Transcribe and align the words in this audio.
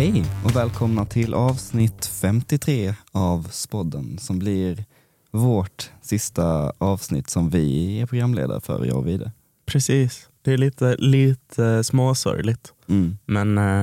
Hej 0.00 0.24
och 0.44 0.56
välkomna 0.56 1.04
till 1.06 1.34
avsnitt 1.34 2.06
53 2.06 2.94
av 3.12 3.48
Spodden 3.50 4.18
som 4.18 4.38
blir 4.38 4.84
vårt 5.30 5.90
sista 6.02 6.72
avsnitt 6.78 7.30
som 7.30 7.50
vi 7.50 8.00
är 8.00 8.06
programledare 8.06 8.60
för, 8.60 8.84
jag 8.84 8.96
och 8.96 9.06
Vide. 9.06 9.32
Precis. 9.66 10.28
Det 10.42 10.52
är 10.52 10.58
lite, 10.58 10.96
lite 10.96 11.84
småsorgligt. 11.84 12.72
Mm. 12.88 13.18
Men 13.26 13.58
eh, 13.58 13.82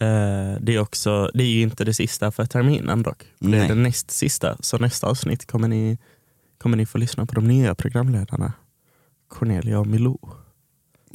eh, 0.00 0.60
det 0.60 0.74
är 0.74 0.78
också, 0.78 1.30
det 1.34 1.42
är 1.42 1.48
ju 1.48 1.62
inte 1.62 1.84
det 1.84 1.94
sista 1.94 2.30
för 2.30 2.46
terminen 2.46 3.02
dock. 3.02 3.24
Det 3.38 3.46
är 3.46 3.50
Nej. 3.50 3.68
det 3.68 3.74
näst 3.74 4.10
sista. 4.10 4.56
Så 4.60 4.78
nästa 4.78 5.06
avsnitt 5.06 5.46
kommer 5.46 5.68
ni, 5.68 5.98
kommer 6.58 6.76
ni 6.76 6.86
få 6.86 6.98
lyssna 6.98 7.26
på 7.26 7.34
de 7.34 7.48
nya 7.48 7.74
programledarna. 7.74 8.52
Cornelia 9.28 9.78
och 9.80 9.86
Milou. 9.86 10.18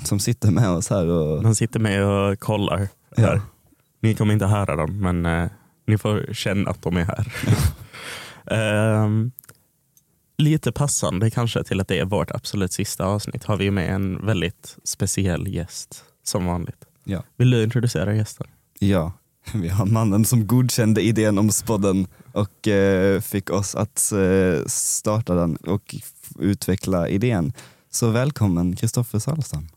Som 0.04 0.20
sitter 0.20 0.52
med 0.52 0.70
oss 0.70 0.90
här 0.90 1.08
och... 1.08 1.44
De 1.44 1.56
sitter 1.56 1.80
med 1.80 2.06
och 2.06 2.40
kollar. 2.40 2.88
Ja. 3.16 3.42
Ni 4.04 4.16
kommer 4.16 4.34
inte 4.34 4.46
höra 4.46 4.76
dem 4.76 5.00
men 5.00 5.26
eh, 5.26 5.50
ni 5.88 5.98
får 5.98 6.34
känna 6.34 6.70
att 6.70 6.82
de 6.82 6.98
är 6.98 7.06
här. 7.06 7.34
Ehm, 8.46 9.32
lite 10.38 10.72
passande 10.72 11.30
kanske 11.30 11.64
till 11.64 11.82
att 11.82 11.88
det 11.88 12.00
är 12.00 12.06
vårt 12.06 12.32
absolut 12.32 12.74
sista 12.74 13.06
avsnitt 13.06 13.44
har 13.44 13.58
vi 13.58 13.72
med 13.72 13.96
en 13.96 14.26
väldigt 14.26 14.78
speciell 14.84 15.48
gäst 15.48 16.04
som 16.24 16.46
vanligt. 16.46 16.86
Ja. 17.04 17.24
Vill 17.38 17.52
du 17.52 17.64
introducera 17.64 18.16
gästen? 18.16 18.48
Ja, 18.80 19.12
vi 19.54 19.70
har 19.70 19.86
mannen 19.86 20.26
som 20.26 20.48
godkände 20.48 21.02
idén 21.02 21.38
om 21.38 21.50
Spodden 21.50 22.08
och 22.32 22.68
eh, 22.68 23.22
fick 23.22 23.50
oss 23.50 23.76
att 23.76 24.12
eh, 24.12 24.66
starta 24.66 25.36
den 25.36 25.56
och 25.56 25.96
utveckla 26.40 27.10
idén. 27.10 27.54
Så 27.90 28.10
välkommen 28.10 28.76
Kristoffer 28.76 29.20
Salstam. 29.20 29.68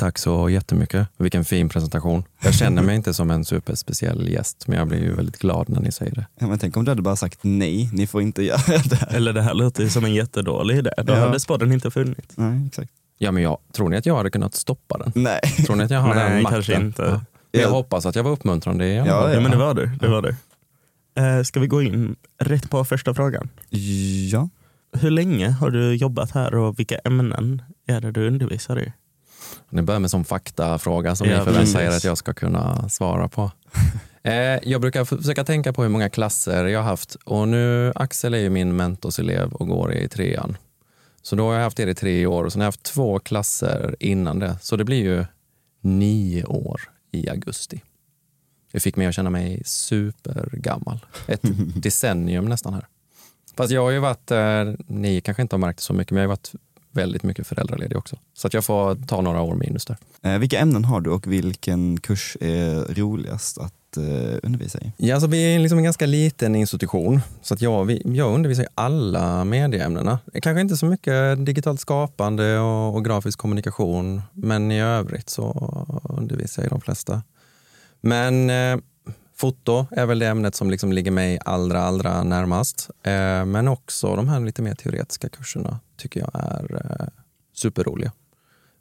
Tack 0.00 0.18
så 0.18 0.48
jättemycket. 0.50 1.08
Vilken 1.16 1.44
fin 1.44 1.68
presentation. 1.68 2.24
Jag 2.42 2.54
känner 2.54 2.82
mig 2.82 2.96
inte 2.96 3.14
som 3.14 3.30
en 3.30 3.44
superspeciell 3.44 4.28
gäst, 4.28 4.64
men 4.68 4.78
jag 4.78 4.88
blir 4.88 4.98
ju 5.02 5.14
väldigt 5.14 5.38
glad 5.38 5.68
när 5.68 5.80
ni 5.80 5.92
säger 5.92 6.14
det. 6.14 6.26
Ja, 6.38 6.46
men 6.46 6.58
tänk 6.58 6.76
om 6.76 6.84
du 6.84 6.90
hade 6.90 7.02
bara 7.02 7.16
sagt 7.16 7.38
nej, 7.42 7.90
ni 7.92 8.06
får 8.06 8.22
inte 8.22 8.42
göra 8.42 8.60
det 8.84 8.94
här. 8.96 9.14
Eller 9.16 9.32
det 9.32 9.42
här 9.42 9.54
låter 9.54 9.82
ju 9.82 9.88
som 9.90 10.04
en 10.04 10.14
jättedålig 10.14 10.76
idé. 10.78 10.90
Då 11.04 11.12
Ja. 11.12 11.18
hade 11.20 11.40
spodden 11.40 11.72
inte 11.72 11.90
funnits. 11.90 12.36
Nej, 12.36 12.66
exakt. 12.66 12.90
Ja, 13.18 13.32
men 13.32 13.42
jag, 13.42 13.58
tror 13.72 13.88
ni 13.88 13.96
att 13.96 14.06
jag 14.06 14.16
hade 14.16 14.30
kunnat 14.30 14.54
stoppa 14.54 14.98
den? 14.98 15.12
Nej. 15.14 15.40
Tror 15.66 15.76
ni 15.76 15.84
att 15.84 15.90
jag 15.90 16.00
har 16.00 16.14
den 16.14 16.32
Nej, 16.32 16.42
makten? 16.42 16.56
kanske 16.56 16.74
inte. 16.74 17.02
Ja. 17.52 17.60
Jag 17.60 17.70
hoppas 17.70 18.06
att 18.06 18.16
jag 18.16 18.22
var 18.22 18.30
uppmuntrande 18.30 18.86
i 18.88 18.98
alla 18.98 19.10
Ja. 19.10 19.32
Ja, 19.34 19.40
men 19.40 19.50
det 19.50 19.56
var 19.56 19.74
du. 19.74 19.86
Det 20.00 20.08
var 20.08 20.22
du. 20.22 20.34
Eh, 21.22 21.42
ska 21.42 21.60
vi 21.60 21.66
gå 21.66 21.82
in 21.82 22.16
rätt 22.38 22.70
på 22.70 22.84
första 22.84 23.14
frågan? 23.14 23.48
Ja, 24.30 24.48
Hur 24.92 25.10
länge 25.10 25.48
har 25.50 25.70
du 25.70 25.94
jobbat 25.94 26.30
här 26.30 26.54
och 26.54 26.78
vilka 26.78 26.98
ämnen 26.98 27.62
är 27.86 28.00
det 28.00 28.12
du 28.12 28.26
undervisar 28.26 28.80
i? 28.80 28.92
Ni 29.70 29.82
börjar 29.82 30.00
med 30.00 30.10
som 30.10 30.24
faktafråga 30.24 31.16
som 31.16 31.28
Ja, 31.28 31.38
ni 31.38 31.44
förväntar 31.44 31.80
er 31.80 31.88
att 31.88 32.04
jag 32.04 32.18
ska 32.18 32.34
kunna 32.34 32.88
svara 32.88 33.28
på. 33.28 33.50
Eh, 34.22 34.58
jag 34.62 34.80
brukar 34.80 35.04
försöka 35.04 35.44
tänka 35.44 35.72
på 35.72 35.82
hur 35.82 35.88
många 35.88 36.08
klasser 36.08 36.64
jag 36.64 36.80
har 36.80 36.90
haft 36.90 37.14
och 37.14 37.48
nu 37.48 37.92
Axel 37.94 38.34
är 38.34 38.38
ju 38.38 38.50
min 38.50 38.76
mentorselev 38.76 39.52
och 39.52 39.68
går 39.68 39.92
i 39.92 40.08
trean. 40.08 40.56
Så 41.22 41.36
då 41.36 41.46
har 41.46 41.54
jag 41.54 41.62
haft 41.62 41.80
er 41.80 41.86
i 41.86 41.94
tre 41.94 42.26
år 42.26 42.44
och 42.44 42.52
sen 42.52 42.60
har 42.60 42.64
jag 42.64 42.68
haft 42.68 42.82
två 42.82 43.18
klasser 43.18 43.96
innan 44.00 44.38
det. 44.38 44.56
Så 44.62 44.76
det 44.76 44.84
blir 44.84 45.02
ju 45.02 45.24
nio 45.80 46.44
år 46.44 46.80
i 47.12 47.28
augusti. 47.28 47.82
Det 48.72 48.80
fick 48.80 48.96
mig 48.96 49.06
att 49.06 49.14
känna 49.14 49.30
mig 49.30 49.62
supergammal. 49.64 51.06
Ett 51.26 51.40
decennium 51.74 52.44
nästan 52.44 52.74
här. 52.74 52.86
Fast 53.56 53.72
jag 53.72 53.82
har 53.82 53.90
ju 53.90 53.98
varit, 53.98 54.30
eh, 54.30 54.64
ni 54.86 55.20
kanske 55.20 55.42
inte 55.42 55.56
har 55.56 55.60
märkt 55.60 55.78
det 55.78 55.82
så 55.82 55.92
mycket, 55.92 56.10
men 56.10 56.22
jag 56.22 56.28
har 56.28 56.36
varit 56.36 56.52
väldigt 56.92 57.22
mycket 57.22 57.46
föräldraledig 57.46 57.98
också. 57.98 58.16
Så 58.34 58.46
att 58.46 58.54
jag 58.54 58.64
får 58.64 59.06
ta 59.06 59.20
några 59.20 59.40
år 59.40 59.54
minus 59.54 59.84
där. 59.84 59.96
Eh, 60.22 60.38
vilka 60.38 60.58
ämnen 60.58 60.84
har 60.84 61.00
du 61.00 61.10
och 61.10 61.32
vilken 61.32 62.00
kurs 62.00 62.36
är 62.40 62.94
roligast 62.94 63.58
att 63.58 63.96
eh, 63.96 64.38
undervisa 64.42 64.78
i? 64.78 64.92
Ja, 64.96 65.14
alltså 65.14 65.28
vi 65.28 65.54
är 65.54 65.58
liksom 65.58 65.78
en 65.78 65.84
ganska 65.84 66.06
liten 66.06 66.54
institution, 66.54 67.20
så 67.42 67.54
att 67.54 67.60
jag, 67.60 67.84
vi, 67.84 68.02
jag 68.04 68.34
undervisar 68.34 68.62
i 68.62 68.66
alla 68.74 69.44
medieämnena. 69.44 70.18
Kanske 70.42 70.60
inte 70.60 70.76
så 70.76 70.86
mycket 70.86 71.46
digitalt 71.46 71.80
skapande 71.80 72.58
och, 72.58 72.94
och 72.94 73.04
grafisk 73.04 73.38
kommunikation, 73.38 74.22
men 74.32 74.72
i 74.72 74.80
övrigt 74.80 75.30
så 75.30 75.86
undervisar 76.08 76.62
jag 76.62 76.66
i 76.66 76.70
de 76.70 76.80
flesta. 76.80 77.22
Men 78.00 78.50
eh, 78.50 78.78
foto 79.40 79.86
är 79.90 80.06
väl 80.06 80.18
det 80.18 80.26
ämnet 80.26 80.54
som 80.54 80.70
liksom 80.70 80.92
ligger 80.92 81.10
mig 81.10 81.38
allra, 81.44 81.80
allra 81.80 82.22
närmast. 82.22 82.90
Eh, 83.02 83.44
men 83.44 83.68
också 83.68 84.16
de 84.16 84.28
här 84.28 84.40
lite 84.40 84.62
mer 84.62 84.74
teoretiska 84.74 85.28
kurserna 85.28 85.80
tycker 85.96 86.20
jag 86.20 86.30
är 86.34 86.74
eh, 86.74 87.06
superroliga. 87.54 88.12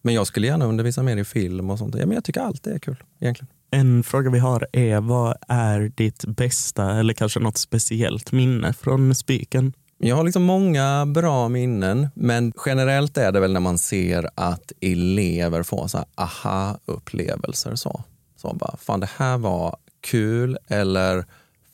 Men 0.02 0.14
jag 0.14 0.28
skulle 0.28 0.48
gärna 0.48 0.66
undervisa 0.66 1.04
mer 1.04 1.18
i 1.18 1.24
film 1.24 1.70
och 1.70 1.80
sånt. 1.80 1.96
Ja, 1.96 2.06
men 2.06 2.16
jag 2.16 2.24
tycker 2.24 2.42
allt 2.42 2.68
är 2.68 2.80
kul 2.80 3.04
egentligen. 3.20 3.48
En 3.72 4.04
fråga 4.04 4.30
vi 4.30 4.40
har 4.40 4.68
är 4.72 5.02
vad 5.02 5.38
är 5.48 5.92
ditt 5.96 6.26
bästa 6.26 7.00
eller 7.00 7.14
kanske 7.14 7.40
något 7.40 7.58
speciellt 7.58 8.32
minne 8.32 8.74
från 8.74 9.16
Spiken? 9.16 9.74
Jag 9.98 10.16
har 10.16 10.24
liksom 10.24 10.44
många 10.44 11.06
bra 11.06 11.50
minnen, 11.50 12.08
men 12.14 12.54
generellt 12.66 13.18
är 13.18 13.32
det 13.32 13.40
väl 13.40 13.54
när 13.54 13.60
man 13.60 13.78
ser 13.78 14.30
att 14.36 14.72
elever 14.82 15.64
får 15.64 15.88
så 15.88 16.06
aha-upplevelser. 16.16 17.76
Så. 17.76 18.04
så 18.36 18.54
bara, 18.54 18.78
fan 18.78 19.00
det 19.00 19.10
här 19.18 19.38
var 19.38 19.78
kul 20.02 20.58
eller 20.68 21.26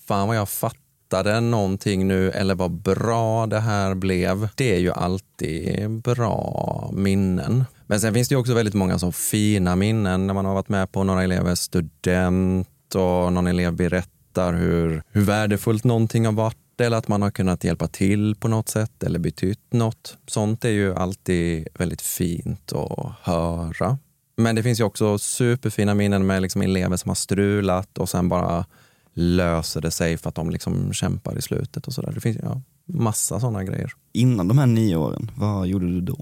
fan 0.07 0.27
vad 0.27 0.37
jag 0.37 0.49
fattade 0.49 1.39
någonting 1.39 2.07
nu 2.07 2.31
eller 2.31 2.55
vad 2.55 2.71
bra 2.71 3.45
det 3.47 3.59
här 3.59 3.95
blev. 3.95 4.49
Det 4.55 4.75
är 4.75 4.79
ju 4.79 4.91
alltid 4.91 5.89
bra 5.89 6.89
minnen. 6.93 7.65
Men 7.87 7.99
sen 8.01 8.13
finns 8.13 8.29
det 8.29 8.33
ju 8.33 8.39
också 8.39 8.53
väldigt 8.53 8.73
många 8.73 8.99
så 8.99 9.11
fina 9.11 9.75
minnen 9.75 10.27
när 10.27 10.33
man 10.33 10.45
har 10.45 10.53
varit 10.53 10.69
med 10.69 10.91
på 10.91 11.03
några 11.03 11.23
elevers 11.23 11.59
student 11.59 12.95
och 12.95 13.33
någon 13.33 13.47
elev 13.47 13.73
berättar 13.73 14.53
hur, 14.53 15.03
hur 15.11 15.21
värdefullt 15.21 15.83
någonting 15.83 16.25
har 16.25 16.33
varit 16.33 16.57
eller 16.81 16.97
att 16.97 17.07
man 17.07 17.21
har 17.21 17.31
kunnat 17.31 17.63
hjälpa 17.63 17.87
till 17.87 18.35
på 18.35 18.47
något 18.47 18.69
sätt 18.69 19.03
eller 19.03 19.19
betytt 19.19 19.73
något. 19.73 20.17
Sånt 20.27 20.65
är 20.65 20.69
ju 20.69 20.95
alltid 20.95 21.67
väldigt 21.73 22.01
fint 22.01 22.73
att 22.73 23.11
höra. 23.21 23.97
Men 24.37 24.55
det 24.55 24.63
finns 24.63 24.79
ju 24.79 24.83
också 24.83 25.17
superfina 25.17 25.93
minnen 25.93 26.25
med 26.25 26.41
liksom 26.41 26.61
elever 26.61 26.97
som 26.97 27.09
har 27.09 27.15
strulat 27.15 27.97
och 27.97 28.09
sen 28.09 28.29
bara 28.29 28.65
löser 29.13 29.81
det 29.81 29.91
sig 29.91 30.17
för 30.17 30.29
att 30.29 30.35
de 30.35 30.49
liksom 30.49 30.93
kämpar 30.93 31.37
i 31.37 31.41
slutet 31.41 31.87
och 31.87 31.93
sådär. 31.93 32.11
Det 32.13 32.21
finns 32.21 32.37
ja, 32.43 32.61
massa 32.85 33.39
sådana 33.39 33.63
grejer. 33.63 33.91
Innan 34.13 34.47
de 34.47 34.57
här 34.57 34.65
nio 34.65 34.95
åren, 34.95 35.31
vad 35.35 35.67
gjorde 35.67 35.85
du 35.85 36.01
då? 36.01 36.17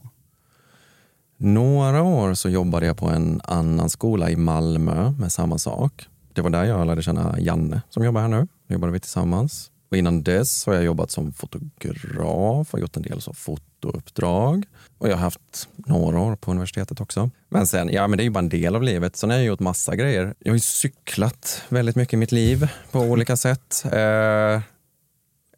Några 1.37 2.03
år 2.03 2.33
så 2.33 2.49
jobbade 2.49 2.85
jag 2.85 2.97
på 2.97 3.09
en 3.09 3.41
annan 3.43 3.89
skola 3.89 4.29
i 4.29 4.35
Malmö 4.35 5.11
med 5.11 5.31
samma 5.31 5.57
sak. 5.57 6.07
Det 6.33 6.41
var 6.41 6.49
där 6.49 6.63
jag 6.63 6.87
lärde 6.87 7.01
känna 7.01 7.39
Janne 7.39 7.81
som 7.89 8.03
jobbar 8.03 8.21
här 8.21 8.27
nu. 8.27 8.47
Då 8.67 8.73
jobbade 8.73 8.93
vi 8.93 8.99
tillsammans. 8.99 9.71
Och 9.93 9.97
innan 9.97 10.23
dess 10.23 10.65
har 10.65 10.73
jag 10.73 10.83
jobbat 10.83 11.11
som 11.11 11.33
fotograf 11.33 12.73
och 12.73 12.79
gjort 12.79 12.97
en 12.97 13.01
del 13.01 13.21
så 13.21 13.33
fotouppdrag. 13.33 14.65
Och 14.97 15.09
jag 15.09 15.13
har 15.13 15.21
haft 15.21 15.69
några 15.75 16.19
år 16.19 16.35
på 16.35 16.51
universitetet 16.51 17.01
också. 17.01 17.29
Men 17.49 17.67
sen, 17.67 17.89
ja 17.93 18.07
men 18.07 18.17
det 18.17 18.23
är 18.23 18.25
ju 18.25 18.29
bara 18.29 18.39
en 18.39 18.49
del 18.49 18.75
av 18.75 18.83
livet. 18.83 19.15
Sen 19.15 19.29
har 19.29 19.37
jag 19.37 19.45
gjort 19.45 19.59
massa 19.59 19.95
grejer. 19.95 20.33
Jag 20.39 20.51
har 20.51 20.55
ju 20.55 20.59
cyklat 20.59 21.63
väldigt 21.69 21.95
mycket 21.95 22.13
i 22.13 22.17
mitt 22.17 22.31
liv 22.31 22.67
på 22.91 22.99
olika 22.99 23.37
sätt. 23.37 23.85
Eh, 23.91 23.99
eh, 23.99 24.61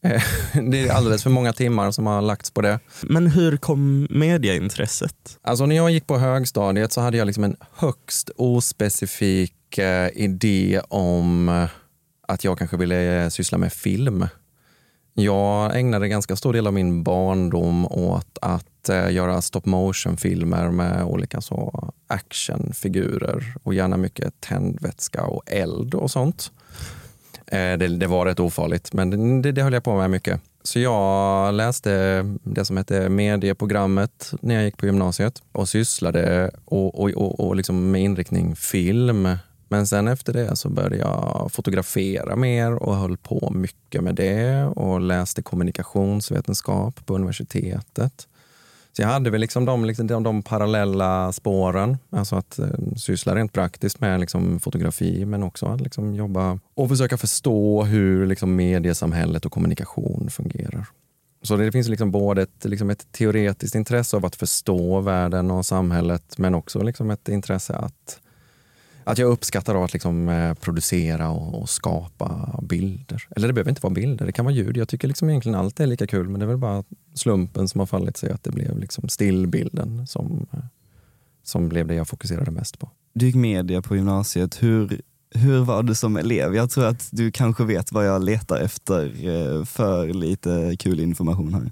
det 0.72 0.88
är 0.88 0.91
alldeles 0.91 1.24
för 1.24 1.29
många 1.29 1.53
timmar 1.53 1.91
som 1.91 2.06
har 2.06 2.22
lagts 2.22 2.51
på 2.51 2.62
det. 2.62 2.79
Men 3.01 3.28
hur 3.28 3.57
kom 3.57 4.07
mediaintresset? 4.09 5.40
Alltså 5.41 5.66
när 5.66 5.75
jag 5.75 5.91
gick 5.91 6.07
på 6.07 6.18
högstadiet 6.18 6.94
så 6.94 7.01
hade 7.01 7.18
jag 7.18 7.25
liksom 7.25 7.44
en 7.44 7.56
högst 7.75 8.29
ospecifik 8.35 9.78
eh, 9.78 10.09
idé 10.13 10.81
om 10.90 11.68
att 12.28 12.44
jag 12.44 12.58
kanske 12.58 12.78
ville 12.78 13.24
eh, 13.24 13.30
syssla 13.30 13.58
med 13.58 13.74
film. 13.74 14.28
Jag 15.13 15.80
ägnade 15.80 16.08
ganska 16.08 16.36
stor 16.36 16.53
del 16.53 16.68
av 16.68 16.74
min 16.74 17.03
barndom 17.03 17.86
åt 17.86 18.38
att 18.41 18.90
eh, 18.90 19.12
göra 19.12 19.41
stop 19.41 19.62
motion-filmer 19.63 20.72
med 20.72 21.03
olika 21.03 21.41
så 21.41 21.90
actionfigurer 22.08 23.56
och 23.63 23.74
gärna 23.74 23.98
mycket 23.98 24.42
tändvätska 24.42 25.24
och 25.24 25.44
eld 25.45 25.95
och 25.95 26.12
sånt. 26.12 26.51
Eh, 27.48 27.77
det, 27.77 27.88
det 27.88 28.07
var 28.07 28.25
rätt 28.25 28.39
ofarligt, 28.39 28.94
men 28.94 29.42
det, 29.42 29.51
det 29.51 29.63
höll 29.63 29.74
jag 29.74 29.83
på 29.83 29.95
med 29.95 30.10
mycket. 30.10 30.42
Så 30.63 30.80
jag 30.80 31.54
läste 31.54 32.22
det 32.44 32.66
som 32.66 32.77
hette 32.77 33.10
medieprogrammet 33.10 34.33
när 34.42 34.56
jag 34.56 34.63
gick 34.63 34.77
på 34.77 34.86
gymnasiet 34.86 35.44
och 35.51 35.69
sysslade 35.69 36.51
och, 36.66 37.00
och, 37.00 37.10
och, 37.10 37.39
och 37.39 37.56
liksom 37.56 37.92
med 37.92 38.01
inriktning 38.01 38.56
film. 38.56 39.38
Men 39.67 39.88
sen 39.88 40.07
efter 40.07 40.33
det 40.33 40.56
så 40.56 40.69
började 40.69 40.97
jag 40.97 41.50
fotografera 41.51 42.35
mer 42.35 42.71
och 42.71 42.95
höll 42.95 43.17
på 43.17 43.51
mycket 43.56 44.03
med 44.03 44.15
det 44.15 44.63
och 44.63 45.01
läste 45.01 45.41
kommunikationsvetenskap 45.41 47.06
på 47.06 47.15
universitetet. 47.15 48.27
Så 48.95 49.01
jag 49.01 49.09
hade 49.09 49.29
väl 49.29 49.41
liksom 49.41 49.65
de, 49.65 49.85
liksom 49.85 50.07
de, 50.07 50.23
de 50.23 50.44
parallella 50.44 51.31
spåren, 51.31 51.97
alltså 52.09 52.35
att 52.35 52.59
eh, 52.59 52.67
syssla 52.97 53.35
rent 53.35 53.53
praktiskt 53.53 54.00
med 54.00 54.19
liksom 54.19 54.59
fotografi 54.59 55.25
men 55.25 55.44
också 55.44 55.65
att 55.65 55.81
liksom 55.81 56.15
jobba 56.15 56.59
och 56.73 56.89
försöka 56.89 57.17
förstå 57.17 57.83
hur 57.83 58.27
liksom 58.27 58.56
mediesamhället 58.56 59.45
och 59.45 59.51
kommunikation 59.51 60.29
fungerar. 60.29 60.85
Så 61.41 61.56
det 61.56 61.71
finns 61.71 61.88
liksom 61.88 62.12
både 62.12 62.41
ett, 62.41 62.65
liksom 62.65 62.89
ett 62.89 63.12
teoretiskt 63.12 63.75
intresse 63.75 64.17
av 64.17 64.25
att 64.25 64.35
förstå 64.35 65.00
världen 65.01 65.51
och 65.51 65.65
samhället 65.65 66.38
men 66.38 66.56
också 66.56 66.83
liksom 66.83 67.12
ett 67.12 67.29
intresse 67.29 67.75
att 67.75 68.19
att 69.06 69.18
jag 69.18 69.30
uppskattar 69.30 69.84
att 69.84 69.94
liksom, 69.94 70.30
eh, 70.30 70.54
producera 70.54 71.30
och, 71.30 71.62
och, 71.62 71.69
skapa 71.69 72.60
bilder. 72.63 73.28
Eller 73.36 73.48
det 73.48 73.54
behöver 73.54 73.72
inte 73.72 73.81
vara 73.81 73.94
bilder, 73.94 74.25
det 74.25 74.31
kan 74.31 74.46
vara 74.46 74.56
ljud. 74.56 74.78
Jag 74.78 74.88
tycker 74.88 75.07
liksom 75.07 75.30
egentligen 75.30 75.60
allt 75.60 75.80
är 75.80 75.88
lika 75.88 76.07
kul 76.07 76.30
men 76.30 76.40
det 76.40 76.46
är 76.46 76.48
väl 76.48 76.57
bara 76.57 76.84
slumpen 77.13 77.68
som 77.68 77.80
har 77.80 77.86
fallit 77.86 78.18
sig 78.18 78.31
att 78.31 78.44
det 78.44 78.52
blev 78.52 78.80
liksom 78.80 79.10
stillbilden 79.10 80.07
som, 80.07 80.48
eh, 80.54 80.60
som 81.44 81.69
blev 81.69 81.88
det 81.88 81.96
jag 81.96 82.07
fokuserade 82.07 82.52
mest 82.52 82.80
på. 82.80 82.90
Du 83.13 83.25
gick 83.25 83.36
media 83.36 83.81
på 83.81 83.96
gymnasiet. 83.96 84.63
Hur, 84.63 85.02
hur 85.36 85.63
var 85.63 85.84
du 85.84 85.96
som 85.96 86.18
elev? 86.18 86.56
Jag 86.56 86.69
tror 86.69 86.86
att 86.86 87.10
du 87.12 87.31
kanske 87.31 87.63
vet 87.63 87.92
vad 87.92 88.08
jag 88.08 88.24
letar 88.24 88.60
efter 88.60 89.06
eh, 89.06 89.63
för 89.66 90.08
lite 90.08 90.75
kul 90.80 91.00
information 91.00 91.54
här. 91.54 91.72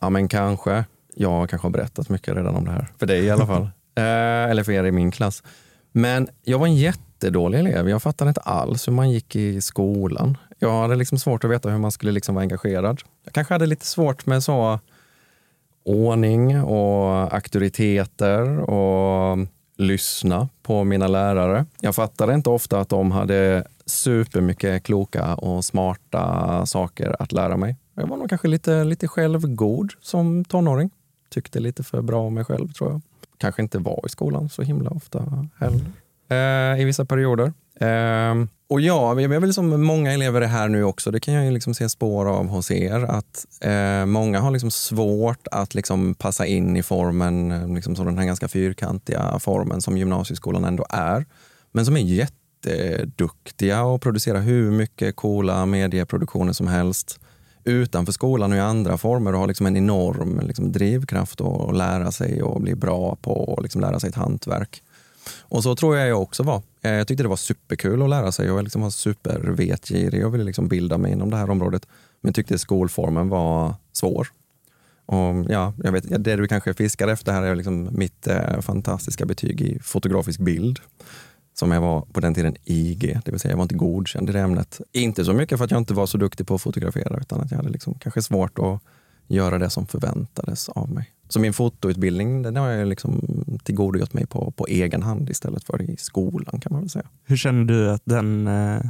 Ja 0.00 0.10
men 0.10 0.28
kanske. 0.28 0.84
Jag 1.14 1.50
kanske 1.50 1.66
har 1.66 1.72
berättat 1.72 2.08
mycket 2.08 2.36
redan 2.36 2.54
om 2.54 2.64
det 2.64 2.70
här. 2.70 2.92
För 2.98 3.06
dig 3.06 3.24
i 3.24 3.30
alla 3.30 3.46
fall. 3.46 3.62
eh, 3.94 4.50
eller 4.50 4.62
för 4.62 4.72
er 4.72 4.84
i 4.84 4.92
min 4.92 5.10
klass. 5.10 5.42
Men 5.92 6.28
jag 6.42 6.58
var 6.58 6.66
en 6.66 6.76
jättedålig 6.76 7.58
elev. 7.58 7.88
Jag 7.88 8.02
fattade 8.02 8.28
inte 8.28 8.40
alls 8.40 8.88
hur 8.88 8.92
man 8.92 9.10
gick 9.10 9.36
i 9.36 9.60
skolan. 9.60 10.36
Jag 10.58 10.80
hade 10.80 10.96
liksom 10.96 11.18
svårt 11.18 11.44
att 11.44 11.50
veta 11.50 11.70
hur 11.70 11.78
man 11.78 11.92
skulle 11.92 12.12
liksom 12.12 12.34
vara 12.34 12.42
engagerad. 12.42 13.00
Jag 13.24 13.34
kanske 13.34 13.54
hade 13.54 13.66
lite 13.66 13.86
svårt 13.86 14.26
med 14.26 14.42
så 14.42 14.78
ordning 15.84 16.62
och 16.62 17.34
auktoriteter 17.34 18.70
och 18.70 19.38
lyssna 19.76 20.48
på 20.62 20.84
mina 20.84 21.08
lärare. 21.08 21.66
Jag 21.80 21.94
fattade 21.94 22.34
inte 22.34 22.50
ofta 22.50 22.80
att 22.80 22.88
de 22.88 23.10
hade 23.10 23.64
supermycket 23.86 24.82
kloka 24.82 25.34
och 25.34 25.64
smarta 25.64 26.66
saker 26.66 27.16
att 27.18 27.32
lära 27.32 27.56
mig. 27.56 27.76
Jag 27.94 28.06
var 28.06 28.16
nog 28.16 28.28
kanske 28.28 28.48
lite, 28.48 28.84
lite 28.84 29.08
självgod 29.08 29.92
som 30.00 30.44
tonåring. 30.44 30.90
Tyckte 31.30 31.60
lite 31.60 31.82
för 31.82 32.02
bra 32.02 32.20
om 32.20 32.34
mig 32.34 32.44
själv 32.44 32.72
tror 32.72 32.90
jag. 32.90 33.00
Kanske 33.40 33.62
inte 33.62 33.78
var 33.78 34.00
i 34.06 34.08
skolan 34.08 34.48
så 34.48 34.62
himla 34.62 34.90
ofta 34.90 35.48
heller. 35.58 35.80
Eh, 36.30 36.80
I 36.80 36.84
vissa 36.84 37.04
perioder. 37.04 37.52
Eh, 37.80 38.46
och 38.68 38.80
ja, 38.80 39.20
jag 39.20 39.40
vill 39.40 39.54
som 39.54 39.82
många 39.82 40.12
elever 40.12 40.40
är 40.40 40.46
här 40.46 40.68
nu 40.68 40.84
också, 40.84 41.10
det 41.10 41.20
kan 41.20 41.34
jag 41.34 41.44
ju 41.44 41.50
liksom 41.50 41.74
se 41.74 41.88
spår 41.88 42.26
av 42.26 42.48
hos 42.48 42.70
er, 42.70 43.04
att 43.04 43.46
eh, 43.60 44.06
många 44.06 44.40
har 44.40 44.50
liksom 44.50 44.70
svårt 44.70 45.48
att 45.50 45.74
liksom 45.74 46.14
passa 46.14 46.46
in 46.46 46.76
i 46.76 46.82
formen, 46.82 47.74
liksom 47.74 47.96
så 47.96 48.04
den 48.04 48.18
här 48.18 48.26
ganska 48.26 48.48
fyrkantiga 48.48 49.38
formen 49.38 49.80
som 49.80 49.98
gymnasieskolan 49.98 50.64
ändå 50.64 50.86
är. 50.90 51.26
Men 51.72 51.86
som 51.86 51.96
är 51.96 52.00
jätteduktiga 52.00 53.82
och 53.82 54.02
producerar 54.02 54.40
hur 54.40 54.70
mycket 54.70 55.16
coola 55.16 55.66
medieproduktioner 55.66 56.52
som 56.52 56.66
helst 56.66 57.20
utanför 57.64 58.12
skolan 58.12 58.52
och 58.52 58.58
i 58.58 58.60
andra 58.60 58.98
former 58.98 59.32
och 59.32 59.38
har 59.38 59.46
liksom 59.46 59.66
en 59.66 59.76
enorm 59.76 60.40
liksom 60.46 60.72
drivkraft 60.72 61.40
att 61.40 61.76
lära 61.76 62.12
sig 62.12 62.42
och 62.42 62.60
bli 62.60 62.74
bra 62.74 63.16
på 63.16 63.32
och 63.32 63.62
liksom 63.62 63.80
lära 63.80 64.00
sig 64.00 64.10
ett 64.10 64.16
hantverk. 64.16 64.82
Och 65.38 65.62
så 65.62 65.76
tror 65.76 65.96
jag 65.96 66.08
jag 66.08 66.22
också 66.22 66.42
var. 66.42 66.62
Eh, 66.82 66.92
jag 66.92 67.08
tyckte 67.08 67.22
det 67.22 67.28
var 67.28 67.36
superkul 67.36 68.02
att 68.02 68.10
lära 68.10 68.32
sig 68.32 68.50
och 68.50 68.58
jag 68.58 68.64
liksom 68.64 68.82
var 68.82 68.90
supervetgirig 68.90 70.26
och 70.26 70.34
ville 70.34 70.44
liksom 70.44 70.68
bilda 70.68 70.98
mig 70.98 71.12
inom 71.12 71.30
det 71.30 71.36
här 71.36 71.50
området. 71.50 71.86
Men 72.20 72.32
tyckte 72.32 72.58
skolformen 72.58 73.28
var 73.28 73.74
svår. 73.92 74.28
Och 75.06 75.46
ja, 75.48 75.72
jag 75.84 75.92
vet, 75.92 76.24
det 76.24 76.36
du 76.36 76.48
kanske 76.48 76.74
fiskar 76.74 77.08
efter 77.08 77.32
här 77.32 77.42
är 77.42 77.54
liksom 77.54 77.88
mitt 77.92 78.26
eh, 78.26 78.60
fantastiska 78.60 79.26
betyg 79.26 79.60
i 79.60 79.78
fotografisk 79.82 80.40
bild. 80.40 80.78
Som 81.60 81.70
jag 81.70 81.80
var 81.80 82.00
på 82.00 82.20
den 82.20 82.34
tiden 82.34 82.56
IG, 82.64 83.20
det 83.24 83.30
vill 83.30 83.40
säga 83.40 83.52
jag 83.52 83.56
var 83.56 83.62
inte 83.62 83.74
godkänd 83.74 84.30
i 84.30 84.32
det 84.32 84.40
ämnet. 84.40 84.80
Inte 84.92 85.24
så 85.24 85.32
mycket 85.32 85.58
för 85.58 85.64
att 85.64 85.70
jag 85.70 85.78
inte 85.78 85.94
var 85.94 86.06
så 86.06 86.18
duktig 86.18 86.46
på 86.46 86.54
att 86.54 86.62
fotografera 86.62 87.18
utan 87.20 87.40
att 87.40 87.50
jag 87.50 87.58
hade 87.58 87.68
liksom 87.68 87.94
kanske 87.94 88.22
svårt 88.22 88.58
att 88.58 88.80
göra 89.26 89.58
det 89.58 89.70
som 89.70 89.86
förväntades 89.86 90.68
av 90.68 90.90
mig. 90.90 91.10
Så 91.28 91.40
min 91.40 91.52
fotoutbildning 91.52 92.42
den 92.42 92.56
har 92.56 92.68
jag 92.68 92.88
liksom 92.88 93.44
tillgodogjort 93.64 94.12
mig 94.12 94.26
på, 94.26 94.50
på 94.50 94.66
egen 94.66 95.02
hand 95.02 95.30
istället 95.30 95.64
för 95.64 95.82
i 95.82 95.96
skolan 95.96 96.60
kan 96.60 96.72
man 96.72 96.80
väl 96.80 96.90
säga. 96.90 97.06
Hur 97.24 97.36
känner 97.36 97.64
du 97.64 97.90
att 97.90 98.02
den, 98.04 98.46
eh, 98.46 98.80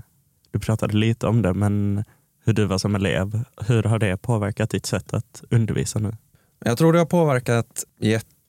du 0.51 0.59
pratade 0.59 0.97
lite 0.97 1.27
om 1.27 1.43
det, 1.43 1.55
men 1.55 2.05
hur 2.45 2.53
du 2.53 2.65
var 2.65 2.79
som 2.79 2.95
elev, 2.95 3.45
hur 3.67 3.83
har 3.83 3.99
det 3.99 4.17
påverkat 4.17 4.71
ditt 4.71 4.87
sätt 4.87 5.15
att 5.15 5.43
undervisa 5.51 5.99
nu? 5.99 6.17
Jag 6.65 6.79
tror 6.79 6.93
det 6.93 6.99
har 6.99 7.07
påverkat 7.07 7.85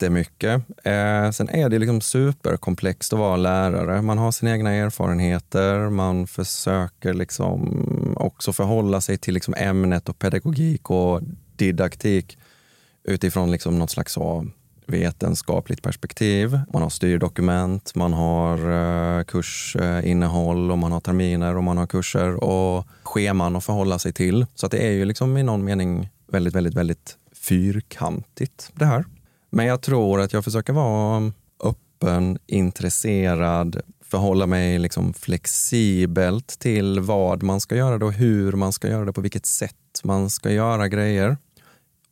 jättemycket. 0.01 0.61
Eh, 0.83 1.31
sen 1.31 1.49
är 1.49 1.69
det 1.69 1.79
liksom 1.79 2.01
superkomplext 2.01 3.13
att 3.13 3.19
vara 3.19 3.37
lärare. 3.37 4.01
Man 4.01 4.17
har 4.17 4.31
sina 4.31 4.51
egna 4.51 4.71
erfarenheter, 4.71 5.89
man 5.89 6.27
försöker 6.27 7.13
liksom 7.13 8.13
också 8.17 8.53
förhålla 8.53 9.01
sig 9.01 9.17
till 9.17 9.33
liksom 9.33 9.53
ämnet 9.57 10.09
och 10.09 10.19
pedagogik 10.19 10.89
och 10.89 11.21
didaktik 11.55 12.37
utifrån 13.03 13.51
liksom 13.51 13.79
något 13.79 13.89
slags 13.89 14.13
så 14.13 14.47
vetenskapligt 14.87 15.81
perspektiv. 15.81 16.59
Man 16.73 16.81
har 16.81 16.89
styrdokument, 16.89 17.95
man 17.95 18.13
har 18.13 18.57
eh, 19.19 19.23
kursinnehåll 19.23 20.71
och 20.71 20.77
man 20.77 20.91
har 20.91 20.99
terminer 20.99 21.57
och 21.57 21.63
man 21.63 21.77
har 21.77 21.87
kurser 21.87 22.43
och 22.43 22.87
scheman 23.03 23.55
att 23.55 23.63
förhålla 23.63 23.99
sig 23.99 24.13
till. 24.13 24.45
Så 24.55 24.65
att 24.65 24.71
det 24.71 24.87
är 24.87 24.91
ju 24.91 25.05
liksom 25.05 25.37
i 25.37 25.43
någon 25.43 25.63
mening 25.63 26.09
väldigt, 26.31 26.55
väldigt, 26.55 26.73
väldigt 26.73 27.17
fyrkantigt 27.33 28.71
det 28.73 28.85
här. 28.85 29.05
Men 29.51 29.65
jag 29.65 29.81
tror 29.81 30.21
att 30.21 30.33
jag 30.33 30.43
försöker 30.43 30.73
vara 30.73 31.17
um, 31.17 31.33
öppen, 31.63 32.39
intresserad, 32.47 33.81
förhålla 34.01 34.47
mig 34.47 34.79
liksom 34.79 35.13
flexibelt 35.13 36.47
till 36.59 36.99
vad 36.99 37.43
man 37.43 37.61
ska 37.61 37.75
göra 37.75 38.05
och 38.05 38.13
hur 38.13 38.51
man 38.51 38.73
ska 38.73 38.87
göra 38.87 39.05
det, 39.05 39.13
på 39.13 39.21
vilket 39.21 39.45
sätt 39.45 39.75
man 40.03 40.29
ska 40.29 40.51
göra 40.51 40.87
grejer. 40.87 41.37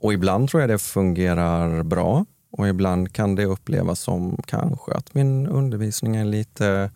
Och 0.01 0.13
ibland 0.13 0.49
tror 0.49 0.61
jag 0.61 0.69
det 0.69 0.79
fungerar 0.79 1.83
bra 1.83 2.25
och 2.51 2.67
ibland 2.67 3.13
kan 3.13 3.35
det 3.35 3.45
upplevas 3.45 3.99
som 3.99 4.41
kanske 4.45 4.93
att 4.93 5.13
min 5.13 5.47
undervisning 5.47 6.15
är 6.15 6.25
lite 6.25 6.91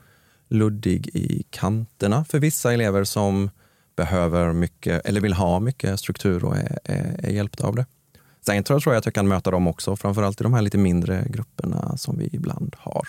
luddig 0.49 1.09
i 1.13 1.43
kanterna 1.49 2.25
för 2.25 2.39
vissa 2.39 2.73
elever 2.73 3.03
som 3.03 3.49
behöver 3.95 4.53
mycket 4.53 5.05
eller 5.05 5.21
vill 5.21 5.33
ha 5.33 5.59
mycket 5.59 5.99
struktur 5.99 6.45
och 6.45 6.57
är, 6.57 6.79
är, 6.83 7.19
är 7.23 7.31
hjälpta 7.31 7.67
av 7.67 7.75
det. 7.75 7.85
Sen 8.45 8.63
tror 8.63 8.81
jag 8.85 8.95
att 8.95 9.05
jag 9.05 9.13
kan 9.13 9.27
möta 9.27 9.51
dem 9.51 9.67
också, 9.67 9.95
framförallt 9.95 10.41
i 10.41 10.43
de 10.43 10.53
här 10.53 10.61
lite 10.61 10.77
mindre 10.77 11.25
grupperna 11.29 11.97
som 11.97 12.17
vi 12.17 12.29
ibland 12.31 12.75
har. 12.79 13.07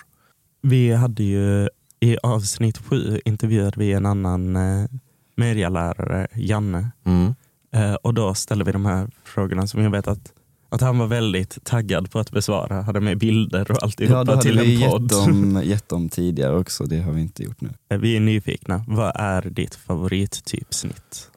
Vi 0.61 0.91
hade 0.91 1.23
ju 1.23 1.69
i 1.99 2.17
avsnitt 2.23 2.77
sju 2.77 3.21
intervjuade 3.25 3.79
vi 3.79 3.91
en 3.91 4.05
annan 4.05 4.55
eh, 4.55 4.85
medialärare, 5.35 6.27
Janne. 6.33 6.91
Mm. 7.05 7.35
Eh, 7.75 7.93
och 7.93 8.13
då 8.13 8.33
ställde 8.33 8.65
vi 8.65 8.71
de 8.71 8.85
här 8.85 9.09
frågorna 9.23 9.67
som 9.67 9.81
jag 9.81 9.91
vet 9.91 10.07
att, 10.07 10.33
att 10.69 10.81
han 10.81 10.97
var 10.97 11.07
väldigt 11.07 11.63
taggad 11.63 12.11
på 12.11 12.19
att 12.19 12.31
besvara. 12.31 12.81
Hade 12.81 12.99
med 12.99 13.17
bilder 13.17 13.71
och 13.71 13.83
alltihopa 13.83 14.13
ja, 14.13 14.17
hade 14.17 14.41
till 14.41 14.59
vi 14.59 14.83
en 14.83 14.91
podd. 14.91 15.01
Gett 15.01 15.25
dem, 15.25 15.61
gett 15.63 15.89
dem 15.89 16.09
tidigare 16.09 16.57
också, 16.57 16.83
det 16.83 17.01
har 17.01 17.11
vi 17.11 17.21
inte 17.21 17.43
gjort 17.43 17.61
nu. 17.61 17.69
Eh, 17.89 17.97
vi 17.97 18.15
är 18.15 18.19
nyfikna. 18.19 18.83
Vad 18.87 19.11
är 19.15 19.41
ditt 19.41 19.75
favorittypsnitt? 19.75 21.31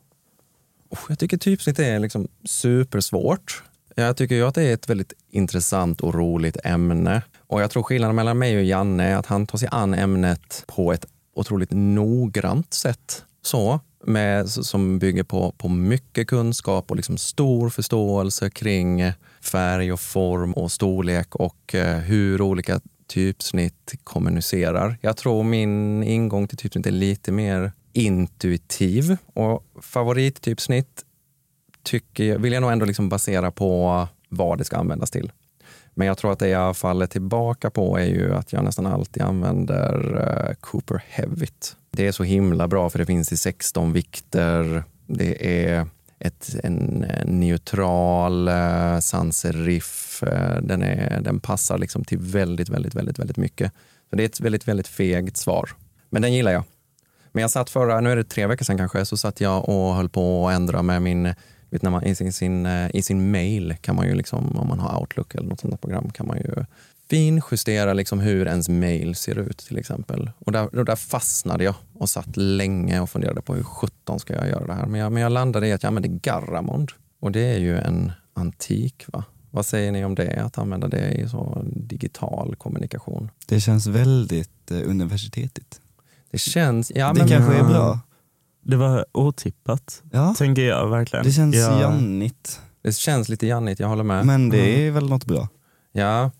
Oh, 0.91 0.99
jag 1.09 1.19
tycker 1.19 1.37
typsnitt 1.37 1.79
är 1.79 1.99
liksom 1.99 2.29
supersvårt. 2.45 3.63
Jag 4.01 4.17
tycker 4.17 4.35
ju 4.35 4.47
att 4.47 4.55
det 4.55 4.63
är 4.63 4.75
ett 4.75 4.91
väldigt 4.91 5.13
intressant 5.31 6.01
och 6.01 6.15
roligt 6.15 6.57
ämne. 6.65 7.23
Och 7.39 7.63
jag 7.63 7.71
tror 7.71 7.83
skillnaden 7.83 8.17
mellan 8.17 8.39
mig 8.39 8.57
och 8.57 8.65
Janne 8.65 9.05
är 9.05 9.17
att 9.17 9.27
han 9.27 9.47
tar 9.47 9.59
sig 9.59 9.69
an 9.73 9.95
ämnet 9.95 10.65
på 10.67 10.93
ett 10.93 11.07
otroligt 11.35 11.71
noggrant 11.73 12.75
sätt. 12.75 13.25
Så, 13.43 13.81
med, 14.05 14.49
som 14.49 14.99
bygger 14.99 15.23
på, 15.23 15.53
på 15.59 15.69
mycket 15.69 16.29
kunskap 16.29 16.91
och 16.91 16.97
liksom 16.97 17.19
stor 17.19 17.71
förståelse 17.71 18.51
kring 18.51 19.13
färg 19.41 19.93
och 19.93 20.01
form 20.01 20.53
och 20.53 20.73
storlek 20.73 21.37
och 21.37 21.75
eh, 21.75 21.99
hur 21.99 22.43
olika 22.43 22.81
typsnitt 23.07 23.95
kommunicerar. 24.05 24.99
Jag 25.01 25.17
tror 25.17 25.43
min 25.43 26.03
ingång 26.03 26.49
till 26.49 26.59
typsnitt 26.59 26.87
är 26.87 26.91
lite 26.91 27.33
mer 27.33 27.73
intuitiv 27.93 29.17
och 29.35 29.65
favorittypsnitt 29.83 31.05
tycker, 31.83 32.39
vill 32.39 32.53
jag 32.53 32.61
nog 32.61 32.73
ändå 32.73 32.85
liksom 32.85 33.09
basera 33.09 33.51
på 33.51 34.09
vad 34.29 34.59
det 34.59 34.65
ska 34.65 34.77
användas 34.77 35.11
till. 35.11 35.33
Men 35.99 36.07
jag 36.07 36.19
tror 36.19 36.33
att 36.33 36.39
det 36.39 36.49
jag 36.49 36.77
faller 36.77 37.07
tillbaka 37.07 37.71
på 37.71 37.99
är 37.99 38.05
ju 38.05 38.35
att 38.35 38.53
jag 38.53 38.65
nästan 38.65 38.87
alltid 38.87 39.23
använder 39.23 40.17
uh, 40.17 40.55
Cooper 40.61 41.03
Heavit. 41.09 41.77
Det 41.91 42.07
är 42.07 42.13
så 42.13 42.23
himla 42.23 42.69
bra 42.69 42.91
för 42.91 42.99
det 42.99 43.07
finns 43.07 43.33
i 43.33 43.37
16 43.37 43.93
vikter. 43.93 44.85
Det 45.07 45.65
är 45.65 45.87
ett, 46.19 46.57
en, 46.63 47.07
neutral 47.25 48.49
eh, 48.49 48.55
uh, 48.55 48.99
sans-serif. 48.99 50.23
Uh, 50.23 50.29
eh, 50.29 50.63
den, 50.63 50.81
den 51.23 51.41
passar 51.41 51.79
liksom 51.79 52.05
till 52.05 52.19
väldigt, 52.19 52.69
väldigt, 52.69 52.95
väldigt, 52.95 53.19
väldigt 53.19 53.37
mycket. 53.37 53.73
Så 54.11 54.17
det 54.17 54.23
är 54.23 54.27
ett 54.27 54.41
väldigt, 54.41 54.69
väldigt 54.69 54.89
fegt 54.89 55.37
svar. 55.37 55.71
Men 56.11 56.23
den 56.23 56.35
gillar 56.35 56.53
jag. 56.53 56.65
Men 57.33 57.43
jag 57.43 57.51
satt 57.51 57.71
förra, 57.71 58.01
nu 58.01 58.13
är 58.13 58.17
det 58.17 58.25
tre 58.25 58.47
veckor 58.47 58.65
sedan 58.65 58.79
kanske, 58.79 59.05
så 59.05 59.17
satt 59.17 59.41
jag 59.41 59.69
och 59.69 59.95
höll 59.95 60.09
på 60.09 60.49
att 60.49 60.55
ändra 60.55 60.83
med 60.83 61.03
min 61.03 61.35
vet, 61.71 61.83
när 61.83 61.91
man, 61.91 62.05
i, 62.05 62.15
sin, 62.15 62.33
sin, 62.33 62.67
eh, 62.67 62.91
I 62.95 63.03
sin 63.03 63.31
mail 63.31 63.77
kan 63.81 63.97
man 63.97 64.07
ju, 64.07 64.15
liksom, 64.15 64.59
om 64.59 64.69
man 64.69 64.81
har 64.81 65.01
Outlook 65.01 65.35
eller 65.35 65.49
något 65.49 65.61
sånt 65.61 65.81
program, 65.81 66.11
kan 66.11 66.27
man 66.27 66.37
ju 66.37 66.65
finjustera 67.11 67.93
liksom 67.93 68.21
hur 68.21 68.47
ens 68.47 68.69
mail 68.69 69.15
ser 69.15 69.39
ut 69.39 69.59
till 69.59 69.79
exempel. 69.79 70.31
Och 70.39 70.53
där, 70.53 70.79
och 70.79 70.85
där 70.85 70.97
fastnade 70.97 71.65
jag 71.65 71.75
och 71.95 72.09
satt 72.09 72.37
länge 72.37 73.01
och 73.01 73.11
funderade 73.11 73.43
på 73.43 73.55
hur 73.55 73.63
sjutton 73.63 74.21
ska 74.21 74.35
jag 74.35 74.49
göra 74.49 74.67
det 74.67 74.75
här. 74.75 74.87
Men 74.87 75.01
jag, 75.01 75.13
men 75.13 75.23
jag 75.23 75.33
landade 75.33 75.69
i 75.69 75.73
att 75.73 75.83
jag 75.83 75.89
använder 75.89 76.21
Garramond. 76.23 76.93
Och 77.21 77.33
det 77.33 77.55
är 77.55 77.59
ju 77.59 77.79
en 77.79 78.13
antik 78.35 79.05
va? 79.13 79.25
Vad 79.51 79.67
säger 79.67 79.93
ni 79.93 80.05
om 80.05 80.15
det, 80.15 80.43
att 80.45 80.59
använda 80.59 80.89
det 80.89 81.11
i 81.11 81.29
så 81.29 81.65
digital 81.67 82.57
kommunikation? 82.57 83.31
Det 83.47 83.61
känns 83.61 83.87
väldigt 83.87 84.59
lite 84.71 84.85
universitetigt. 84.85 85.81
Det 86.31 86.39
känns... 86.39 86.93
Ja, 86.95 87.13
det 87.13 87.21
men, 87.21 87.29
kanske 87.29 87.55
är 87.55 87.65
bra. 87.65 88.01
Det 88.69 88.77
var 88.77 89.07
otippat, 89.13 90.03
Ja, 90.13 90.35
tänker 90.39 90.63
jag 90.63 90.89
verkligen. 90.89 91.25
det 91.25 91.33
känns 91.33 91.57
jag, 91.57 91.81
jannigt. 91.81 92.61
Det 92.83 92.93
känns 92.93 93.29
lite 93.29 93.47
jannigt, 93.47 93.81
jag 93.81 93.89
håller 93.89 94.05
med. 94.05 94.27
Men 94.27 94.49
det 94.49 94.87
är 94.87 94.91
väl 94.91 95.09
något 95.09 95.25
bra. 95.25 95.49
Ja, 95.93 96.31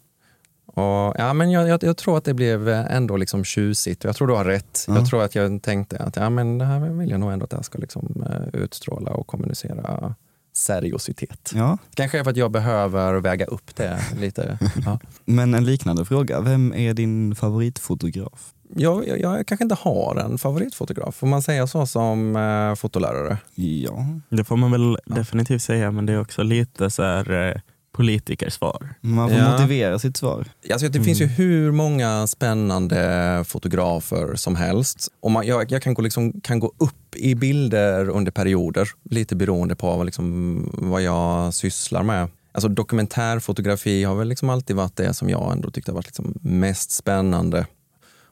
och, 0.67 1.15
ja 1.19 1.33
men 1.33 1.51
jag, 1.51 1.69
jag, 1.69 1.83
jag 1.83 1.97
tror 1.97 2.19
att 2.19 2.25
det 2.25 2.35
blev 2.35 2.69
ändå 2.69 3.17
liksom 3.17 3.45
tjusigt. 3.45 4.05
Jag 4.05 4.17
tror 4.17 4.29
du 4.29 4.35
har 4.35 4.45
rätt. 4.45 4.85
Ja. 4.89 4.95
Jag 4.95 5.07
tror 5.07 5.23
att 5.23 5.35
jag 5.35 5.63
tänkte 5.63 5.99
att 5.99 6.17
ja, 6.17 6.31
men 6.31 6.59
det 6.59 6.65
här 6.65 6.81
vill 6.81 7.11
jag 7.11 7.21
nog 7.21 7.33
ändå 7.33 7.45
att 7.45 7.51
det 7.51 7.57
här 7.57 7.63
ska 7.63 7.79
liksom, 7.79 8.25
eh, 8.31 8.61
utstråla 8.61 9.11
och 9.11 9.27
kommunicera 9.27 10.15
seriositet. 10.55 11.53
Ja. 11.55 11.79
Kanske 11.95 12.19
är 12.19 12.25
för 12.25 12.31
att 12.31 12.37
jag 12.37 12.51
behöver 12.51 13.15
väga 13.21 13.47
upp 13.47 13.77
det 13.77 14.01
lite. 14.21 14.59
Ja. 14.85 14.99
Men 15.25 15.55
en 15.55 15.65
liknande 15.65 16.05
fråga, 16.05 16.41
vem 16.41 16.73
är 16.75 16.95
din 16.95 17.35
favoritfotograf? 17.35 18.53
Jag, 18.77 19.09
jag, 19.09 19.21
jag 19.21 19.47
kanske 19.47 19.65
inte 19.65 19.75
har 19.75 20.17
en 20.17 20.39
favoritfotograf. 20.39 21.15
Får 21.17 21.27
man 21.27 21.43
säga 21.43 21.67
så 21.67 21.87
som 21.87 22.37
eh, 22.37 22.75
fotolärare? 22.75 23.37
Ja, 23.55 24.07
Det 24.29 24.45
får 24.45 24.57
man 24.57 24.71
väl 24.71 24.97
Ja. 25.07 25.15
definitivt 25.15 25.63
säga, 25.63 25.91
men 25.91 26.07
det 26.07 26.13
är 26.13 26.21
också 26.21 26.43
lite 26.43 26.91
så 26.91 27.03
här 27.03 27.49
eh, 27.49 27.61
politikersvar. 27.93 28.95
man 29.01 29.29
får 29.31 29.39
Ja. 29.39 29.53
motivera 29.53 29.99
sitt 29.99 30.17
svar. 30.17 30.47
Alltså, 30.73 30.89
det 30.89 31.03
finns 31.03 31.21
ju 31.21 31.27
hur 31.27 31.73
många 31.73 32.27
spännande 32.27 33.45
fotografer 33.47 34.35
som 34.35 34.57
helst. 34.57 35.09
Och 35.21 35.31
man, 35.31 35.47
jag, 35.47 35.73
jag 35.73 35.83
kan, 35.83 35.95
gå 35.95 36.03
liksom, 36.03 36.41
kan 36.41 36.59
gå 36.61 36.73
upp 36.79 37.17
i 37.17 37.35
bilder 37.35 38.09
under 38.09 38.31
perioder, 38.33 38.89
lite 39.11 39.37
beroende 39.37 39.77
på 39.77 39.97
vad, 39.97 40.07
liksom, 40.07 40.71
vad 40.75 41.03
jag 41.03 41.55
sysslar 41.55 42.03
med. 42.03 42.29
Alltså 42.53 42.69
dokumentärfotografi 42.69 44.05
har 44.05 44.15
väl 44.15 44.29
liksom 44.29 44.51
alltid 44.51 44.77
varit 44.77 44.97
det 44.97 45.15
som 45.15 45.29
jag 45.31 45.53
ändå 45.53 45.71
tyckte 45.71 45.91
har 45.91 45.95
varit 45.97 46.07
liksom 46.07 46.35
mest 46.43 46.91
spännande. 46.91 47.67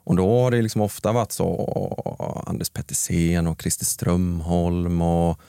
Och 0.07 0.17
då 0.17 0.43
har 0.43 0.51
det 0.51 0.63
liksom 0.63 0.81
ofta 0.81 1.13
varit 1.13 1.33
så 1.33 2.45
Anders 2.47 2.71
Pettersen 2.71 3.47
och 3.47 3.63
Christer 3.63 3.85
Strömholm 3.85 5.03
och 5.03 5.41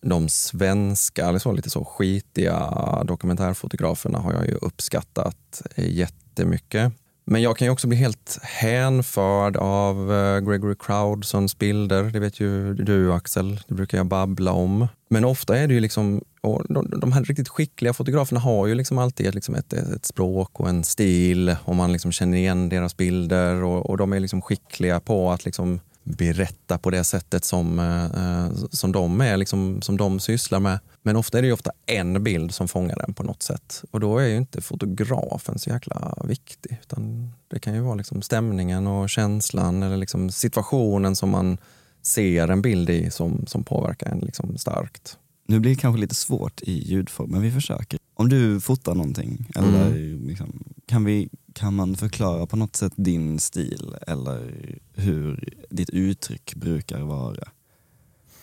de 0.00 0.28
svenska, 0.28 1.28
eller 1.28 1.38
så, 1.38 1.52
lite 1.52 1.70
så 1.70 1.84
skitiga 1.84 2.74
dokumentärfotograferna 3.04 4.18
har 4.18 4.32
jag 4.32 4.46
ju 4.46 4.54
uppskattat 4.54 5.62
eh, 5.74 5.90
jättemycket. 5.90 6.92
Men 7.32 7.42
jag 7.42 7.56
kan 7.56 7.66
ju 7.66 7.72
också 7.72 7.86
bli 7.86 7.96
helt 7.96 8.38
hänförd 8.42 9.56
av 9.56 10.12
eh, 10.12 10.40
Gregory 10.40 10.74
Crowdsons 10.78 11.58
bilder. 11.58 12.02
Det 12.02 12.20
vet 12.20 12.40
ju 12.40 12.74
du 12.74 13.12
Axel, 13.12 13.60
det 13.68 13.74
brukar 13.74 13.98
jag 13.98 14.06
babbla 14.06 14.52
om. 14.52 14.88
Men 15.10 15.24
ofta 15.24 15.58
är 15.58 15.68
det 15.68 15.74
ju 15.74 15.80
liksom, 15.80 16.24
och 16.40 16.64
de, 17.00 17.12
här 17.12 17.24
riktigt 17.24 17.48
skickliga 17.48 17.92
fotograferna 17.92 18.40
har 18.40 18.66
ju 18.66 18.74
liksom 18.74 18.98
alltid 18.98 19.26
ett, 19.26 19.34
liksom 19.34 19.54
ett, 19.54 19.72
ett 19.72 20.06
språk 20.06 20.60
och 20.60 20.68
en 20.68 20.84
stil 20.84 21.56
och 21.64 21.76
man 21.76 21.92
liksom 21.92 22.12
känner 22.12 22.38
igen 22.38 22.68
deras 22.68 22.96
bilder 22.96 23.62
och, 23.62 23.90
och 23.90 23.96
de 23.96 24.12
är 24.12 24.20
liksom 24.20 24.42
skickliga 24.42 25.00
på 25.00 25.30
att 25.30 25.44
liksom 25.44 25.80
berätta 26.04 26.78
på 26.78 26.90
det 26.90 27.04
sättet 27.04 27.44
som, 27.44 27.78
eh, 27.78 28.04
eh, 28.04 28.52
som, 28.70 28.92
de 28.92 29.20
är, 29.20 29.36
liksom, 29.36 29.82
som 29.82 29.96
de 29.96 30.20
sysslar 30.20 30.60
med. 30.60 30.78
Men 31.02 31.16
ofta 31.16 31.38
är 31.38 31.42
det 31.42 31.48
ju 31.48 31.54
ofta 31.54 31.72
en 31.86 32.24
bild 32.24 32.54
som 32.54 32.68
fångar 32.68 32.96
den 32.96 33.14
på 33.14 33.22
något 33.22 33.42
sätt. 33.42 33.84
Och 33.90 34.00
då 34.00 34.18
är 34.18 34.26
ju 34.26 34.36
inte 34.36 34.60
fotografen 34.60 35.58
så 35.58 35.70
jäkla 35.70 36.14
viktig. 36.24 36.78
Utan 36.82 37.32
det 37.48 37.58
kan 37.58 37.74
ju 37.74 37.80
vara 37.80 37.94
liksom 37.94 38.22
stämningen 38.22 38.86
och 38.86 39.10
känslan 39.10 39.82
eller 39.82 39.96
liksom 39.96 40.30
situationen 40.30 41.16
som 41.16 41.30
man 41.30 41.58
ser 42.02 42.48
en 42.48 42.62
bild 42.62 42.90
i 42.90 43.10
som, 43.10 43.46
som 43.46 43.64
påverkar 43.64 44.06
en 44.06 44.18
liksom 44.18 44.58
starkt. 44.58 45.16
Nu 45.50 45.60
blir 45.60 45.70
det 45.74 45.80
kanske 45.80 46.00
lite 46.00 46.14
svårt 46.14 46.60
i 46.62 46.72
ljudform, 46.72 47.30
men 47.30 47.42
vi 47.42 47.50
försöker. 47.50 47.98
Om 48.14 48.28
du 48.28 48.60
fotar 48.60 48.94
någonting, 48.94 49.46
eller 49.56 49.94
liksom, 50.26 50.64
kan, 50.86 51.04
vi, 51.04 51.28
kan 51.52 51.74
man 51.74 51.96
förklara 51.96 52.46
på 52.46 52.56
något 52.56 52.76
sätt 52.76 52.92
din 52.96 53.38
stil 53.38 53.94
eller 54.06 54.54
hur 54.94 55.54
ditt 55.70 55.90
uttryck 55.90 56.54
brukar 56.54 57.00
vara? 57.00 57.48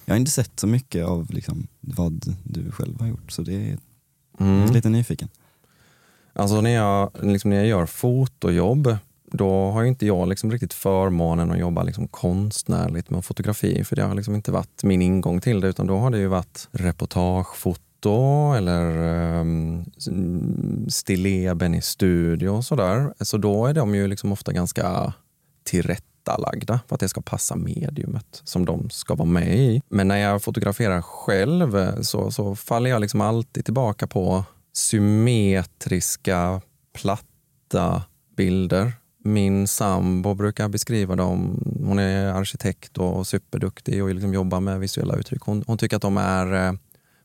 Jag 0.06 0.14
har 0.14 0.20
inte 0.20 0.32
sett 0.32 0.60
så 0.60 0.68
mycket 0.68 1.06
av 1.06 1.32
liksom, 1.34 1.68
vad 1.80 2.36
du 2.44 2.72
själv 2.72 3.00
har 3.00 3.08
gjort, 3.08 3.32
så 3.32 3.42
det 3.42 3.54
är 3.54 3.78
Mm. 4.40 4.72
lite 4.74 4.90
nyfiken. 4.90 5.30
Alltså 6.34 6.62
när 6.62 6.70
jag, 6.70 7.12
liksom 7.24 7.50
när 7.50 7.58
jag 7.58 7.68
gör 7.68 7.86
fotojobb, 7.86 8.98
då 9.32 9.72
har 9.72 9.82
ju 9.82 9.88
inte 9.88 10.06
jag 10.06 10.28
liksom 10.28 10.52
riktigt 10.52 10.74
förmånen 10.74 11.52
att 11.52 11.60
jobba 11.60 11.84
liksom 11.84 12.08
konstnärligt 12.08 13.10
med 13.10 13.26
fotografi, 13.26 13.84
för 13.84 13.96
det 13.96 14.04
har 14.04 14.16
liksom 14.16 14.36
inte 14.36 14.52
varit 14.52 14.84
min 14.84 15.02
ingång 15.02 15.42
till 15.42 15.62
det, 15.62 15.68
utan 15.68 15.88
då 15.88 15.98
har 15.98 16.10
det 16.10 16.18
ju 16.18 16.28
varit 16.28 16.68
reportagefoto 16.72 18.54
eller 18.58 18.98
um, 19.40 19.86
stilleben 20.90 21.76
i 21.76 21.82
studio 21.82 22.50
och 22.50 22.66
sådär. 22.66 23.14
Så 23.20 23.38
då 23.38 23.66
är 23.66 23.74
de 23.74 23.96
ju 23.96 24.08
liksom 24.08 24.32
ofta 24.32 24.52
ganska 24.52 25.14
tillrättalagda 25.64 26.80
för 26.88 26.96
att 26.96 27.00
det 27.00 27.10
ska 27.10 27.22
passa 27.22 27.56
mediumet 27.56 28.42
som 28.44 28.66
de 28.66 28.90
ska 28.90 29.16
vara 29.16 29.30
med 29.30 29.58
i. 29.58 29.82
Men 29.90 30.08
när 30.08 30.18
jag 30.18 30.44
fotograferar 30.44 31.02
själv 31.02 31.78
eh, 31.78 32.02
så, 32.02 32.32
så 32.32 32.56
faller 32.56 32.90
jag 32.90 33.02
liksom 33.02 33.22
alltid 33.22 33.66
tillbaka 33.66 34.08
på 34.08 34.44
symmetriska, 34.74 36.62
platta 36.94 38.04
bilder. 38.38 38.94
Min 39.28 39.68
sambo 39.68 40.34
brukar 40.34 40.70
beskriva 40.70 41.16
dem. 41.16 41.64
Hon 41.86 42.00
är 42.00 42.26
arkitekt 42.26 42.98
och 42.98 43.28
superduktig 43.28 44.04
och 44.04 44.16
liksom 44.16 44.34
jobbar 44.34 44.60
med 44.60 44.80
visuella 44.80 45.16
uttryck. 45.16 45.42
Hon, 45.42 45.64
hon 45.68 45.78
tycker 45.78 45.96
att 45.96 46.02
de 46.02 46.18
är, 46.18 46.54
eh, 46.54 46.74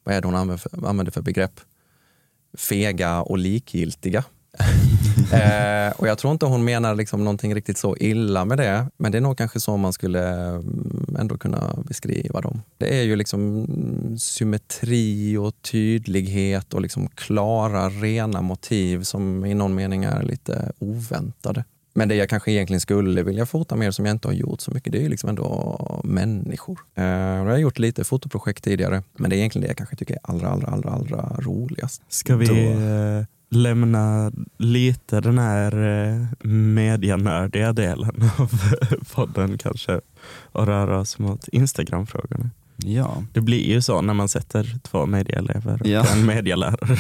vad 0.05 0.15
är 0.15 0.21
det 0.21 0.29
hon 0.29 0.35
använder 0.35 0.57
för, 0.57 0.87
använder 0.89 1.13
för 1.13 1.23
begrepp? 1.23 1.61
Fega 2.59 3.23
och 3.23 3.39
likgiltiga. 3.39 4.25
eh, 5.33 5.93
och 5.97 6.09
jag 6.09 6.19
tror 6.19 6.33
inte 6.33 6.47
hon 6.47 6.65
menar 6.65 6.95
liksom 6.95 7.25
någonting 7.25 7.55
riktigt 7.55 7.79
så 7.79 7.97
illa 7.97 8.45
med 8.45 8.59
det, 8.59 8.87
men 8.97 9.13
det 9.13 9.19
är 9.19 9.23
nog 9.23 9.39
kanske 9.39 9.61
så 9.61 9.77
man 9.77 9.93
skulle 9.93 10.29
mm, 10.29 11.17
ändå 11.19 11.39
kunna 11.39 11.79
beskriva 11.89 12.41
dem. 12.41 12.63
Det 12.79 12.99
är 12.99 13.03
ju 13.03 13.17
liksom 13.17 13.65
mm, 13.65 14.19
symmetri 14.19 15.37
och 15.37 15.63
tydlighet 15.63 16.75
och 16.75 16.83
liksom 16.83 17.09
klara, 17.09 17.89
rena 17.89 18.41
motiv 18.41 19.03
som 19.03 19.45
i 19.45 19.55
någon 19.55 19.75
mening 19.75 20.05
är 20.05 20.23
lite 20.23 20.73
oväntade. 20.79 21.65
Men 21.95 22.09
det 22.09 22.15
jag 22.15 22.29
kanske 22.29 22.53
egentligen 22.53 22.81
skulle 22.81 23.23
vilja 23.23 23.47
fota 23.47 23.77
mer 23.77 23.91
som 23.91 24.07
jag 24.07 24.15
inte 24.15 24.29
har 24.29 24.33
gjort 24.33 24.61
så 24.61 24.71
mycket, 24.71 24.93
det 24.93 24.99
är 24.99 25.03
ju 25.03 25.09
liksom 25.09 25.29
ändå 25.29 26.01
människor. 26.05 26.79
Eh, 26.95 27.05
jag 27.05 27.45
har 27.45 27.57
gjort 27.59 27.79
lite 27.79 28.05
fotoprojekt 28.05 28.65
tidigare, 28.65 29.03
men 29.19 29.31
det 29.31 29.37
är 29.37 29.39
egentligen 29.39 29.63
det 29.63 29.69
jag 29.69 29.77
kanske 29.77 29.97
tycker 29.97 30.15
är 30.15 30.21
allra, 30.23 30.49
allra, 30.49 30.67
allra, 30.69 30.91
allra 30.91 31.37
roligast. 31.39 32.03
Ska 32.09 32.37
vi 32.37 32.47
Då- 32.47 32.55
eh, 32.81 33.25
lämna 33.51 34.33
lite 34.59 35.21
den 35.21 35.39
här 35.39 35.73
eh, 36.09 36.47
medianördiga 36.49 37.73
delen 37.73 38.31
av 38.39 38.51
podden 39.15 39.59
kanske 39.59 40.01
och 40.43 40.67
röra 40.67 40.99
oss 40.99 41.19
mot 41.19 41.49
Instagram-frågorna? 41.49 42.51
Ja. 42.77 43.25
Det 43.33 43.41
blir 43.41 43.67
ju 43.71 43.83
så 43.83 44.01
när 44.01 44.15
man 44.15 44.29
sätter 44.29 44.79
två 44.83 45.07
medieelever 45.07 45.81
och 45.83 45.87
Ja. 45.87 46.07
en 46.13 46.27
medialärare 46.27 46.97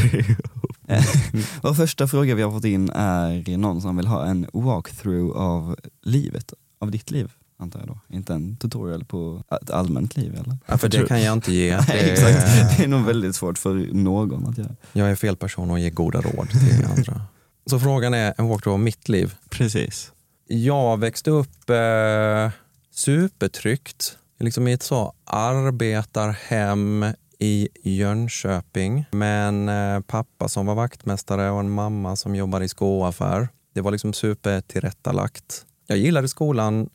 Vår 1.62 1.74
första 1.74 2.08
fråga 2.08 2.34
vi 2.34 2.42
har 2.42 2.50
fått 2.50 2.64
in 2.64 2.90
är 2.90 3.56
någon 3.56 3.80
som 3.82 3.96
vill 3.96 4.06
ha 4.06 4.26
en 4.26 4.46
walkthrough 4.52 5.36
av 5.36 5.76
livet, 6.02 6.52
av 6.80 6.90
ditt 6.90 7.10
liv 7.10 7.30
antar 7.58 7.78
jag 7.80 7.88
då. 7.88 7.98
Inte 8.16 8.34
en 8.34 8.56
tutorial 8.56 9.04
på 9.04 9.42
ett 9.62 9.70
allmänt 9.70 10.16
liv 10.16 10.34
eller? 10.34 10.56
Ja, 10.66 10.78
för 10.78 10.88
det 10.88 11.06
kan 11.08 11.22
jag 11.22 11.32
inte 11.32 11.52
ge. 11.52 11.76
Nej, 11.76 11.86
Det 11.88 12.12
exakt. 12.12 12.76
Det 12.78 12.84
är 12.84 12.88
nog 12.88 13.04
väldigt 13.04 13.36
svårt 13.36 13.58
för 13.58 13.74
någon 13.92 14.46
att 14.48 14.58
göra. 14.58 14.76
Jag 14.92 15.10
är 15.10 15.14
fel 15.14 15.36
person 15.36 15.70
att 15.70 15.80
ge 15.80 15.90
goda 15.90 16.20
råd 16.20 16.50
till 16.50 16.84
andra. 16.96 17.22
Så 17.66 17.80
frågan 17.80 18.14
är 18.14 18.34
en 18.38 18.48
walkthrough 18.48 18.74
av 18.74 18.80
mitt 18.80 19.08
liv. 19.08 19.34
Precis. 19.50 20.12
Jag 20.48 21.00
växte 21.00 21.30
upp 21.30 21.70
eh, 21.70 22.50
supertryggt, 22.94 24.18
liksom 24.42 24.68
i 24.68 24.72
ett 24.72 24.82
så 24.82 25.12
arbetarhem 25.24 27.06
i 27.38 27.68
Jönköping 27.82 29.04
med 29.10 29.48
en 29.48 29.68
eh, 29.68 30.00
pappa 30.00 30.48
som 30.48 30.66
var 30.66 30.74
vaktmästare 30.74 31.50
och 31.50 31.60
en 31.60 31.70
mamma 31.70 32.16
som 32.16 32.34
jobbade 32.34 32.64
i 32.64 32.68
skoaffär. 32.68 33.48
Det 33.74 33.80
var 33.80 33.90
liksom 33.90 34.12
supertillrättalagt. 34.12 35.66
Jag 35.86 35.98
gillade 35.98 36.28
skolan 36.28 36.88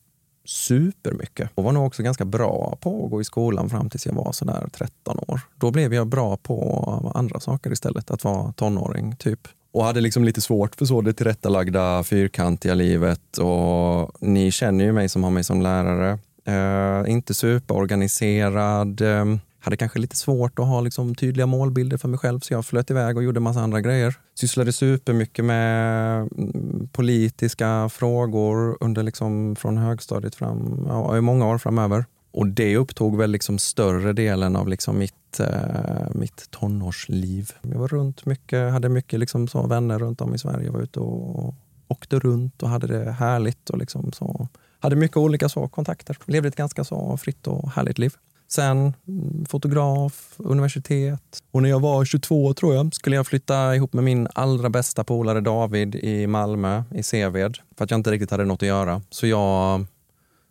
supermycket 0.45 1.49
och 1.55 1.63
var 1.63 1.71
nog 1.71 1.87
också 1.87 2.03
ganska 2.03 2.25
bra 2.25 2.77
på 2.81 3.05
att 3.05 3.11
gå 3.11 3.21
i 3.21 3.23
skolan 3.23 3.69
fram 3.69 3.89
tills 3.89 4.05
jag 4.05 4.13
var 4.13 4.31
sådär 4.31 4.69
13 4.73 5.19
år. 5.27 5.39
Då 5.55 5.71
blev 5.71 5.93
jag 5.93 6.07
bra 6.07 6.37
på 6.37 7.11
andra 7.15 7.39
saker 7.39 7.71
istället, 7.71 8.11
att 8.11 8.23
vara 8.23 8.51
tonåring 8.51 9.15
typ. 9.15 9.47
Och 9.71 9.83
hade 9.83 10.01
liksom 10.01 10.23
lite 10.23 10.41
svårt 10.41 10.75
för 10.75 10.85
så 10.85 11.01
det 11.01 11.13
tillrättalagda 11.13 12.03
fyrkantiga 12.03 12.73
livet 12.73 13.37
och 13.37 14.11
ni 14.19 14.51
känner 14.51 14.85
ju 14.85 14.91
mig 14.91 15.09
som 15.09 15.23
har 15.23 15.31
mig 15.31 15.43
som 15.43 15.61
lärare. 15.61 16.19
Eh, 16.47 17.11
inte 17.11 17.33
superorganiserad, 17.33 19.01
eh, 19.01 19.25
hade 19.59 19.77
kanske 19.77 19.99
lite 19.99 20.15
svårt 20.15 20.59
att 20.59 20.67
ha 20.67 20.81
liksom 20.81 21.15
tydliga 21.15 21.45
målbilder 21.45 21.97
för 21.97 22.07
mig 22.07 22.19
själv 22.19 22.39
så 22.39 22.53
jag 22.53 22.65
flöt 22.65 22.91
iväg 22.91 23.17
och 23.17 23.23
gjorde 23.23 23.39
massa 23.39 23.59
andra 23.59 23.81
grejer. 23.81 24.15
Sysslade 24.39 24.73
supermycket 24.73 25.45
med 25.45 26.19
mm, 26.21 26.89
politiska 26.91 27.89
frågor 27.89 28.77
under 28.79 29.03
liksom 29.03 29.55
från 29.55 29.77
högstadiet 29.77 30.35
fram, 30.35 30.85
ja, 30.87 31.17
i 31.17 31.21
många 31.21 31.47
år 31.47 31.57
framöver. 31.57 32.05
Och 32.31 32.47
det 32.47 32.77
upptog 32.77 33.17
väl 33.17 33.31
liksom 33.31 33.59
större 33.59 34.13
delen 34.13 34.55
av 34.55 34.67
liksom 34.67 34.97
mitt, 34.97 35.39
eh, 35.39 36.09
mitt 36.11 36.51
tonårsliv. 36.51 37.51
Jag 37.61 37.79
var 37.79 37.87
runt 37.87 38.25
mycket, 38.25 38.71
hade 38.71 38.89
mycket 38.89 39.19
liksom 39.19 39.47
så 39.47 39.67
vänner 39.67 39.99
runt 39.99 40.21
om 40.21 40.35
i 40.35 40.37
Sverige. 40.37 40.65
Jag 40.65 40.73
var 40.73 40.81
ute 40.81 40.99
och 40.99 41.55
åkte 41.87 42.19
runt 42.19 42.63
och 42.63 42.69
hade 42.69 42.87
det 42.87 43.11
härligt. 43.11 43.69
och 43.69 43.77
liksom 43.77 44.11
så. 44.11 44.47
Hade 44.87 44.95
mycket 44.95 45.17
olika 45.17 45.49
så, 45.49 45.67
kontakter. 45.67 46.17
Levde 46.25 46.47
ett 46.47 46.55
ganska 46.55 46.83
så 46.83 47.17
fritt 47.17 47.47
och 47.47 47.71
härligt 47.71 47.97
liv. 47.97 48.13
Sen 48.47 48.93
fotograf, 49.49 50.33
universitet. 50.37 51.43
Och 51.51 51.61
när 51.61 51.69
jag 51.69 51.79
var 51.79 52.05
22 52.05 52.53
tror 52.53 52.75
jag 52.75 52.93
skulle 52.93 53.15
jag 53.15 53.27
flytta 53.27 53.75
ihop 53.75 53.93
med 53.93 54.03
min 54.03 54.27
allra 54.33 54.69
bästa 54.69 55.03
polare 55.03 55.41
David 55.41 55.95
i 55.95 56.27
Malmö, 56.27 56.83
i 56.91 57.03
Seved. 57.03 57.57
För 57.77 57.83
att 57.83 57.91
jag 57.91 57.97
inte 57.97 58.11
riktigt 58.11 58.31
hade 58.31 58.45
något 58.45 58.63
att 58.63 58.67
göra. 58.67 59.01
Så 59.09 59.27
jag 59.27 59.85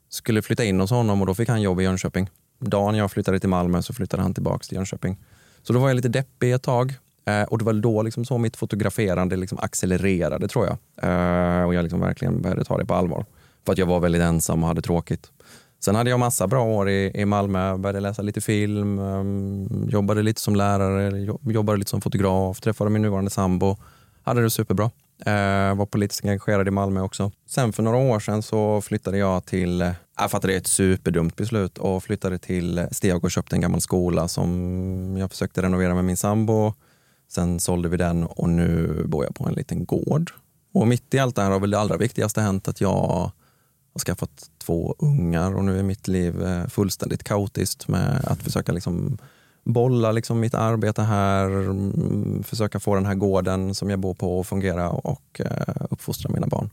skulle 0.09 0.43
flytta 0.43 0.65
in 0.65 0.81
hos 0.81 0.91
honom 0.91 1.21
och 1.21 1.27
då 1.27 1.35
fick 1.35 1.49
han 1.49 1.63
jobb 1.63 1.81
i 1.81 1.85
Jönköping. 1.85 2.31
Dagen 2.59 2.95
jag 2.95 3.11
flyttade 3.11 3.41
till 3.41 3.49
Malmö 3.49 3.83
så 3.83 3.95
flyttade 3.95 4.23
han 4.23 4.35
tillbaka 4.35 4.65
till 4.65 4.77
Jönköping. 4.77 5.17
Så 5.63 5.73
då 5.73 5.79
var 5.79 5.89
jag 5.89 5.97
lite 5.97 6.09
deppig 6.09 6.53
ett 6.53 6.63
tag. 6.63 6.95
Eh, 7.25 7.43
och 7.43 7.59
det 7.59 7.65
var 7.65 7.73
då 7.73 8.03
liksom 8.03 8.25
så 8.25 8.39
mitt 8.39 8.57
fotograferande 8.57 9.37
liksom 9.37 9.59
accelererade 9.59 10.49
tror 10.49 10.67
jag. 10.67 10.77
Eh, 11.03 11.65
och 11.65 11.75
jag 11.75 11.83
liksom 11.83 12.01
verkligen 12.01 12.43
började 12.43 12.65
ta 12.65 12.79
det 12.79 12.87
på 12.87 12.95
allvar. 12.95 13.25
För 13.67 13.73
att 13.73 13.79
jag 13.79 13.87
var 13.87 14.01
väldigt 14.01 14.23
ensam 14.23 14.63
och 14.63 14.69
hade 14.69 14.83
tråkigt. 14.83 15.31
Sen 15.81 15.95
hade 15.95 16.11
jag 16.11 16.21
massa 16.21 16.47
bra 16.47 16.65
år 16.65 16.89
i, 16.89 17.11
i 17.15 17.25
Malmö, 17.25 17.77
började 17.77 18.01
läsa 18.01 18.23
lite 18.23 18.41
film, 18.41 18.99
um, 18.99 19.89
jobbade 19.89 20.23
lite 20.23 20.41
som 20.41 20.57
lärare, 20.57 21.27
jobbade 21.43 21.79
lite 21.79 21.91
som 21.91 22.01
fotograf, 22.01 22.61
träffade 22.61 22.91
min 22.91 23.03
nuvarande 23.03 23.31
sambo. 23.31 23.77
Hade 24.23 24.43
det 24.43 24.51
superbra. 24.51 24.85
Uh, 25.27 25.77
var 25.77 25.87
politiskt 25.87 26.25
engagerad 26.25 26.69
i 26.69 26.71
Malmö 26.71 27.01
också. 27.01 27.33
Sen 27.49 27.73
för 27.73 27.83
några 27.83 27.97
år 27.97 28.21
sedan 28.21 28.43
så 28.43 28.81
flyttade 28.81 29.19
jag 29.19 29.45
till, 29.45 29.83
uh, 29.83 29.93
jag 30.19 30.31
fattade 30.31 30.55
ett 30.55 30.67
superdumt 30.67 31.37
beslut 31.37 31.79
och 31.79 32.03
flyttade 32.03 32.39
till 32.39 32.87
Steg 32.91 33.25
och 33.25 33.31
köpte 33.31 33.57
en 33.57 33.61
gammal 33.61 33.81
skola 33.81 34.29
som 34.29 35.17
jag 35.19 35.31
försökte 35.31 35.63
renovera 35.63 35.95
med 35.95 36.05
min 36.05 36.17
sambo. 36.17 36.75
Sen 37.29 37.61
sålde 37.61 37.89
vi 37.89 37.97
den 37.97 38.25
och 38.25 38.49
nu 38.49 39.03
bor 39.07 39.25
jag 39.25 39.35
på 39.35 39.49
en 39.49 39.55
liten 39.55 39.85
gård. 39.85 40.31
Och 40.75 40.89
mitt 40.89 41.15
i 41.15 41.19
allt 41.19 41.37
det 41.37 41.43
här 41.43 41.51
har 41.51 41.61
väl 41.61 41.71
det 41.71 41.79
allra 41.79 41.97
viktigaste 41.97 42.41
hänt 42.41 42.69
att 42.69 42.81
jag 42.81 43.31
har 43.97 44.01
skaffat 44.01 44.51
två 44.59 44.95
ungar 44.99 45.55
och 45.55 45.65
nu 45.65 45.79
är 45.79 45.83
mitt 45.83 46.09
liv 46.09 46.43
eh, 46.43 46.67
fullständigt 46.67 47.25
kaotiskt 47.25 47.89
med 47.89 48.25
att 48.25 48.43
försöka 48.43 48.73
liksom 48.73 49.19
bolla 49.65 50.13
liksom 50.13 50.41
mitt 50.41 50.55
arbete 50.55 51.03
här, 51.03 51.47
mm, 51.47 52.43
försöka 52.43 52.81
få 52.81 52.95
den 52.95 53.07
här 53.07 53.15
gården 53.15 53.75
som 53.75 53.91
jag 53.91 53.99
bor 53.99 54.15
på 54.15 54.41
att 54.41 54.47
fungera 54.47 54.91
och 54.91 55.41
eh, 55.41 55.75
uppfostra 55.91 56.31
mina 56.33 56.47
barn. 56.47 56.71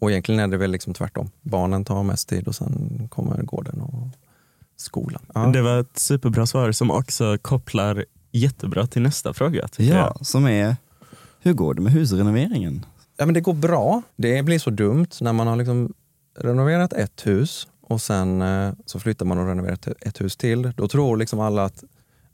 Och 0.00 0.10
egentligen 0.10 0.40
är 0.40 0.48
det 0.48 0.56
väl 0.56 0.70
liksom 0.70 0.94
tvärtom. 0.94 1.30
Barnen 1.42 1.84
tar 1.84 2.02
mest 2.02 2.28
tid 2.28 2.48
och 2.48 2.54
sen 2.54 3.08
kommer 3.10 3.42
gården 3.42 3.80
och 3.80 4.08
skolan. 4.76 5.22
Ja. 5.34 5.46
Det 5.46 5.62
var 5.62 5.80
ett 5.80 5.98
superbra 5.98 6.46
svar 6.46 6.72
som 6.72 6.90
också 6.90 7.38
kopplar 7.42 8.04
jättebra 8.32 8.86
till 8.86 9.02
nästa 9.02 9.34
fråga. 9.34 9.68
Ja, 9.76 9.84
jag. 9.84 10.26
som 10.26 10.46
är 10.46 10.76
hur 11.40 11.52
går 11.52 11.74
det 11.74 11.80
med 11.80 11.92
husrenoveringen? 11.92 12.86
Ja, 13.16 13.26
men 13.26 13.34
det 13.34 13.40
går 13.40 13.54
bra. 13.54 14.02
Det 14.16 14.42
blir 14.42 14.58
så 14.58 14.70
dumt 14.70 15.08
när 15.20 15.32
man 15.32 15.46
har 15.46 15.56
liksom 15.56 15.94
renoverat 16.40 16.92
ett 16.92 17.26
hus 17.26 17.68
och 17.80 18.00
sen 18.02 18.42
eh, 18.42 18.72
så 18.86 19.00
flyttar 19.00 19.26
man 19.26 19.38
och 19.38 19.46
renoverar 19.46 19.74
ett, 19.74 19.88
ett 20.00 20.20
hus 20.20 20.36
till. 20.36 20.72
Då 20.76 20.88
tror 20.88 21.16
liksom 21.16 21.40
alla 21.40 21.64
att 21.64 21.84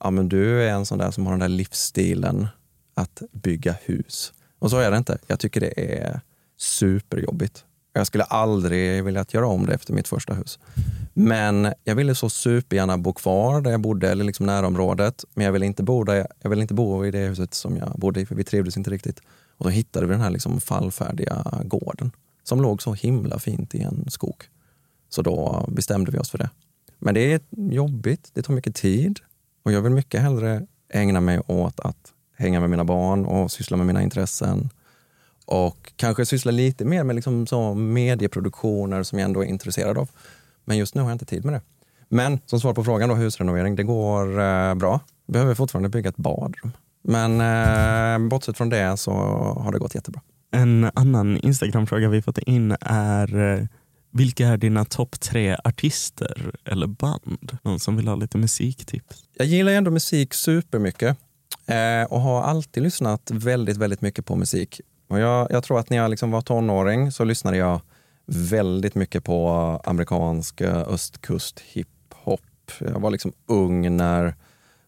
ja, 0.00 0.11
men 0.11 0.28
du 0.28 0.62
är 0.62 0.70
en 0.70 0.87
sån 0.87 0.99
där 0.99 1.11
som 1.11 1.26
har 1.26 1.32
den 1.32 1.40
där 1.40 1.49
livsstilen 1.49 2.46
att 2.94 3.23
bygga 3.32 3.75
hus. 3.84 4.32
Och 4.58 4.70
så 4.70 4.78
är 4.78 4.90
det 4.90 4.96
inte. 4.96 5.18
Jag 5.26 5.40
tycker 5.40 5.61
det 5.61 6.00
är 6.00 6.20
superjobbigt. 6.58 7.64
Jag 7.92 8.06
skulle 8.06 8.25
aldrig 8.25 9.04
vilja 9.04 9.25
göra 9.30 9.46
om 9.46 9.66
det 9.66 9.75
efter 9.75 9.92
mitt 9.92 10.08
första 10.08 10.34
hus. 10.34 10.58
Men 11.14 11.73
jag 11.84 11.94
ville 11.94 12.14
så 12.14 12.30
supergärna 12.30 12.99
bo 12.99 13.12
kvar 13.12 13.61
där 13.61 13.70
jag 13.70 13.80
bodde, 13.80 14.11
eller 14.11 14.25
liksom 14.25 14.46
närområdet. 14.46 15.25
Men 15.34 15.46
jag 15.46 15.52
ville 15.52 15.66
inte 15.66 15.82
bo, 15.82 16.04
där, 16.04 16.26
jag 16.42 16.50
ville 16.50 16.62
inte 16.62 16.75
bo 16.75 17.06
i 17.06 17.11
det 17.11 17.18
huset 17.18 17.54
som 17.54 17.76
jag 17.76 17.92
bodde 17.96 18.20
i, 18.20 18.26
för 18.26 18.34
vi 18.34 18.44
trivdes 18.44 18.76
inte 18.76 18.90
riktigt. 18.90 19.20
Och 19.58 19.64
då 19.64 19.70
hittade 19.70 20.06
vi 20.06 20.12
den 20.12 20.20
här 20.20 20.30
liksom 20.30 20.61
fallfärdiga 20.61 21.62
gården 21.64 22.11
som 22.45 22.63
låg 22.63 22.83
så 22.83 22.95
himla 22.95 23.39
fint 23.39 23.75
i 23.75 23.83
en 23.83 24.11
skog. 24.11 24.45
Så 25.09 25.23
då 25.23 25.65
bestämde 25.69 26.13
vi 26.13 26.19
oss 26.19 26.31
för 26.31 26.39
det. 26.39 26.51
Men 26.99 27.15
det 27.15 27.33
är 27.33 27.41
jobbigt, 27.50 28.30
det 28.33 28.43
tar 28.43 28.54
mycket 28.54 28.75
tid 28.75 29.21
och 29.63 29.73
jag 29.73 29.83
vill 29.83 29.93
mycket 29.93 30.21
hellre 30.21 30.67
ägna 30.89 31.21
mig 31.21 31.41
åt 31.47 31.80
att 31.80 32.13
hänga 32.37 32.61
med 32.61 32.71
mina 32.71 32.85
barn 32.85 33.25
och 33.25 33.52
syssla 33.52 33.76
med 33.76 33.87
mina 33.87 34.02
intressen. 34.02 34.71
Och 35.47 35.93
kanske 35.97 36.26
syssla 36.26 36.50
lite 36.50 36.85
mer 36.85 37.04
med 37.04 37.17
liksom 37.17 37.47
så 37.47 37.75
medieproduktioner 37.75 39.02
som 39.02 39.19
jag 39.19 39.26
ändå 39.26 39.45
är 39.45 39.47
intresserad 39.47 39.99
av. 39.99 40.11
Men 40.65 40.76
just 40.76 40.95
nu 40.95 41.02
har 41.02 41.09
jag 41.09 41.15
inte 41.15 41.25
tid 41.25 41.45
med 41.45 41.54
det. 41.54 41.61
Men 42.09 42.39
som 42.47 42.61
svar 42.61 42.75
på 42.75 42.85
frågan 42.85 43.09
då, 43.09 43.15
husrenovering, 43.15 43.76
det 43.76 43.83
går 43.83 44.41
eh, 44.41 44.75
bra. 44.75 45.00
Behöver 45.26 45.54
fortfarande 45.54 45.89
bygga 45.89 46.09
ett 46.09 46.17
badrum. 46.17 46.73
Men 47.02 47.41
eh, 47.41 48.28
bortsett 48.28 48.57
från 48.57 48.69
det 48.69 48.97
så 48.97 49.13
har 49.61 49.73
det 49.73 49.78
gått 49.78 49.95
jättebra. 49.95 50.21
En 50.54 50.90
annan 50.95 51.36
Instagram-fråga 51.36 52.08
vi 52.08 52.23
fått 52.23 52.38
in 52.38 52.76
är 52.80 53.36
eh, 53.36 53.67
vilka 54.10 54.47
är 54.49 54.56
dina 54.56 54.84
topp 54.84 55.21
tre 55.21 55.56
artister 55.64 56.54
eller 56.64 56.86
band? 56.86 57.58
Någon 57.62 57.80
som 57.80 57.97
vill 57.97 58.08
ha 58.08 58.14
lite 58.14 58.38
musiktips? 58.38 59.25
Jag 59.32 59.47
gillar 59.47 59.73
ändå 59.73 59.90
musik 59.90 60.34
supermycket 60.34 61.17
eh, 61.67 62.12
och 62.12 62.21
har 62.21 62.43
alltid 62.43 62.82
lyssnat 62.82 63.30
väldigt, 63.30 63.76
väldigt 63.76 64.00
mycket 64.00 64.26
på 64.26 64.36
musik. 64.36 64.80
Och 65.08 65.19
jag, 65.19 65.47
jag 65.50 65.64
tror 65.64 65.78
att 65.78 65.90
när 65.90 65.97
jag 65.97 66.10
liksom 66.10 66.30
var 66.30 66.40
tonåring 66.40 67.12
så 67.12 67.25
lyssnade 67.25 67.56
jag 67.56 67.80
väldigt 68.26 68.95
mycket 68.95 69.25
på 69.25 69.50
amerikansk 69.84 70.60
eh, 70.60 70.78
östkust 70.88 71.60
hiphop. 71.60 72.40
Jag 72.78 73.00
var 73.00 73.10
liksom 73.10 73.32
ung 73.47 73.97
när 73.97 74.34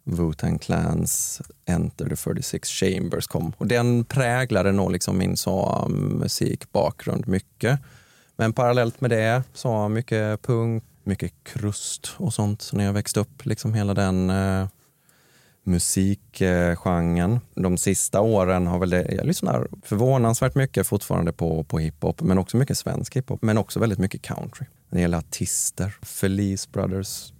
Wu-Tang 0.06 0.58
Clans 0.58 1.42
Enter 1.64 2.08
the 2.08 2.16
36 2.16 2.68
Chambers 2.68 3.26
kom. 3.26 3.52
Och 3.58 3.66
den 3.66 4.04
präglade 4.04 4.72
nog 4.72 4.92
liksom 4.92 5.18
min 5.18 5.36
så, 5.36 5.86
musikbakgrund 5.90 7.28
mycket. 7.28 7.80
Men 8.36 8.52
parallellt 8.52 9.00
med 9.00 9.10
det 9.10 9.42
så 9.54 9.88
mycket 9.88 10.42
punk, 10.42 10.84
mycket 11.04 11.32
krust 11.42 12.14
och 12.16 12.34
sånt 12.34 12.62
så 12.62 12.76
när 12.76 12.84
jag 12.84 12.92
växte 12.92 13.20
upp. 13.20 13.46
Liksom 13.46 13.74
hela 13.74 13.94
den 13.94 14.30
eh, 14.30 14.66
musikgenren. 15.66 17.40
De 17.54 17.76
sista 17.76 18.20
åren 18.20 18.66
har 18.66 18.78
väl 18.78 18.90
det, 18.90 19.14
jag 19.16 19.26
lyssnar 19.26 19.68
förvånansvärt 19.82 20.54
mycket 20.54 20.86
fortfarande 20.86 21.32
på, 21.32 21.64
på 21.64 21.78
hiphop, 21.78 22.20
men 22.20 22.38
också 22.38 22.56
mycket 22.56 22.78
svensk 22.78 23.16
hiphop, 23.16 23.42
men 23.42 23.58
också 23.58 23.80
väldigt 23.80 23.98
mycket 23.98 24.22
country. 24.22 24.66
När 24.88 24.96
det 24.96 25.00
gäller 25.00 25.18
artister, 25.18 25.94
Felice 26.02 26.72
Brothers, 26.72 27.32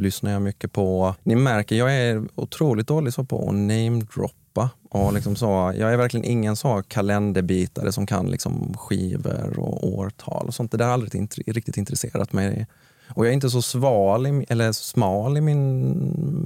lyssnar 0.00 0.30
jag 0.30 0.42
mycket 0.42 0.72
på. 0.72 1.14
Ni 1.22 1.34
märker, 1.34 1.76
jag 1.76 1.96
är 1.96 2.28
otroligt 2.34 2.86
dålig 2.86 3.12
så 3.12 3.24
på 3.24 3.48
att 3.48 3.54
namedroppa. 3.54 4.70
Och 4.90 5.12
liksom 5.12 5.36
så, 5.36 5.46
jag 5.78 5.92
är 5.92 5.96
verkligen 5.96 6.24
ingen 6.24 6.56
så 6.56 6.82
kalenderbitare 6.82 7.92
som 7.92 8.06
kan 8.06 8.26
liksom 8.30 8.74
skivor 8.76 9.58
och 9.58 9.88
årtal 9.88 10.46
och 10.46 10.54
sånt. 10.54 10.70
Det 10.70 10.76
där 10.76 10.84
har 10.84 10.92
aldrig 10.92 11.28
riktigt 11.46 11.76
intresserat 11.76 12.32
mig. 12.32 12.66
Och 13.08 13.24
jag 13.24 13.30
är 13.30 13.34
inte 13.34 13.50
så 13.50 13.62
sval 13.62 14.26
i, 14.26 14.46
eller 14.48 14.72
smal 14.72 15.36
i 15.36 15.40
min 15.40 15.88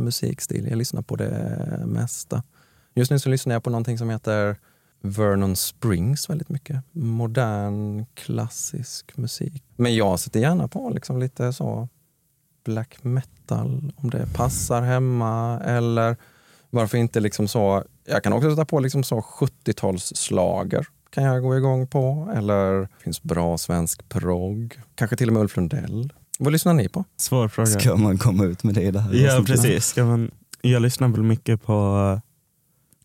musikstil. 0.04 0.66
Jag 0.68 0.78
lyssnar 0.78 1.02
på 1.02 1.16
det 1.16 1.82
mesta. 1.86 2.42
Just 2.94 3.10
nu 3.10 3.18
så 3.18 3.28
lyssnar 3.28 3.54
jag 3.54 3.62
på 3.64 3.70
någonting 3.70 3.98
som 3.98 4.10
heter 4.10 4.56
Vernon 5.00 5.56
Springs 5.56 6.30
väldigt 6.30 6.48
mycket. 6.48 6.84
Modern, 6.92 8.06
klassisk 8.14 9.16
musik. 9.16 9.64
Men 9.76 9.94
jag 9.94 10.20
sätter 10.20 10.40
gärna 10.40 10.68
på 10.68 10.90
liksom 10.90 11.18
lite 11.18 11.52
så 11.52 11.88
black 12.70 13.04
metal 13.04 13.92
om 13.96 14.11
det 14.11 14.26
passar 14.35 14.83
hemma. 14.83 15.61
Eller 15.64 16.16
varför 16.70 16.98
inte 16.98 17.20
liksom 17.20 17.48
så, 17.48 17.85
jag 18.04 18.22
kan 18.22 18.33
också 18.33 18.50
sätta 18.50 18.64
på 18.64 18.80
liksom 18.80 19.04
så 19.04 19.20
70-talsslager 19.20 20.87
kan 21.11 21.24
jag 21.24 21.42
gå 21.42 21.56
igång 21.56 21.87
på. 21.87 22.33
Eller 22.37 22.88
finns 23.04 23.22
bra 23.22 23.59
svensk 23.59 24.09
progg. 24.09 24.80
Kanske 24.94 25.16
till 25.16 25.28
och 25.28 25.33
med 25.33 25.40
Ulf 25.42 25.56
Lundell. 25.56 26.12
Vad 26.38 26.52
lyssnar 26.52 26.74
ni 26.74 26.88
på? 26.88 27.04
Svår 27.16 27.48
fråga. 27.48 27.66
Ska 27.66 27.96
man 27.96 28.18
komma 28.18 28.44
ut 28.44 28.64
med 28.64 28.74
det 28.74 28.83
i 28.83 28.90
det 28.90 29.00
här? 29.00 29.14
Ja 29.14 29.44
precis. 29.46 29.87
Ska 29.87 30.04
man, 30.04 30.30
jag 30.62 30.83
lyssnar 30.83 31.09
väl 31.09 31.22
mycket 31.22 31.62
på 31.62 31.72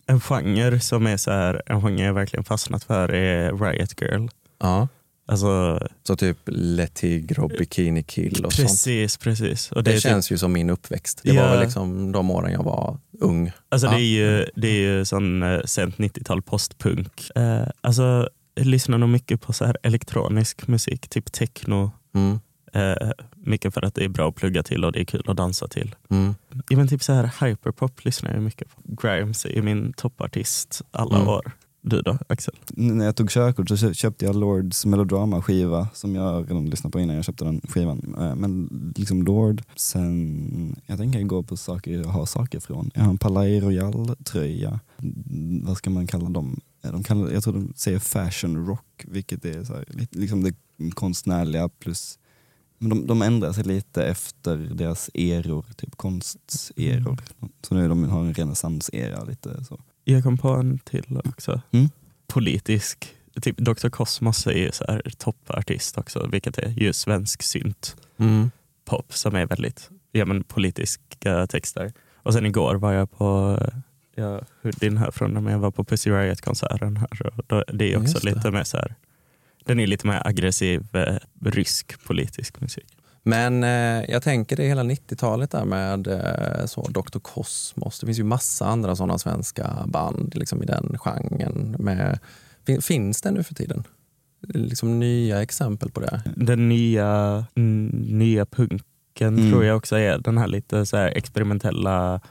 eh, 0.07 0.13
en 0.13 0.21
genre 0.21 0.79
som 0.79 1.07
är 1.07 1.17
så 1.17 1.31
här, 1.31 1.61
en 1.65 1.81
genre 1.81 2.03
jag 2.03 2.13
verkligen 2.13 2.43
fastnat 2.43 2.83
för 2.83 3.13
är 3.13 3.53
Riot 3.53 4.01
Girl. 4.01 4.27
Ja. 4.59 4.87
Alltså, 5.27 5.79
så 6.03 6.15
typ 6.15 6.37
Le 6.45 6.87
Tigre 6.87 7.41
och 7.41 7.49
Bikini 7.49 8.03
Kill 8.03 8.45
och 8.45 8.51
precis, 8.51 9.13
sånt. 9.13 9.23
Precis. 9.23 9.71
Och 9.71 9.83
det, 9.83 9.91
det 9.91 9.99
känns 9.99 10.27
typ, 10.27 10.31
ju 10.31 10.37
som 10.37 10.51
min 10.51 10.69
uppväxt. 10.69 11.21
Det 11.23 11.29
yeah. 11.29 11.45
var 11.45 11.55
väl 11.55 11.65
liksom 11.65 12.11
de 12.11 12.31
åren 12.31 12.51
jag 12.51 12.63
var 12.63 12.97
ung. 13.19 13.51
Alltså 13.69 13.87
ja. 13.87 13.93
det, 13.93 13.99
är 13.99 14.05
ju, 14.05 14.45
det 14.55 14.67
är 14.67 14.81
ju 14.81 15.05
sån 15.05 15.43
uh, 15.43 15.61
sent 15.65 15.97
90-tal 15.97 16.41
postpunk. 16.41 17.29
Uh, 17.37 17.67
alltså, 17.81 18.29
jag 18.55 18.65
lyssnar 18.65 18.97
nog 18.97 19.09
mycket 19.09 19.41
på 19.41 19.53
så 19.53 19.65
här 19.65 19.77
elektronisk 19.83 20.67
musik, 20.67 21.09
typ 21.09 21.31
techno. 21.31 21.91
Mm. 22.15 22.39
Uh, 22.75 23.11
mycket 23.35 23.73
för 23.73 23.85
att 23.85 23.95
det 23.95 24.03
är 24.03 24.09
bra 24.09 24.29
att 24.29 24.35
plugga 24.35 24.63
till 24.63 24.85
och 24.85 24.91
det 24.91 24.99
är 24.99 25.05
kul 25.05 25.23
att 25.27 25.37
dansa 25.37 25.67
till. 25.67 25.95
Mm. 26.09 26.35
Även 26.71 26.87
typ 26.87 27.03
så 27.03 27.13
här 27.13 27.31
hyperpop 27.45 28.05
lyssnar 28.05 28.33
jag 28.33 28.43
mycket 28.43 28.67
på. 28.69 28.81
Grimes 29.01 29.45
är 29.45 29.61
min 29.61 29.93
toppartist 29.93 30.81
alla 30.91 31.15
mm. 31.15 31.27
år. 31.27 31.51
Du 31.87 32.01
då 32.01 32.17
Axel? 32.29 32.55
När 32.69 33.05
jag 33.05 33.15
tog 33.15 33.29
körkort 33.29 33.69
så 33.69 33.93
köpte 33.93 34.25
jag 34.25 34.35
Lords 34.35 34.85
melodrama 34.85 35.41
skiva 35.41 35.87
som 35.93 36.15
jag 36.15 36.43
redan 36.43 36.69
lyssnat 36.69 36.93
på 36.93 36.99
innan 36.99 37.15
jag 37.15 37.25
köpte 37.25 37.45
den 37.45 37.61
skivan. 37.69 38.15
Eh, 38.19 38.35
men 38.35 38.69
liksom 38.95 39.23
Lord, 39.23 39.61
sen 39.75 40.75
jag 40.85 40.97
tänker 40.97 41.23
gå 41.23 41.43
på 41.43 41.57
saker 41.57 41.91
jag 41.91 42.07
har 42.07 42.25
saker 42.25 42.59
från. 42.59 42.91
Jag 42.93 43.01
har 43.01 43.09
en 43.09 43.17
Palais 43.17 43.63
Royal 43.63 44.15
tröja. 44.23 44.79
vad 45.63 45.77
ska 45.77 45.89
man 45.89 46.07
kalla 46.07 46.29
dem? 46.29 46.61
Eh, 46.83 46.91
de 46.91 47.03
kallar, 47.03 47.31
jag 47.31 47.43
tror 47.43 47.53
de 47.53 47.73
säger 47.75 47.99
fashion 47.99 48.65
rock, 48.67 49.05
vilket 49.07 49.45
är 49.45 49.63
så 49.63 49.73
här, 49.73 49.85
liksom 50.11 50.43
det 50.43 50.53
konstnärliga 50.93 51.69
plus 51.69 52.19
men 52.77 52.89
de, 52.89 53.07
de 53.07 53.21
ändrar 53.21 53.53
sig 53.53 53.63
lite 53.63 54.05
efter 54.05 54.57
deras 54.57 55.09
eror, 55.13 55.65
typ 55.75 55.95
konsteror. 55.95 57.17
Så 57.67 57.75
nu 57.75 57.87
de 57.87 58.03
har 58.03 58.21
en 58.21 58.33
renässansera 58.33 59.23
lite 59.23 59.63
så. 59.63 59.79
Jag 60.07 60.23
kom 60.23 60.37
på 60.37 60.49
en 60.49 60.79
till 60.79 61.21
också. 61.25 61.61
Mm. 61.71 61.89
Politisk. 62.27 63.15
Typ 63.41 63.57
Dr. 63.57 63.89
Cosmos 63.89 64.47
är 64.47 64.51
ju 64.51 64.71
så 64.71 64.85
här 64.87 65.01
toppartist 65.17 65.97
också, 65.97 66.27
vilket 66.27 66.57
är 66.57 66.69
ju 66.69 66.93
svensk 66.93 67.43
synt 67.43 67.95
Mm. 68.17 68.51
pop 68.85 69.13
som 69.13 69.35
är 69.35 69.45
väldigt 69.45 69.89
ja, 70.11 70.25
men 70.25 70.43
politiska 70.43 71.47
texter. 71.47 71.93
Och 72.15 72.33
sen 72.33 72.45
igår 72.45 72.75
var 72.75 72.93
jag 72.93 73.11
på 73.11 73.59
ja, 74.15 74.41
Hoodin 74.61 74.97
här 74.97 75.11
från 75.11 75.33
när 75.43 75.51
jag 75.51 75.59
var 75.59 75.71
på 75.71 75.83
Pussy 75.83 76.11
Riot-konserten. 76.11 76.97
här. 76.97 77.27
Och 77.27 77.43
då, 77.47 77.63
det 77.73 77.93
är 77.93 77.97
också 77.97 78.11
Just 78.13 78.21
det. 78.25 78.33
lite 78.35 78.51
mer 78.51 78.63
så 78.63 78.77
här, 78.77 78.95
den 79.65 79.79
är 79.79 79.87
lite 79.87 80.07
mer 80.07 80.21
aggressiv 80.27 80.95
eh, 80.95 81.15
rysk 81.45 82.03
politisk 82.03 82.61
musik. 82.61 82.94
Men 83.27 83.63
eh, 83.63 84.11
jag 84.11 84.23
tänker 84.23 84.55
det 84.55 84.63
hela 84.63 84.83
90-talet 84.83 85.51
där 85.51 85.65
med 85.65 86.07
eh, 86.07 86.65
så 86.65 86.81
Dr. 86.89 87.19
Cosmos. 87.19 87.99
Det 87.99 88.05
finns 88.05 88.19
ju 88.19 88.23
massa 88.23 88.65
andra 88.65 88.95
sådana 88.95 89.17
svenska 89.17 89.83
band 89.87 90.35
liksom 90.35 90.63
i 90.63 90.65
den 90.65 90.97
genren. 90.99 91.75
Med, 91.79 92.19
fin, 92.65 92.81
finns 92.81 93.21
det 93.21 93.31
nu 93.31 93.43
för 93.43 93.53
tiden? 93.55 93.83
Liksom 94.47 94.99
nya 94.99 95.41
exempel 95.41 95.91
på 95.91 95.99
det? 95.99 96.21
Den 96.35 96.69
nya, 96.69 97.45
nya 97.55 98.45
punken 98.45 98.79
Mm. 99.19 99.51
tror 99.51 99.65
jag 99.65 99.77
också 99.77 99.95
är 99.95 100.17
den 100.17 100.37
här 100.37 100.47
lite 100.47 100.85
så 100.85 100.97
här 100.97 101.07
experimentella 101.07 102.21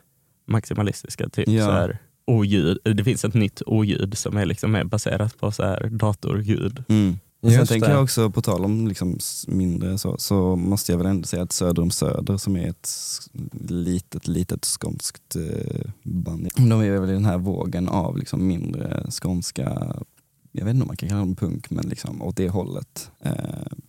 maximalistiska. 0.47 1.29
Typ 1.29 1.49
Ja. 1.49 1.65
så 1.65 1.71
här, 1.71 1.99
oljud. 2.27 2.79
Det 2.85 3.05
finns 3.05 3.25
ett 3.25 3.35
nytt 3.35 3.63
oljud 3.67 4.19
som 4.19 4.37
är 4.37 4.47
liksom 4.47 4.73
mer 4.73 4.85
baserat 4.85 5.39
på 5.39 5.53
så 5.53 5.63
här 5.63 5.89
datorljud. 5.91 6.85
Mm. 6.89 7.19
Och 7.45 7.53
sen 7.53 7.67
tänker 7.67 7.91
jag 7.91 8.03
också, 8.03 8.31
på 8.31 8.43
tal 8.43 8.65
om 8.65 8.89
liksom 8.89 9.19
mindre 9.47 9.99
så, 9.99 10.17
så 10.19 10.57
måste 10.57 10.93
jag 10.93 10.99
väl 10.99 11.07
ändå 11.07 11.27
säga 11.27 11.43
att 11.43 11.53
Söder 11.53 11.83
om 11.83 11.91
Söder 11.91 12.37
som 12.37 12.57
är 12.57 12.69
ett 12.69 12.89
litet, 13.69 14.29
litet 14.29 14.65
skånskt 14.65 15.37
eh, 15.37 15.91
band. 16.03 16.49
De 16.57 16.73
är 16.73 16.99
väl 17.01 17.11
i 17.11 17.13
den 17.13 17.25
här 17.25 17.39
vågen 17.39 17.89
av 17.89 18.19
liksom 18.19 18.47
mindre 18.47 19.07
skånska, 19.11 19.95
jag 20.53 20.65
vet 20.65 20.75
inte 20.75 20.83
om 20.83 20.87
man 20.89 20.97
kan 20.97 21.09
kalla 21.09 21.21
dem 21.21 21.37
punk, 21.37 21.71
men 21.71 21.89
liksom 21.89 22.23
åt 22.23 22.37
det 22.37 22.49
hållet. 22.49 23.11
Eh, 23.21 23.33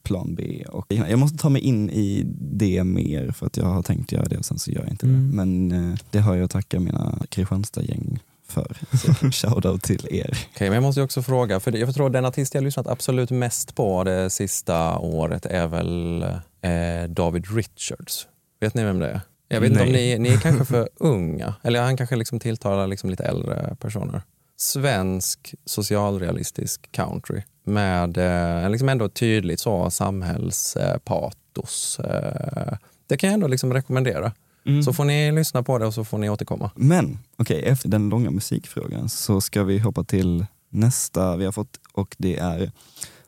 plan 0.03 0.35
B. 0.35 0.63
Och 0.69 0.85
jag 0.89 1.19
måste 1.19 1.37
ta 1.37 1.49
mig 1.49 1.61
in 1.61 1.89
i 1.89 2.23
det 2.39 2.83
mer 2.83 3.31
för 3.31 3.45
att 3.45 3.57
jag 3.57 3.65
har 3.65 3.83
tänkt 3.83 4.11
göra 4.11 4.25
det 4.25 4.37
och 4.37 4.45
sen 4.45 4.59
så 4.59 4.71
gör 4.71 4.81
jag 4.81 4.89
inte 4.91 5.05
Mm. 5.05 5.29
det. 5.29 5.35
Men 5.35 5.71
eh, 5.91 5.97
det 6.11 6.19
har 6.19 6.35
jag 6.35 6.45
att 6.45 6.51
tacka 6.51 6.79
mina 6.79 7.19
Kristianstad-gäng 7.29 8.19
för. 8.47 8.77
Så 8.97 9.31
shoutout 9.47 9.83
till 9.83 10.07
er. 10.11 10.37
Okej, 10.53 10.69
men 10.69 10.73
jag 10.73 10.83
måste 10.83 11.01
också 11.01 11.21
fråga, 11.21 11.59
för 11.59 11.77
jag 11.77 11.95
tror 11.95 12.09
den 12.09 12.25
artist 12.25 12.55
jag 12.55 12.63
lyssnat 12.63 12.87
absolut 12.87 13.31
mest 13.31 13.75
på 13.75 14.03
det 14.03 14.29
sista 14.29 14.97
året 14.97 15.45
är 15.45 15.67
väl 15.67 16.23
eh, 16.61 17.09
David 17.09 17.45
Richards. 17.55 18.27
Vet 18.59 18.73
ni 18.73 18.83
vem 18.83 18.99
det 18.99 19.07
är? 19.07 19.21
Jag 19.47 19.61
vet 19.61 19.71
inte 19.71 19.83
om 19.83 19.87
ni, 19.87 19.93
Nej. 19.93 20.19
ni 20.19 20.29
är 20.29 20.37
kanske 20.37 20.65
för 20.65 20.89
unga, 20.95 21.55
eller 21.63 21.81
han 21.81 21.97
kanske 21.97 22.15
liksom 22.15 22.39
tilltalar 22.39 22.87
liksom 22.87 23.09
lite 23.09 23.23
äldre 23.23 23.75
personer. 23.79 24.21
Svensk 24.57 25.55
socialrealistisk 25.65 26.91
country 26.91 27.41
med 27.63 28.17
eh, 28.17 28.69
liksom 28.69 28.89
ändå 28.89 29.09
tydligt 29.09 29.59
så 29.59 29.91
samhällspatos. 29.91 31.99
Eh, 31.99 32.77
det 33.07 33.17
kan 33.17 33.27
jag 33.27 33.33
ändå 33.33 33.47
liksom 33.47 33.73
rekommendera. 33.73 34.31
Mm. 34.65 34.83
Så 34.83 34.93
får 34.93 35.05
ni 35.05 35.31
lyssna 35.31 35.63
på 35.63 35.77
det 35.77 35.85
och 35.85 35.93
så 35.93 36.03
får 36.03 36.17
ni 36.17 36.29
återkomma. 36.29 36.71
Men 36.75 37.19
okej, 37.37 37.63
efter 37.63 37.89
den 37.89 38.09
långa 38.09 38.31
musikfrågan 38.31 39.09
så 39.09 39.41
ska 39.41 39.63
vi 39.63 39.79
hoppa 39.79 40.03
till 40.03 40.45
nästa 40.69 41.35
vi 41.35 41.45
har 41.45 41.51
fått 41.51 41.79
och 41.93 42.15
det 42.17 42.37
är 42.37 42.71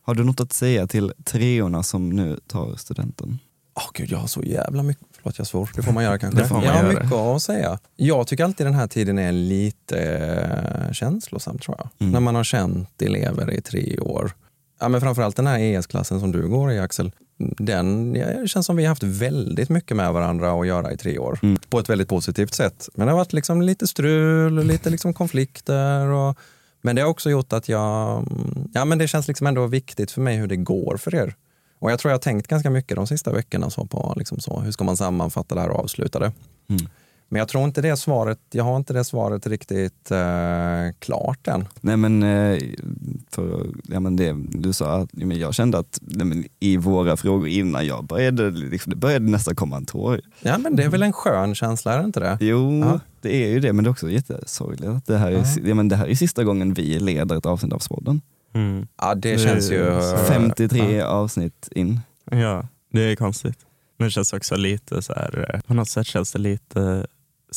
Har 0.02 0.16
du 0.16 0.24
något 0.24 0.40
att 0.40 0.54
säga 0.54 0.88
till 0.88 1.14
treorna 1.24 1.84
som 1.84 2.10
nu 2.10 2.40
tar 2.48 2.76
studenten? 2.76 3.40
Åh 3.76 3.90
gud, 3.94 4.12
jag 4.12 4.18
har 4.18 4.28
så 4.28 4.44
jävla 4.44 4.84
mycket. 4.84 5.08
Förlåt, 5.18 5.38
jag 5.38 5.48
svor. 5.48 5.70
Det 5.76 5.84
får 5.84 5.92
man 5.92 6.04
göra 6.04 6.20
kanske. 6.20 6.42
Det 6.42 6.48
får 6.48 6.56
man 6.56 6.66
jag 6.66 6.74
har 6.74 6.90
mycket 6.90 7.12
att 7.12 7.42
säga. 7.42 7.80
Jag 7.96 8.28
tycker 8.28 8.44
alltid 8.44 8.66
den 8.66 8.74
här 8.74 8.88
tiden 8.88 9.20
är 9.20 9.32
lite 9.32 10.00
eh, 10.00 10.92
känslosam 10.92 11.58
tror 11.58 11.78
jag. 11.78 11.90
Mm. 12.00 12.14
När 12.14 12.20
man 12.20 12.36
har 12.36 12.44
känt 12.44 13.02
elever 13.02 13.54
i 13.54 13.62
tre 13.62 14.00
år. 14.00 14.32
Ja, 14.80 14.90
men 14.90 15.02
framförallt 15.02 15.36
den 15.36 15.48
här 15.48 15.60
ES-klassen 15.60 16.20
som 16.20 16.32
du 16.32 16.48
går 16.48 16.72
i 16.72 16.80
Axel. 16.80 17.12
Den, 17.38 18.14
det 18.14 18.48
känns 18.48 18.66
som 18.66 18.76
vi 18.76 18.84
har 18.84 18.90
haft 18.90 19.04
väldigt 19.04 19.70
mycket 19.70 19.98
med 19.98 20.14
varandra 20.14 20.52
att 20.52 20.68
göra 20.68 20.92
i 20.92 20.98
tre 20.98 21.20
år. 21.20 21.40
Mm. 21.44 21.58
På 21.70 21.80
ett 21.80 21.90
väldigt 21.90 22.10
positivt 22.10 22.54
sätt. 22.54 22.90
Men 22.96 23.08
det 23.08 23.12
har 23.12 23.18
varit 23.18 23.34
liksom 23.34 23.62
lite 23.62 23.88
strul 23.88 24.58
och 24.60 24.66
lite 24.66 24.90
liksom 24.90 25.14
konflikter. 25.14 26.08
Och, 26.08 26.38
men 26.82 26.96
det 26.96 27.02
har 27.02 27.10
också 27.10 27.30
gjort 27.30 27.54
att 27.54 27.70
jag... 27.70 28.28
Ja, 28.74 28.86
men 28.86 28.98
det 28.98 29.08
känns 29.08 29.28
liksom 29.28 29.48
ändå 29.48 29.68
viktigt 29.68 30.12
för 30.12 30.22
mig 30.22 30.38
hur 30.38 30.48
det 30.48 30.56
går 30.56 30.98
för 30.98 31.16
er. 31.16 31.36
Och 31.80 31.92
jag 31.92 32.00
tror 32.00 32.10
jag 32.12 32.18
har 32.18 32.22
tänkt 32.22 32.48
ganska 32.48 32.70
mycket 32.70 32.96
de 32.96 33.08
sista 33.08 33.34
veckorna 33.34 33.70
så 33.70 33.86
på 33.86 34.14
liksom 34.18 34.40
så, 34.40 34.60
hur 34.60 34.72
ska 34.72 34.84
man 34.84 34.98
sammanfatta 34.98 35.56
det 35.56 35.62
här 35.62 35.70
och 35.70 35.80
avsluta 35.80 36.20
det. 36.20 36.32
Mm. 36.70 36.88
Men 37.30 37.40
jag 37.40 37.48
tror 37.48 37.64
inte 37.64 37.82
det 37.82 37.98
svaret, 37.98 38.40
jag 38.52 38.64
har 38.64 38.78
inte 38.78 38.94
det 38.94 39.04
svaret 39.04 39.48
riktigt 39.48 40.12
eh, 40.12 40.18
klart 41.00 41.48
än. 41.48 41.66
Nej 41.82 41.98
men, 41.98 42.24
eh, 42.24 42.60
för, 43.32 43.68
ja, 43.84 44.00
men 44.00 44.16
det, 44.16 44.36
du 44.50 44.74
sa 44.74 44.98
att 45.02 45.10
jag 45.14 45.54
kände 45.54 45.78
att 45.78 46.00
nej, 46.02 46.26
men 46.26 46.46
i 46.60 46.78
våra 46.78 47.18
frågor 47.18 47.48
innan 47.48 47.86
jag 47.88 48.04
började, 48.06 48.50
liksom, 48.52 48.90
det 48.90 48.96
började 48.96 49.26
nästan 49.32 49.56
komma 49.56 49.78
en 49.78 49.86
tår. 49.86 50.22
Ja, 50.42 50.58
men 50.58 50.76
det 50.76 50.84
är 50.84 50.90
väl 50.90 51.04
en 51.04 51.14
skön 51.14 51.56
känsla, 51.56 51.94
är 51.94 52.00
det 52.00 52.06
inte 52.06 52.20
det? 52.20 52.38
Jo, 52.42 52.80
Ja. 52.80 53.00
det 53.22 53.44
är 53.46 53.50
ju 53.50 53.60
det, 53.60 53.74
men 53.74 53.84
det 53.84 53.88
är 53.88 53.92
också 53.92 54.10
jättesorgligt 54.10 54.90
att 54.90 55.06
det 55.06 55.18
här, 55.18 55.32
är, 55.32 55.36
Ja. 55.38 55.46
ja, 55.66 55.76
men 55.76 55.88
det 55.90 55.96
här 55.96 56.08
är 56.08 56.16
sista 56.16 56.44
gången 56.44 56.74
vi 56.74 57.00
leder 57.00 57.38
ett 57.38 57.46
avsnitt 57.46 57.74
av 57.74 57.80
Spodden. 57.80 58.22
Mm. 58.54 58.88
Ja, 59.02 59.16
det 59.16 59.32
Det 59.32 59.38
känns 59.40 59.72
ju... 59.72 59.84
är 59.84 60.02
så- 60.02 60.16
eh, 60.16 60.24
53 60.24 60.96
ja. 60.98 61.06
avsnitt 61.06 61.68
in. 61.72 62.00
Ja, 62.32 62.68
det 62.94 63.02
är 63.02 63.16
konstigt. 63.16 63.58
Men 63.98 64.08
det 64.08 64.12
känns 64.12 64.34
också 64.34 64.56
lite 64.56 65.02
så 65.02 65.14
här, 65.14 65.52
eh, 65.54 65.60
på 65.62 65.74
något 65.74 65.90
sätt 65.90 66.08
känns 66.08 66.32
det 66.32 66.40
lite 66.40 67.08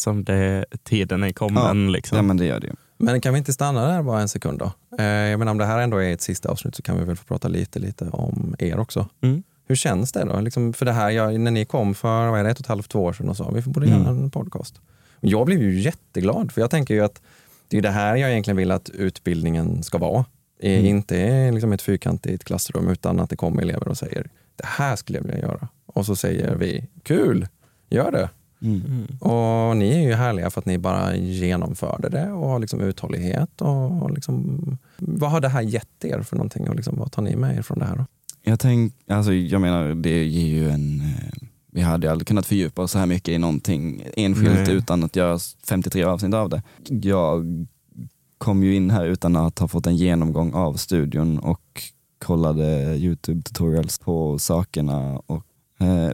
som 0.01 0.25
det 0.25 0.65
tiden 0.85 1.23
är 1.23 1.33
kommen. 1.33 1.93
Liksom. 1.93 2.17
Ja 2.17 2.23
men 2.23 2.37
det 2.37 2.45
gör 2.45 2.61
det. 2.61 2.73
Men 2.99 3.21
kan 3.21 3.33
vi 3.33 3.39
inte 3.39 3.53
stanna 3.53 3.87
där 3.89 4.03
bara 4.03 4.21
en 4.21 4.29
sekund 4.29 4.59
då? 4.59 4.73
Eh, 4.99 5.05
jag 5.05 5.39
menar, 5.39 5.53
om 5.53 5.59
det 5.59 5.65
här 5.65 5.79
ändå 5.79 5.97
är 5.97 6.13
ett 6.13 6.21
sista 6.21 6.49
avsnitt 6.49 6.75
så 6.75 6.83
kan 6.83 6.99
vi 6.99 7.05
väl 7.05 7.17
få 7.17 7.25
prata 7.25 7.49
lite, 7.49 7.79
lite 7.79 8.05
om 8.05 8.55
er 8.59 8.79
också. 8.79 9.09
Mm. 9.23 9.43
Hur 9.69 9.77
känns 9.77 10.13
det 10.13 10.25
då? 10.25 10.41
Liksom 10.41 10.73
för 10.73 10.87
det 10.87 10.93
här, 10.93 11.11
jag, 11.11 11.41
när 11.41 11.51
ni 11.51 11.65
kom 11.65 11.95
för 11.95 12.29
vad 12.29 12.41
är 12.41 12.45
det, 12.45 12.51
ett 12.51 12.59
och 12.59 12.65
ett 12.65 12.69
halvt, 12.69 12.89
två 12.91 13.05
år 13.05 13.13
sedan 13.13 13.29
och 13.29 13.37
sa 13.37 13.51
vi 13.51 13.61
borde 13.63 13.87
göra 13.87 14.01
Mm. 14.01 14.23
en 14.25 14.31
podcast. 14.31 14.81
Jag 15.21 15.47
blev 15.47 15.63
ju 15.63 15.81
jätteglad 15.81 16.53
för 16.53 16.61
jag 16.61 16.71
tänker 16.71 16.95
ju 16.95 17.01
att 17.05 17.23
det 17.69 17.77
är 17.79 17.83
det 17.83 17.91
här 17.91 18.17
jag 18.17 18.31
egentligen 18.31 18.57
vill 18.57 18.71
att 18.71 18.89
utbildningen 18.89 19.83
ska 19.83 19.99
vara. 19.99 20.25
Mm. 20.63 20.85
Inte 20.87 21.51
liksom 21.51 21.73
ett 21.73 21.83
fyrkantigt 21.83 22.45
klassrum 22.45 22.89
utan 22.89 23.21
att 23.21 23.31
det 23.31 23.37
kommer 23.37 23.63
elever 23.63 23.89
och 23.89 23.97
säger 23.99 24.31
det 24.57 24.67
här 24.67 24.97
skulle 24.97 25.19
jag 25.19 25.25
vilja 25.25 25.39
göra. 25.41 25.69
Och 25.87 26.07
så 26.07 26.17
säger 26.17 26.55
vi 26.55 26.87
kul, 27.03 27.49
gör 27.91 28.11
det. 28.13 28.29
Mm. 28.63 29.07
Och 29.21 29.77
ni 29.77 29.89
är 29.91 30.01
ju 30.09 30.15
härliga 30.15 30.51
för 30.51 30.61
att 30.61 30.67
ni 30.67 30.79
bara 30.79 31.17
genomförde 31.17 32.09
det 32.09 32.33
och 32.33 32.49
har 32.49 32.59
liksom 32.59 32.81
uthållighet. 32.81 33.61
Och 33.61 34.03
och 34.03 34.11
liksom, 34.11 34.61
vad 34.99 35.31
har 35.31 35.41
det 35.41 35.49
här 35.49 35.63
gett 35.63 36.05
er 36.05 36.23
för 36.23 36.37
någonting 36.37 36.69
och 36.69 36.75
liksom, 36.75 36.97
vad 36.99 37.13
tar 37.13 37.23
ni 37.23 37.37
med 37.37 37.57
er 37.59 37.63
från 37.63 37.79
det 37.79 37.85
här? 37.85 37.97
Då? 37.97 38.05
Jag, 38.43 38.61
tänk, 38.61 38.95
alltså, 39.09 39.33
jag 39.33 39.61
menar, 39.61 39.95
det 39.95 40.25
ger 40.25 40.47
ju 40.47 40.71
en... 40.71 41.01
eh, 41.01 41.33
Vi 41.73 41.81
hade 41.81 42.11
aldrig 42.11 42.27
kunnat 42.29 42.47
fördjupa 42.47 42.83
oss 42.83 42.91
så 42.93 42.99
här 42.99 43.07
mycket 43.07 43.29
i 43.29 43.39
någonting 43.39 44.03
enskilt 44.17 44.67
Nej. 44.67 44.75
utan 44.75 45.05
att 45.05 45.17
göra 45.17 45.39
53 45.69 46.03
avsnitt 46.05 46.35
av 46.35 46.49
det. 46.49 46.63
Jag 46.89 47.67
kom 48.39 48.63
ju 48.63 48.75
in 48.75 48.91
här 48.91 49.07
utan 49.07 49.37
att 49.37 49.59
ha 49.59 49.69
fått 49.69 49.87
en 49.87 49.97
genomgång 49.97 50.53
av 50.55 50.75
studion 50.75 51.39
och 51.39 51.83
kollade 52.19 52.97
Youtube 52.97 53.43
tutorials 53.43 53.99
på 53.99 54.39
sakerna. 54.39 55.19
Och, 55.27 55.43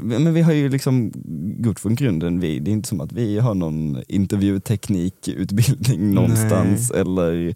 men 0.02 0.34
vi 0.34 0.42
har 0.42 0.52
ju 0.52 0.68
liksom 0.68 1.12
gått 1.58 1.80
från 1.80 1.94
grunden. 1.94 2.40
Vi, 2.40 2.58
det 2.58 2.70
är 2.70 2.72
inte 2.72 2.88
som 2.88 3.00
att 3.00 3.12
vi 3.12 3.38
har 3.38 3.54
någon 3.54 4.02
intervjuteknikutbildning 4.08 6.14
någonstans 6.14 6.90
eller 6.90 7.54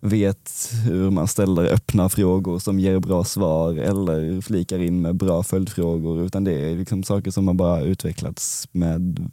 vet 0.00 0.70
hur 0.88 1.10
man 1.10 1.28
ställer 1.28 1.64
öppna 1.64 2.08
frågor 2.08 2.58
som 2.58 2.80
ger 2.80 2.98
bra 2.98 3.24
svar 3.24 3.72
eller 3.74 4.40
flikar 4.40 4.78
in 4.78 5.02
med 5.02 5.14
bra 5.16 5.42
följdfrågor 5.42 6.22
utan 6.24 6.44
det 6.44 6.52
är 6.52 6.76
liksom 6.76 7.02
saker 7.02 7.30
som 7.30 7.46
har 7.48 7.54
bara 7.54 7.80
utvecklats 7.80 8.68
med, 8.72 9.30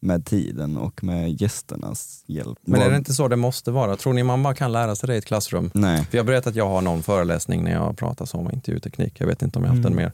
med 0.00 0.26
tiden 0.26 0.76
och 0.76 1.04
med 1.04 1.42
gästernas 1.42 2.24
hjälp. 2.26 2.58
Men 2.66 2.80
är 2.82 2.90
det 2.90 2.96
inte 2.96 3.14
så 3.14 3.28
det 3.28 3.36
måste 3.36 3.70
vara? 3.70 3.96
Tror 3.96 4.12
ni 4.12 4.22
man 4.22 4.42
bara 4.42 4.54
kan 4.54 4.72
lära 4.72 4.96
sig 4.96 5.06
det 5.06 5.14
i 5.14 5.18
ett 5.18 5.24
klassrum? 5.26 5.70
Nej. 5.74 6.04
För 6.10 6.16
jag 6.16 6.26
berättat 6.26 6.46
att 6.46 6.56
jag 6.56 6.68
har 6.68 6.82
någon 6.82 7.02
föreläsning 7.02 7.64
när 7.64 7.72
jag 7.72 7.96
pratar 7.96 8.36
om 8.36 8.50
intervjuteknik. 8.52 9.20
Jag 9.20 9.26
vet 9.26 9.42
inte 9.42 9.58
om 9.58 9.64
jag 9.64 9.70
har 9.70 9.76
haft 9.76 9.86
Mm. 9.86 9.96
den 9.96 10.04
mer. 10.04 10.12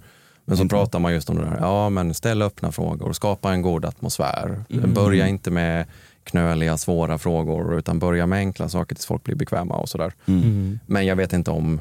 Men 0.48 0.56
så 0.56 0.62
Inte. 0.62 0.74
pratar 0.74 0.98
man 0.98 1.12
just 1.12 1.30
om 1.30 1.36
det 1.36 1.44
där. 1.44 1.58
Ja, 1.60 1.90
men 1.90 2.14
ställ 2.14 2.42
öppna 2.42 2.72
frågor, 2.72 3.12
skapa 3.12 3.52
en 3.52 3.62
god 3.62 3.84
atmosfär. 3.84 4.64
Mm. 4.70 4.94
Börja 4.94 5.28
inte 5.28 5.50
med 5.50 5.86
knöliga, 6.24 6.76
svåra 6.76 7.18
frågor 7.18 7.78
utan 7.78 7.98
börja 7.98 8.26
med 8.26 8.38
enkla 8.38 8.68
saker 8.68 8.94
tills 8.94 9.06
folk 9.06 9.24
blir 9.24 9.34
bekväma 9.34 9.74
och 9.74 9.88
sådär. 9.88 10.12
Mm. 10.26 10.42
Mm. 10.42 10.78
Men 10.86 11.06
jag 11.06 11.16
vet 11.16 11.32
inte 11.32 11.50
om, 11.50 11.80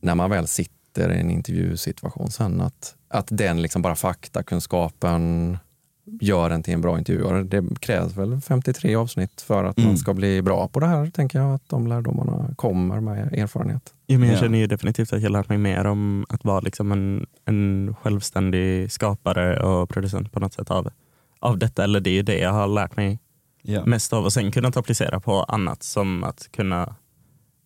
när 0.00 0.14
man 0.14 0.30
väl 0.30 0.46
sitter 0.46 1.12
i 1.12 1.20
en 1.20 1.30
intervjusituation 1.30 2.30
sen, 2.30 2.60
att, 2.60 2.94
att 3.08 3.26
den 3.30 3.62
liksom 3.62 3.82
bara 3.82 3.96
faktakunskapen 3.96 5.58
gör 6.20 6.50
en 6.50 6.62
till 6.62 6.74
en 6.74 6.80
bra 6.80 6.98
intervjuare. 6.98 7.42
Det 7.42 7.80
krävs 7.80 8.16
väl 8.16 8.40
53 8.40 8.94
avsnitt 8.94 9.40
för 9.40 9.64
att 9.64 9.78
Mm. 9.78 9.88
man 9.88 9.98
ska 9.98 10.14
bli 10.14 10.42
bra 10.42 10.68
på 10.68 10.80
det 10.80 10.86
här, 10.86 11.10
tänker 11.10 11.38
jag. 11.38 11.54
Att 11.54 11.68
de 11.68 11.86
lärdomarna 11.86 12.54
kommer 12.56 13.00
med 13.00 13.32
erfarenhet. 13.34 13.94
Ja, 14.06 14.18
men 14.18 14.28
jag 14.28 14.36
Ja. 14.36 14.40
känner 14.40 14.58
ju 14.58 14.66
definitivt 14.66 15.12
att 15.12 15.22
jag 15.22 15.32
lärt 15.32 15.48
mig 15.48 15.58
mer 15.58 15.84
om 15.86 16.26
att 16.28 16.44
vara 16.44 16.60
liksom 16.60 16.92
en, 16.92 17.26
en 17.44 17.94
självständig 18.02 18.92
skapare 18.92 19.62
och 19.62 19.88
producent 19.88 20.32
på 20.32 20.40
något 20.40 20.52
sätt 20.54 20.70
av, 20.70 20.88
av 21.38 21.58
detta. 21.58 21.84
Eller 21.84 22.00
det 22.00 22.10
är 22.10 22.14
ju 22.14 22.22
det 22.22 22.38
jag 22.38 22.52
har 22.52 22.66
lärt 22.68 22.96
mig 22.96 23.18
Ja. 23.62 23.84
mest 23.86 24.12
av 24.12 24.24
och 24.24 24.32
sen 24.32 24.52
kunnat 24.52 24.76
applicera 24.76 25.20
på 25.20 25.42
annat 25.42 25.82
som 25.82 26.24
att 26.24 26.48
kunna 26.52 26.94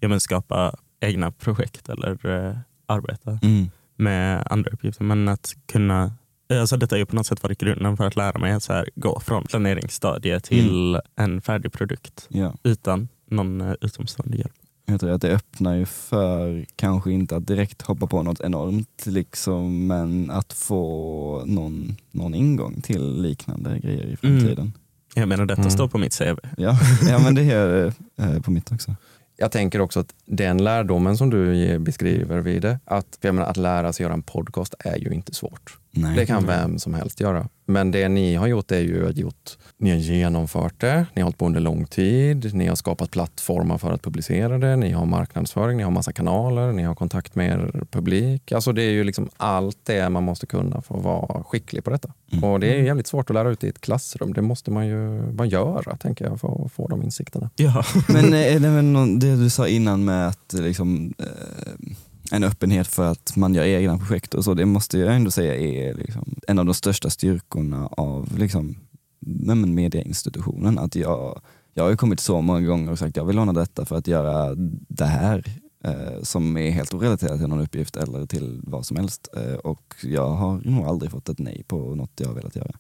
ja, 0.01 0.09
men 0.09 0.21
skapa 0.21 0.75
egna 1.01 1.31
projekt 1.33 1.89
eller 1.89 2.27
eh, 2.49 2.57
arbeta 2.87 3.39
Mm. 3.43 3.71
med 3.97 4.47
andra 4.51 4.71
uppgifter. 4.71 5.05
Men 5.05 5.29
att 5.29 5.55
kunna, 5.73 6.13
alltså 6.51 6.77
detta 6.77 6.95
är 6.95 6.99
ju 6.99 7.07
på 7.07 7.17
något 7.17 7.27
sätt 7.27 7.43
varit 7.43 7.59
grunden 7.59 7.97
för 7.97 8.05
att 8.07 8.17
lära 8.17 8.39
mig 8.39 8.53
att 8.53 8.63
så 8.63 8.73
här, 8.73 8.89
gå 8.95 9.21
från 9.21 9.45
planeringsstadiet 9.45 10.45
till 10.45 11.01
en 11.17 11.41
färdig 11.41 11.73
produkt 11.73 12.27
Ja. 12.29 12.55
utan 12.63 13.09
någon 13.31 13.61
eh, 13.61 13.73
utomstående 13.81 14.37
hjälp. 14.37 14.53
Jag 14.87 15.01
tror 15.01 15.11
att 15.11 15.23
det 15.23 15.31
öppnar 15.31 15.75
ju 15.75 15.87
för, 15.87 16.67
kanske 16.77 17.13
inte 17.13 17.37
att 17.37 17.47
direkt 17.47 17.83
hoppa 17.83 18.07
på 18.07 18.23
något 18.23 18.41
enormt, 18.41 19.05
liksom, 19.07 19.87
men 19.87 20.31
att 20.31 20.53
få 20.53 21.43
någon, 21.47 21.97
någon 22.11 22.35
ingång 22.35 22.81
till 22.81 23.23
liknande 23.23 23.79
grejer 23.79 24.07
i 24.07 24.17
framtiden. 24.17 24.73
Jag 25.15 25.29
menar 25.29 25.47
detta 25.47 25.61
Mm. 25.61 25.71
står 25.71 25.89
på 25.89 25.99
mitt 25.99 26.19
CV. 26.19 26.39
Ja. 26.57 26.79
ja, 27.09 27.19
men 27.19 27.35
det 27.35 27.43
gör 27.43 27.69
det 28.17 28.25
eh, 28.25 28.41
på 28.43 28.51
mitt 28.51 28.73
också. 28.73 28.95
Jag 29.37 29.53
tänker 29.53 29.81
också 29.81 30.01
att 30.01 30.15
den 30.27 30.65
lärdomen 30.65 31.17
som 31.17 31.31
du 31.31 31.79
beskriver 31.79 32.41
vid 32.41 32.63
det, 32.63 32.79
att, 32.85 33.19
jag 33.21 33.35
menar, 33.35 33.49
att 33.49 33.57
lära 33.57 33.93
sig 33.93 34.05
göra 34.05 34.13
en 34.15 34.23
podcast 34.23 34.75
är 34.79 34.97
ju 34.97 35.11
inte 35.11 35.35
svårt. 35.35 35.79
Nej. 35.97 36.17
Det 36.17 36.27
kan 36.27 36.47
vem 36.47 36.79
som 36.79 36.95
helst 36.95 37.21
göra. 37.21 37.49
Men 37.67 37.91
det 37.91 38.09
ni 38.09 38.35
har 38.35 38.47
gjort 38.47 38.73
är 38.73 38.81
ju 38.81 39.09
att 39.09 39.17
gjort, 39.17 39.59
ni 39.79 39.91
har 39.91 39.97
genomfört 39.97 40.81
det, 40.81 41.07
ni 41.15 41.23
har 41.23 41.25
hållit 41.25 41.39
på 41.39 41.47
under 41.47 41.61
lång 41.61 41.87
tid, 41.87 42.55
ni 42.55 42.67
har 42.67 42.77
skapat 42.77 43.11
plattformar 43.11 43.79
för 43.79 43.93
att 43.93 44.03
publicera 44.03 44.59
det, 44.59 44.77
ni 44.77 44.91
har 44.91 45.07
marknadsföring, 45.07 45.77
ni 45.77 45.83
har 45.83 45.91
massa 45.91 46.13
kanaler, 46.13 46.73
ni 46.73 46.83
har 46.83 46.95
kontakt 46.95 47.35
med 47.35 47.47
er 47.51 47.85
publik. 47.91 48.53
Alltså 48.53 48.73
det 48.73 48.83
är 48.83 48.91
ju 48.91 49.05
liksom 49.05 49.29
allt 49.37 49.79
det 49.83 50.09
man 50.09 50.25
måste 50.25 50.47
kunna 50.47 50.83
för 50.83 50.97
att 50.97 51.05
vara 51.05 51.45
skicklig 51.45 51.85
på 51.85 51.91
detta. 51.91 52.13
Mm. 52.33 52.45
Och 52.45 52.61
det 52.61 52.67
är 52.67 52.79
ju 52.79 52.85
jävligt 52.85 53.07
svårt 53.07 53.31
att 53.31 53.35
lära 53.35 53.51
ut 53.51 53.65
i 53.65 53.69
ett 53.69 53.81
klassrum. 53.81 54.33
Det 54.33 54.43
måste 54.43 54.71
man 54.71 54.87
ju 54.87 55.23
bara 55.33 55.49
göra, 55.49 55.97
tänker 55.97 56.25
jag, 56.25 56.41
för 56.41 56.65
att 56.65 56.73
få 56.73 56.89
de 56.89 57.03
insikterna. 57.03 57.51
Ja. 57.57 57.85
Men 58.09 58.33
eh, 58.33 58.55
är 58.55 58.61
det 58.61 58.83
någon, 58.83 59.19
det 59.19 59.37
du 59.37 59.51
sa 59.51 59.69
innan 59.69 60.05
med 60.05 60.29
att 60.29 60.55
eh, 60.55 60.61
liksom, 60.61 61.15
eh, 61.19 61.97
en 62.31 62.45
öppenhet 62.45 62.87
för 62.87 63.11
att 63.11 63.37
man 63.37 63.55
gör 63.55 63.65
egna 63.65 63.99
projekt 63.99 64.35
och 64.35 64.45
så, 64.45 64.55
det 64.55 64.67
måste 64.67 64.99
jag 64.99 65.15
ändå 65.17 65.31
säga 65.31 65.55
är 65.57 65.95
liksom 65.95 66.35
en 66.49 66.59
av 66.59 66.65
de 66.65 66.75
största 66.75 67.11
styrkorna 67.11 67.87
av 67.87 68.39
liksom, 68.39 68.77
men 69.21 69.75
medieinstitutionen. 69.75 70.79
Att 70.79 70.95
jag, 70.97 71.41
jag 71.75 71.85
har 71.85 71.91
ju 71.91 71.97
kommit 71.97 72.21
så 72.21 72.41
många 72.41 72.61
gånger 72.61 72.93
och 72.93 72.99
sagt 72.99 73.17
jag 73.17 73.25
vill 73.25 73.37
låna 73.37 73.53
detta 73.53 73.85
för 73.85 73.97
att 73.97 74.07
göra 74.07 74.55
det 74.89 75.05
här 75.05 75.45
eh, 75.85 76.23
som 76.23 76.57
är 76.57 76.71
helt 76.71 76.95
orelaterat 76.95 77.39
till 77.39 77.49
någon 77.49 77.61
uppgift 77.61 77.97
eller 77.97 78.27
till 78.27 78.61
vad 78.63 78.87
som 78.87 78.97
helst. 78.97 79.29
Eh, 79.37 79.55
och 79.55 79.95
jag 80.03 80.31
har 80.31 80.61
nog 80.65 80.87
aldrig 80.87 81.11
fått 81.11 81.29
ett 81.29 81.39
nej 81.39 81.65
på 81.69 81.95
något 81.95 82.13
jag 82.17 82.27
har 82.29 82.35
velat 82.35 82.57
göra. 82.57 82.73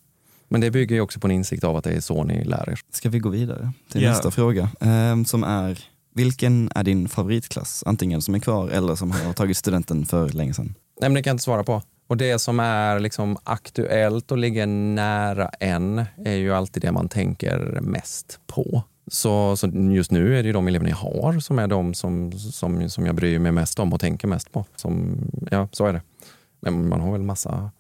Men 0.48 0.60
det 0.60 0.70
bygger 0.70 0.96
ju 0.96 1.00
också 1.02 1.20
på 1.20 1.26
en 1.26 1.30
insikt 1.30 1.64
av 1.64 1.76
att 1.76 1.84
det 1.84 1.92
är 1.92 2.00
så 2.00 2.24
ni 2.24 2.44
lär 2.44 2.70
er. 2.70 2.80
Ska 2.90 3.08
vi 3.08 3.18
gå 3.18 3.28
vidare 3.28 3.72
till 3.90 4.02
Ja. 4.02 4.10
nästa 4.10 4.30
fråga 4.30 4.68
eh, 4.80 5.22
som 5.24 5.44
är 5.44 5.84
vilken 6.14 6.70
är 6.74 6.84
din 6.84 7.08
favoritklass? 7.08 7.82
Antingen 7.86 8.22
som 8.22 8.34
är 8.34 8.38
kvar 8.38 8.68
eller 8.68 8.94
som 8.94 9.10
har 9.10 9.32
tagit 9.32 9.56
studenten 9.56 10.06
för 10.06 10.28
länge 10.28 10.54
sedan. 10.54 10.74
Nej, 11.00 11.10
men 11.10 11.14
det 11.14 11.22
kan 11.22 11.30
jag 11.30 11.34
inte 11.34 11.44
svara 11.44 11.64
på. 11.64 11.82
Och 12.06 12.16
det 12.16 12.38
som 12.38 12.60
är 12.60 13.00
liksom 13.00 13.36
aktuellt 13.44 14.32
och 14.32 14.38
ligger 14.38 14.66
nära 14.66 15.48
en 15.48 16.04
är 16.24 16.34
ju 16.34 16.54
alltid 16.54 16.82
det 16.82 16.92
man 16.92 17.08
tänker 17.08 17.78
mest 17.80 18.40
på. 18.46 18.82
Så, 19.06 19.56
så 19.56 19.68
just 19.68 20.10
nu 20.10 20.38
är 20.38 20.42
det 20.42 20.46
ju 20.46 20.52
de 20.52 20.68
eleverna 20.68 20.90
jag 20.90 20.96
har 20.96 21.40
som 21.40 21.58
är 21.58 21.66
de 21.66 21.94
som, 21.94 22.32
som, 22.32 22.90
som 22.90 23.06
jag 23.06 23.14
bryr 23.14 23.38
mig 23.38 23.52
mest 23.52 23.78
om 23.78 23.92
och 23.92 24.00
tänker 24.00 24.28
mest 24.28 24.52
på. 24.52 24.64
Som, 24.76 25.18
ja, 25.50 25.68
så 25.72 25.86
är 25.86 25.92
det. 25.92 26.02
Men 26.60 26.88
man 26.88 27.00
har 27.00 27.12
väl 27.12 27.22
massa 27.22 27.70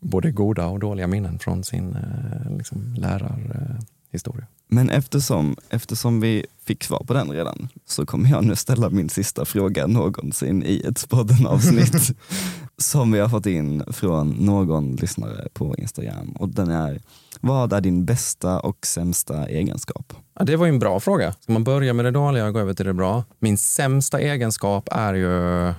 både 0.00 0.30
goda 0.30 0.66
och 0.66 0.78
dåliga 0.78 1.06
minnen 1.06 1.38
från 1.38 1.64
sin 1.64 1.96
eh, 1.96 2.56
liksom, 2.56 2.94
lärarhistoria. 2.98 4.46
Men 4.72 4.90
eftersom, 4.90 5.56
eftersom 5.70 6.20
vi 6.20 6.46
fick 6.64 6.84
svar 6.84 7.04
på 7.06 7.14
den 7.14 7.30
redan 7.30 7.68
så 7.86 8.06
kommer 8.06 8.30
jag 8.30 8.44
nu 8.44 8.56
ställa 8.56 8.90
min 8.90 9.08
sista 9.08 9.44
fråga 9.44 9.86
någonsin 9.86 10.62
i 10.62 10.82
ett 10.88 11.08
podden-avsnitt 11.08 12.16
som 12.78 13.12
vi 13.12 13.18
har 13.18 13.28
fått 13.28 13.46
in 13.46 13.82
från 13.86 14.30
någon 14.30 14.96
lyssnare 14.96 15.48
på 15.52 15.76
Instagram. 15.78 16.32
Och 16.32 16.48
den 16.48 16.70
är, 16.70 17.00
vad 17.40 17.72
är 17.72 17.80
din 17.80 18.04
bästa 18.04 18.60
och 18.60 18.86
sämsta 18.86 19.48
egenskap? 19.48 20.12
Ja, 20.38 20.44
det 20.44 20.56
var 20.56 20.66
ju 20.66 20.72
en 20.72 20.78
bra 20.78 21.00
fråga. 21.00 21.32
Ska 21.32 21.52
man 21.52 21.64
börja 21.64 21.92
med 21.92 22.04
det 22.04 22.10
dåliga 22.10 22.46
och 22.46 22.52
gå 22.52 22.60
över 22.60 22.74
till 22.74 22.86
det 22.86 22.94
bra? 22.94 23.24
Min 23.38 23.58
sämsta 23.58 24.20
egenskap 24.20 24.88
är 24.90 25.14
ju, 25.14 25.28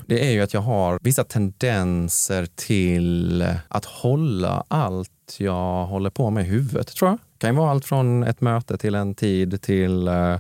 det 0.05 0.27
är 0.27 0.31
ju 0.31 0.41
att 0.41 0.53
jag 0.53 0.61
har 0.61 0.99
vissa 1.01 1.23
tendenser 1.23 2.47
till 2.55 3.45
att 3.67 3.85
hålla 3.85 4.63
allt 4.67 5.09
jag 5.37 5.85
håller 5.85 6.09
på 6.09 6.29
med 6.29 6.45
i 6.45 6.47
huvudet, 6.47 6.87
tror 6.87 7.09
jag. 7.09 7.17
Det 7.41 7.47
kan 7.47 7.55
ju 7.55 7.59
vara 7.59 7.71
allt 7.71 7.85
från 7.85 8.23
ett 8.23 8.41
möte 8.41 8.77
till 8.77 8.95
en 8.95 9.15
tid 9.15 9.61
till 9.61 10.07
eh, 10.07 10.37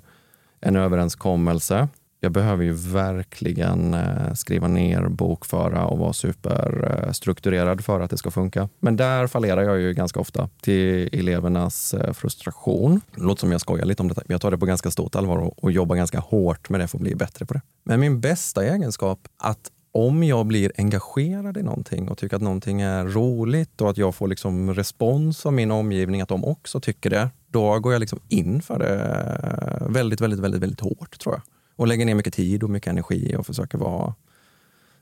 en 0.61 0.75
överenskommelse. 0.75 1.87
Jag 2.19 2.31
behöver 2.31 2.63
ju 2.63 2.73
verkligen 2.73 3.93
eh, 3.93 4.33
skriva 4.33 4.67
ner, 4.67 5.07
bokföra 5.07 5.85
och 5.85 5.97
vara 5.97 6.13
superstrukturerad 6.13 7.79
eh, 7.79 7.83
för 7.83 7.99
att 7.99 8.09
det 8.09 8.17
ska 8.17 8.31
funka. 8.31 8.69
Men 8.79 8.97
där 8.97 9.27
fallerar 9.27 9.61
jag 9.61 9.79
ju 9.79 9.93
ganska 9.93 10.19
ofta 10.19 10.49
till 10.61 11.09
elevernas 11.19 11.95
frustration. 12.13 13.01
Det 13.15 13.21
låter 13.21 13.39
som 13.39 13.51
jag 13.51 13.61
skojar 13.61 13.85
lite 13.85 14.01
om 14.01 14.07
detta, 14.07 14.21
men 14.25 14.33
jag 14.33 14.41
tar 14.41 14.51
det 14.51 14.57
på 14.57 14.65
ganska 14.65 14.91
stort 14.91 15.15
allvar 15.15 15.37
och, 15.37 15.63
och 15.63 15.71
jobbar 15.71 15.95
ganska 15.95 16.19
hårt 16.19 16.69
med 16.69 16.79
det 16.79 16.87
för 16.87 16.97
att 16.97 17.01
bli 17.01 17.15
bättre 17.15 17.45
på 17.45 17.53
det. 17.53 17.61
Men 17.83 17.99
min 17.99 18.21
bästa 18.21 18.65
egenskap, 18.65 19.19
att 19.37 19.71
om 19.91 20.23
jag 20.23 20.45
blir 20.45 20.71
engagerad 20.77 21.57
i 21.57 21.63
någonting 21.63 22.09
och 22.09 22.17
tycker 22.17 22.35
att 22.35 22.41
någonting 22.41 22.81
är 22.81 23.05
roligt 23.05 23.81
och 23.81 23.89
att 23.89 23.97
jag 23.97 24.15
får 24.15 24.27
liksom 24.27 24.73
respons 24.73 25.45
av 25.45 25.53
min 25.53 25.71
omgivning, 25.71 26.21
att 26.21 26.29
de 26.29 26.45
också 26.45 26.79
tycker 26.79 27.09
det, 27.09 27.29
då 27.47 27.79
går 27.79 27.93
jag 27.93 27.99
liksom 27.99 28.19
in 28.27 28.61
för 28.61 28.79
det 28.79 29.87
väldigt, 29.89 30.21
väldigt, 30.21 30.39
väldigt, 30.39 30.61
väldigt 30.61 30.79
hårt 30.79 31.19
tror 31.19 31.35
jag. 31.35 31.41
Och 31.75 31.87
lägger 31.87 32.05
ner 32.05 32.15
mycket 32.15 32.33
tid 32.33 32.63
och 32.63 32.69
mycket 32.69 32.89
energi 32.89 33.35
och 33.37 33.45
försöker 33.45 33.77
vara 33.77 34.15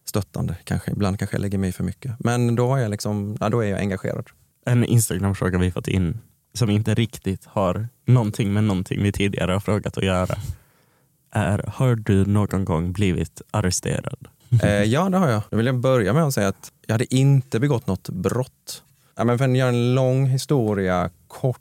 stöttande. 0.05 0.57
Kanske. 0.63 0.91
Ibland 0.91 1.19
kanske 1.19 1.35
jag 1.35 1.41
lägger 1.41 1.57
mig 1.57 1.71
för 1.71 1.83
mycket. 1.83 2.11
Men 2.19 2.55
då 2.55 2.75
är 2.75 2.81
jag, 2.81 2.91
liksom, 2.91 3.37
ja, 3.39 3.49
då 3.49 3.59
är 3.59 3.69
jag 3.69 3.79
engagerad. 3.79 4.27
En 4.65 4.83
Instagram-fråga 4.83 5.57
vi 5.57 5.71
fått 5.71 5.87
in 5.87 6.19
som 6.53 6.69
inte 6.69 6.93
riktigt 6.93 7.45
har 7.45 7.87
någonting 8.05 8.53
med 8.53 8.63
någonting 8.63 9.03
vi 9.03 9.11
tidigare 9.11 9.51
har 9.51 9.59
frågat 9.59 9.97
att 9.97 10.03
göra 10.03 10.35
är, 11.31 11.63
har 11.67 11.95
du 11.95 12.25
någon 12.25 12.65
gång 12.65 12.91
blivit 12.91 13.41
arresterad? 13.51 14.27
Eh, 14.63 14.83
ja, 14.83 15.09
det 15.09 15.17
har 15.17 15.29
jag. 15.29 15.41
Då 15.49 15.57
vill 15.57 15.65
jag 15.65 15.79
börja 15.79 16.13
med 16.13 16.23
att 16.23 16.33
säga 16.33 16.47
att 16.47 16.71
jag 16.85 16.93
hade 16.93 17.15
inte 17.15 17.59
begått 17.59 17.87
något 17.87 18.09
brott. 18.09 18.83
Ja, 19.15 19.23
men 19.23 19.37
för 19.37 19.45
att 19.45 19.57
göra 19.57 19.69
en 19.69 19.95
lång 19.95 20.25
historia 20.25 21.09
kort 21.27 21.59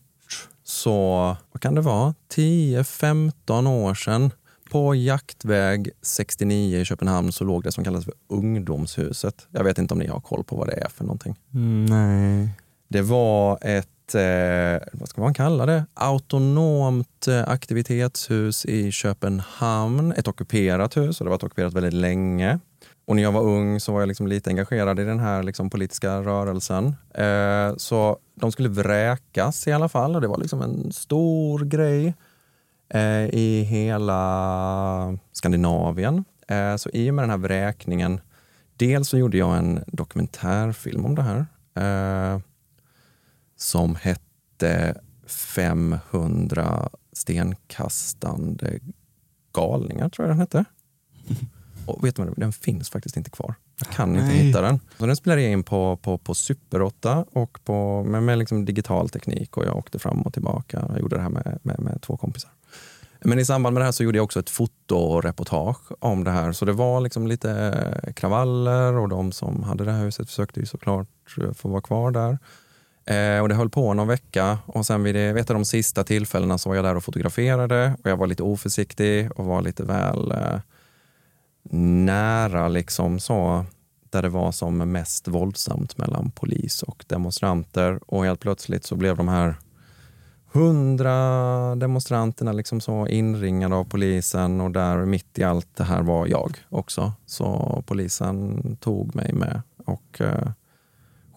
så, 0.64 1.36
vad 1.52 1.62
kan 1.62 1.74
det 1.74 1.80
vara, 1.80 2.14
10-15 2.34 3.68
år 3.68 3.94
sedan 3.94 4.30
på 4.70 4.94
jaktväg 4.94 5.90
69 6.02 6.78
i 6.78 6.84
Köpenhamn 6.84 7.32
så 7.32 7.44
låg 7.44 7.62
det 7.62 7.72
som 7.72 7.84
kallas 7.84 8.04
för 8.04 8.14
ungdomshuset. 8.28 9.46
Jag 9.50 9.64
vet 9.64 9.78
inte 9.78 9.94
om 9.94 10.00
ni 10.00 10.06
har 10.06 10.20
koll 10.20 10.44
på 10.44 10.56
vad 10.56 10.66
det 10.66 10.72
är 10.72 10.88
för 10.88 11.04
någonting. 11.04 11.36
Mm, 11.54 11.84
nej. 11.84 12.50
Det 12.88 13.02
var 13.02 13.58
ett, 13.62 14.14
eh, 14.14 14.88
vad 14.92 15.08
ska 15.08 15.20
man 15.20 15.34
kalla 15.34 15.66
det, 15.66 15.84
autonomt 15.94 17.28
eh, 17.28 17.48
aktivitetshus 17.48 18.64
i 18.64 18.92
Köpenhamn. 18.92 20.12
Ett 20.12 20.28
ockuperat 20.28 20.96
hus 20.96 21.20
och 21.20 21.24
det 21.24 21.30
har 21.30 21.34
varit 21.34 21.42
ockuperat 21.42 21.72
väldigt 21.72 21.94
länge. 21.94 22.58
Och 23.08 23.16
när 23.16 23.22
jag 23.22 23.32
var 23.32 23.42
ung 23.42 23.80
så 23.80 23.92
var 23.92 24.00
jag 24.00 24.06
liksom 24.06 24.26
lite 24.26 24.50
engagerad 24.50 25.00
i 25.00 25.04
den 25.04 25.20
här 25.20 25.42
liksom 25.42 25.70
politiska 25.70 26.22
rörelsen. 26.22 26.96
Eh, 27.14 27.76
så 27.76 28.18
de 28.34 28.52
skulle 28.52 28.68
vräkas 28.68 29.66
i 29.66 29.72
alla 29.72 29.88
fall 29.88 30.14
och 30.14 30.20
det 30.20 30.28
var 30.28 30.38
liksom 30.38 30.62
en 30.62 30.92
stor 30.92 31.64
grej 31.64 32.14
eh, 32.88 33.26
i 33.26 33.66
hela 33.68 35.18
Skandinavien. 35.32 36.24
Eh, 36.48 36.76
så 36.76 36.90
i 36.90 37.10
och 37.10 37.14
med 37.14 37.22
den 37.22 37.30
här 37.30 37.38
vräkningen, 37.38 38.20
dels 38.76 39.08
så 39.08 39.18
gjorde 39.18 39.38
jag 39.38 39.58
en 39.58 39.84
dokumentärfilm 39.86 41.04
om 41.04 41.14
det 41.14 41.22
här 41.22 41.46
eh, 41.74 42.40
som 43.56 43.94
hette 43.94 45.00
500 45.26 46.88
stenkastande 47.12 48.78
galningar, 49.52 50.08
tror 50.08 50.28
jag 50.28 50.36
den 50.36 50.40
hette. 50.40 50.64
Och 51.88 52.04
vet 52.04 52.18
vad, 52.18 52.34
den 52.36 52.52
finns 52.52 52.90
faktiskt 52.90 53.16
inte 53.16 53.30
kvar. 53.30 53.54
Jag 53.78 53.88
kan 53.88 54.10
inte 54.10 54.26
Nej. 54.26 54.36
hitta 54.36 54.60
den. 54.60 54.80
Så 54.98 55.06
den 55.06 55.16
spelade 55.16 55.42
jag 55.42 55.52
in 55.52 55.62
på, 55.62 55.96
på, 55.96 56.18
på 56.18 56.34
Super 56.34 56.82
8 56.82 57.24
och 57.32 57.58
på, 57.64 58.04
med, 58.04 58.22
med 58.22 58.38
liksom 58.38 58.64
digital 58.64 59.08
teknik 59.08 59.56
och 59.56 59.64
jag 59.64 59.76
åkte 59.76 59.98
fram 59.98 60.22
och 60.22 60.32
tillbaka. 60.32 60.84
Jag 60.88 61.00
gjorde 61.00 61.16
det 61.16 61.22
här 61.22 61.28
med, 61.28 61.58
med, 61.62 61.80
med 61.80 62.02
två 62.02 62.16
kompisar. 62.16 62.50
Men 63.24 63.38
i 63.38 63.44
samband 63.44 63.74
med 63.74 63.80
det 63.80 63.84
här 63.84 63.92
så 63.92 64.04
gjorde 64.04 64.18
jag 64.18 64.24
också 64.24 64.40
ett 64.40 64.50
fotoreportage 64.50 65.92
om 66.00 66.24
det 66.24 66.30
här. 66.30 66.52
Så 66.52 66.64
det 66.64 66.72
var 66.72 67.00
liksom 67.00 67.26
lite 67.26 68.12
kravaller 68.16 68.96
och 68.96 69.08
de 69.08 69.32
som 69.32 69.62
hade 69.62 69.84
det 69.84 69.92
här 69.92 70.04
huset 70.04 70.28
försökte 70.28 70.60
ju 70.60 70.66
såklart 70.66 71.08
få 71.54 71.68
vara 71.68 71.80
kvar 71.80 72.10
där. 72.10 72.38
Eh, 73.08 73.40
och 73.42 73.48
det 73.48 73.54
höll 73.54 73.70
på 73.70 73.94
någon 73.94 74.08
vecka 74.08 74.58
och 74.66 74.86
sen 74.86 75.02
vid 75.02 75.14
det, 75.14 75.32
vet 75.32 75.48
jag, 75.48 75.56
de 75.56 75.64
sista 75.64 76.04
tillfällena 76.04 76.58
så 76.58 76.68
var 76.68 76.76
jag 76.76 76.84
där 76.84 76.96
och 76.96 77.04
fotograferade 77.04 77.96
och 78.04 78.10
jag 78.10 78.16
var 78.16 78.26
lite 78.26 78.42
oförsiktig 78.42 79.30
och 79.32 79.44
var 79.44 79.62
lite 79.62 79.84
väl 79.84 80.30
eh, 80.30 80.60
nära 81.70 82.68
liksom 82.68 83.20
så 83.20 83.64
där 84.10 84.22
det 84.22 84.28
var 84.28 84.52
som 84.52 84.92
mest 84.92 85.28
våldsamt 85.28 85.98
mellan 85.98 86.30
polis 86.30 86.82
och 86.82 87.04
demonstranter 87.08 88.00
och 88.06 88.24
helt 88.24 88.40
plötsligt 88.40 88.84
så 88.84 88.96
blev 88.96 89.16
de 89.16 89.28
här 89.28 89.54
hundra 90.52 91.74
demonstranterna 91.76 92.52
liksom 92.52 92.80
så 92.80 93.06
inringade 93.06 93.74
av 93.74 93.84
polisen 93.84 94.60
och 94.60 94.70
där 94.70 95.04
mitt 95.04 95.38
i 95.38 95.44
allt 95.44 95.76
det 95.76 95.84
här 95.84 96.02
var 96.02 96.26
jag 96.26 96.56
också. 96.68 97.12
Så 97.26 97.82
polisen 97.86 98.76
tog 98.80 99.14
mig 99.14 99.32
med 99.32 99.62
och 99.84 100.20
eh, 100.20 100.50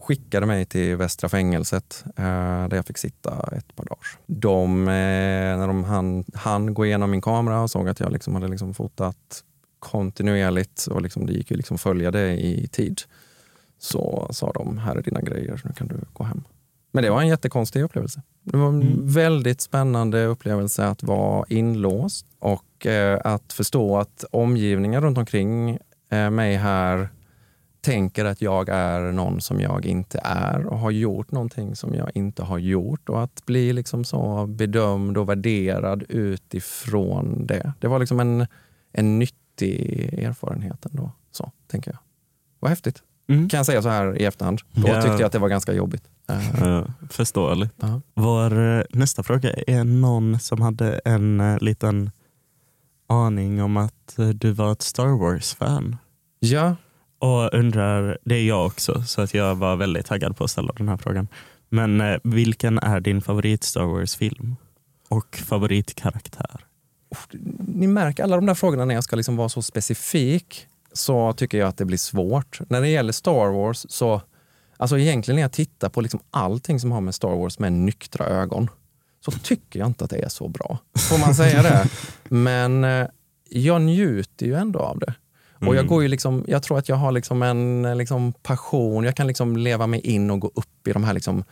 skickade 0.01 0.45
mig 0.45 0.65
till 0.65 0.95
Västra 0.95 1.29
fängelset 1.29 2.03
eh, 2.17 2.67
där 2.67 2.75
jag 2.75 2.85
fick 2.85 2.97
sitta 2.97 3.49
ett 3.57 3.75
par 3.75 3.85
dagar. 3.85 4.07
De, 4.25 4.87
eh, 4.87 5.57
när 5.57 5.67
de 5.67 5.83
hann, 5.83 6.25
hann 6.33 6.73
gå 6.73 6.85
igenom 6.85 7.11
min 7.11 7.21
kamera 7.21 7.61
och 7.61 7.71
såg 7.71 7.89
att 7.89 7.99
jag 7.99 8.11
liksom 8.11 8.35
hade 8.35 8.47
liksom 8.47 8.73
fotat 8.73 9.43
kontinuerligt 9.81 10.85
och 10.85 11.01
liksom, 11.01 11.25
det 11.25 11.33
gick 11.33 11.51
ju 11.51 11.57
liksom 11.57 11.77
följa 11.77 12.11
det 12.11 12.31
i 12.31 12.67
tid. 12.67 13.01
Så 13.77 14.27
sa 14.31 14.51
de, 14.51 14.77
här 14.77 14.95
är 14.95 15.01
dina 15.01 15.21
grejer, 15.21 15.61
nu 15.65 15.71
kan 15.73 15.87
du 15.87 15.99
gå 16.13 16.23
hem. 16.23 16.43
Men 16.91 17.03
det 17.03 17.09
var 17.09 17.21
en 17.21 17.27
jättekonstig 17.27 17.81
upplevelse. 17.81 18.21
Det 18.43 18.57
var 18.57 18.67
en 18.67 18.81
mm. 18.81 19.07
väldigt 19.07 19.61
spännande 19.61 20.25
upplevelse 20.25 20.85
att 20.85 21.03
vara 21.03 21.45
inlåst 21.49 22.25
och 22.39 22.85
eh, 22.85 23.19
att 23.23 23.53
förstå 23.53 23.97
att 23.97 24.25
omgivningen 24.31 25.01
runt 25.01 25.17
omkring 25.17 25.77
eh, 26.09 26.29
mig 26.29 26.55
här 26.55 27.09
tänker 27.81 28.25
att 28.25 28.41
jag 28.41 28.69
är 28.69 29.11
någon 29.11 29.41
som 29.41 29.61
jag 29.61 29.85
inte 29.85 30.19
är 30.23 30.65
och 30.65 30.79
har 30.79 30.91
gjort 30.91 31.31
någonting 31.31 31.75
som 31.75 31.93
jag 31.93 32.11
inte 32.13 32.43
har 32.43 32.57
gjort. 32.57 33.09
Och 33.09 33.23
att 33.23 33.45
bli 33.45 33.73
liksom 33.73 34.03
så 34.03 34.45
bedömd 34.45 35.17
och 35.17 35.29
värderad 35.29 36.03
utifrån 36.09 37.45
det. 37.45 37.73
Det 37.79 37.87
var 37.87 37.99
liksom 37.99 38.19
en, 38.19 38.47
en 38.91 39.19
nyttig 39.61 40.23
erfarenhet 40.23 40.85
ändå, 40.85 41.11
så 41.31 41.51
tänker 41.67 41.91
jag. 41.91 41.99
Vad 42.59 42.69
häftigt. 42.69 43.03
Mm. 43.29 43.49
Kan 43.49 43.57
jag 43.57 43.65
säga 43.65 43.81
så 43.81 43.89
här 43.89 44.21
i 44.21 44.25
efterhand. 44.25 44.61
Då 44.71 44.87
ja. 44.87 45.01
tyckte 45.01 45.17
jag 45.17 45.23
att 45.23 45.31
det 45.31 45.39
var 45.39 45.49
ganska 45.49 45.73
jobbigt. 45.73 46.03
Uh, 46.31 46.85
förståeligt. 47.09 47.73
-huh. 47.77 48.01
Vår 48.13 48.59
eh, 48.59 48.83
nästa 48.89 49.23
fråga 49.23 49.53
är 49.67 49.83
någon 49.83 50.39
som 50.39 50.61
hade 50.61 51.01
en 51.05 51.41
uh, 51.41 51.59
liten 51.59 52.11
aning 53.07 53.63
om 53.63 53.77
att 53.77 54.15
uh, 54.19 54.29
du 54.29 54.51
var 54.51 54.71
ett 54.71 54.81
Star 54.81 55.19
Wars-fan. 55.19 55.97
Ja. 56.39 56.75
Och 57.19 57.53
undrar, 57.53 58.17
det 58.23 58.35
är 58.35 58.47
jag 58.47 58.65
också, 58.65 59.03
så 59.03 59.21
att 59.21 59.33
jag 59.33 59.55
var 59.55 59.75
väldigt 59.75 60.05
taggad 60.05 60.37
på 60.37 60.43
att 60.43 60.51
ställa 60.51 60.73
den 60.77 60.89
här 60.89 60.97
frågan. 60.97 61.27
Men 61.69 62.19
vilken 62.23 62.79
är 62.79 62.99
din 62.99 63.21
favorit 63.21 63.63
Star 63.63 63.83
Wars-film? 63.83 64.55
Och 65.09 65.37
favoritkaraktär? 65.37 66.65
Ni 67.67 67.87
märker 67.87 68.23
alla 68.23 68.35
de 68.35 68.45
där 68.45 68.53
frågorna 68.53 68.85
när 68.85 68.95
jag 68.95 69.03
ska 69.03 69.15
liksom 69.15 69.35
vara 69.35 69.49
så 69.49 69.61
specifik 69.61 70.67
så 70.93 71.33
tycker 71.33 71.57
jag 71.57 71.67
att 71.67 71.77
det 71.77 71.85
blir 71.85 71.97
svårt. 71.97 72.59
När 72.69 72.81
det 72.81 72.89
gäller 72.89 73.13
Star 73.13 73.51
Wars 73.51 73.85
så 73.89 74.21
Alltså 74.81 74.97
egentligen 74.99 75.35
när 75.35 75.41
jag 75.41 75.51
tittar 75.51 75.89
på 75.89 76.01
liksom 76.01 76.19
allting 76.31 76.79
som 76.79 76.91
har 76.91 77.01
med 77.01 77.15
Star 77.15 77.35
Wars 77.35 77.59
med 77.59 77.73
nyktra 77.73 78.25
ögon 78.25 78.69
så 79.25 79.31
tycker 79.31 79.79
jag 79.79 79.87
inte 79.87 80.03
att 80.03 80.09
det 80.09 80.17
är 80.17 80.29
så 80.29 80.47
bra. 80.47 80.77
Får 81.09 81.19
man 81.19 81.35
säga 81.35 81.61
det? 81.61 81.89
Men 82.23 82.83
eh, 82.83 83.07
jag 83.49 83.81
njuter 83.81 84.45
ju 84.45 84.55
ändå 84.55 84.79
av 84.79 84.99
det. 84.99 85.13
Och 85.55 85.67
jag, 85.67 85.73
mm. 85.75 85.87
går 85.87 86.01
ju 86.01 86.07
liksom, 86.07 86.45
jag 86.47 86.63
tror 86.63 86.77
att 86.77 86.89
jag 86.89 86.95
har 86.95 87.11
liksom 87.11 87.43
en 87.43 87.97
liksom 87.97 88.33
passion, 88.33 89.03
jag 89.03 89.15
kan 89.15 89.27
liksom 89.27 89.57
leva 89.57 89.87
mig 89.87 89.99
in 89.99 90.31
och 90.31 90.39
gå 90.39 90.51
upp 90.55 90.87
i 90.87 90.91
de 90.91 91.03
här, 91.03 91.13
liksom, 91.13 91.43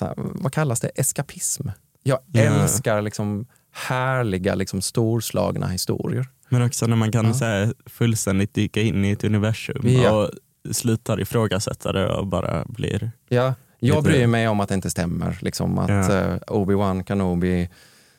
här 0.00 0.14
vad 0.16 0.52
kallas 0.52 0.80
det, 0.80 0.88
eskapism. 0.88 1.68
Jag 2.02 2.18
yeah. 2.34 2.62
älskar 2.62 3.02
liksom 3.02 3.46
härliga, 3.72 4.54
liksom 4.54 4.82
storslagna 4.82 5.66
historier. 5.66 6.26
Men 6.48 6.62
också 6.62 6.86
när 6.86 6.96
man 6.96 7.12
kan 7.12 7.26
ja. 7.26 7.34
så 7.34 7.72
fullständigt 7.86 8.54
dyka 8.54 8.80
in 8.80 9.04
i 9.04 9.10
ett 9.10 9.24
universum. 9.24 9.82
Ja. 9.82 10.10
Och 10.10 10.30
slutar 10.74 11.20
ifrågasätta 11.20 11.92
det 11.92 12.08
och 12.08 12.26
bara 12.26 12.64
blir... 12.68 13.10
Ja, 13.28 13.54
jag 13.78 14.04
bryr 14.04 14.26
mig 14.26 14.48
om 14.48 14.60
att 14.60 14.68
det 14.68 14.74
inte 14.74 14.90
stämmer. 14.90 15.38
Liksom 15.40 15.78
att 15.78 15.88
ja. 15.90 16.26
uh, 16.26 16.36
Obi-Wan 16.46 17.04
Kenobi 17.04 17.68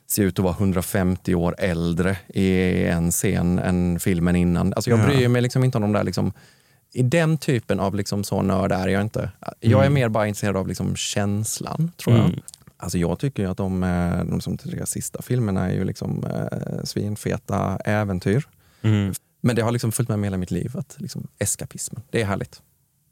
ser 0.07 0.23
ut 0.23 0.39
att 0.39 0.43
vara 0.43 0.53
150 0.53 1.35
år 1.35 1.55
äldre 1.57 2.17
i 2.27 2.83
en 2.85 3.11
scen 3.11 3.59
än 3.59 3.99
filmen 3.99 4.35
innan. 4.35 4.73
Alltså 4.73 4.89
jag 4.89 4.99
ja. 4.99 5.05
bryr 5.05 5.27
mig 5.27 5.41
liksom 5.41 5.63
inte 5.63 5.77
om 5.77 5.81
de 5.81 5.93
där 5.93 6.03
liksom, 6.03 6.33
i 6.93 7.03
den 7.03 7.37
typen 7.37 7.79
av 7.79 7.95
liksom 7.95 8.23
så 8.23 8.41
nörd 8.41 8.71
är 8.71 8.87
jag 8.87 9.01
inte. 9.01 9.31
Jag 9.59 9.81
är 9.81 9.85
mm. 9.85 9.93
mer 9.93 10.09
bara 10.09 10.27
intresserad 10.27 10.57
av 10.57 10.67
liksom 10.67 10.95
känslan, 10.95 11.91
tror 11.97 12.15
jag. 12.15 12.25
Mm. 12.25 12.39
Alltså 12.81 12.97
jag 12.97 13.19
tycker 13.19 13.47
att 13.47 13.57
de, 13.57 13.83
eh, 13.83 14.23
de 14.23 14.41
som 14.41 14.57
tre 14.57 14.85
sista 14.85 15.21
filmerna 15.21 15.69
är 15.69 15.73
ju 15.73 15.83
liksom 15.83 16.23
eh, 16.23 16.83
svinfeta 16.83 17.77
äventyr. 17.77 18.43
Mm. 18.81 19.13
Men 19.41 19.55
det 19.55 19.61
har 19.61 19.71
liksom 19.71 19.91
följt 19.91 20.09
med 20.09 20.19
mig 20.19 20.27
hela 20.27 20.37
mitt 20.37 20.51
liv, 20.51 20.77
att 20.77 20.95
liksom 20.99 21.27
eskapismen. 21.39 22.01
Det 22.09 22.21
är 22.21 22.25
härligt. 22.25 22.61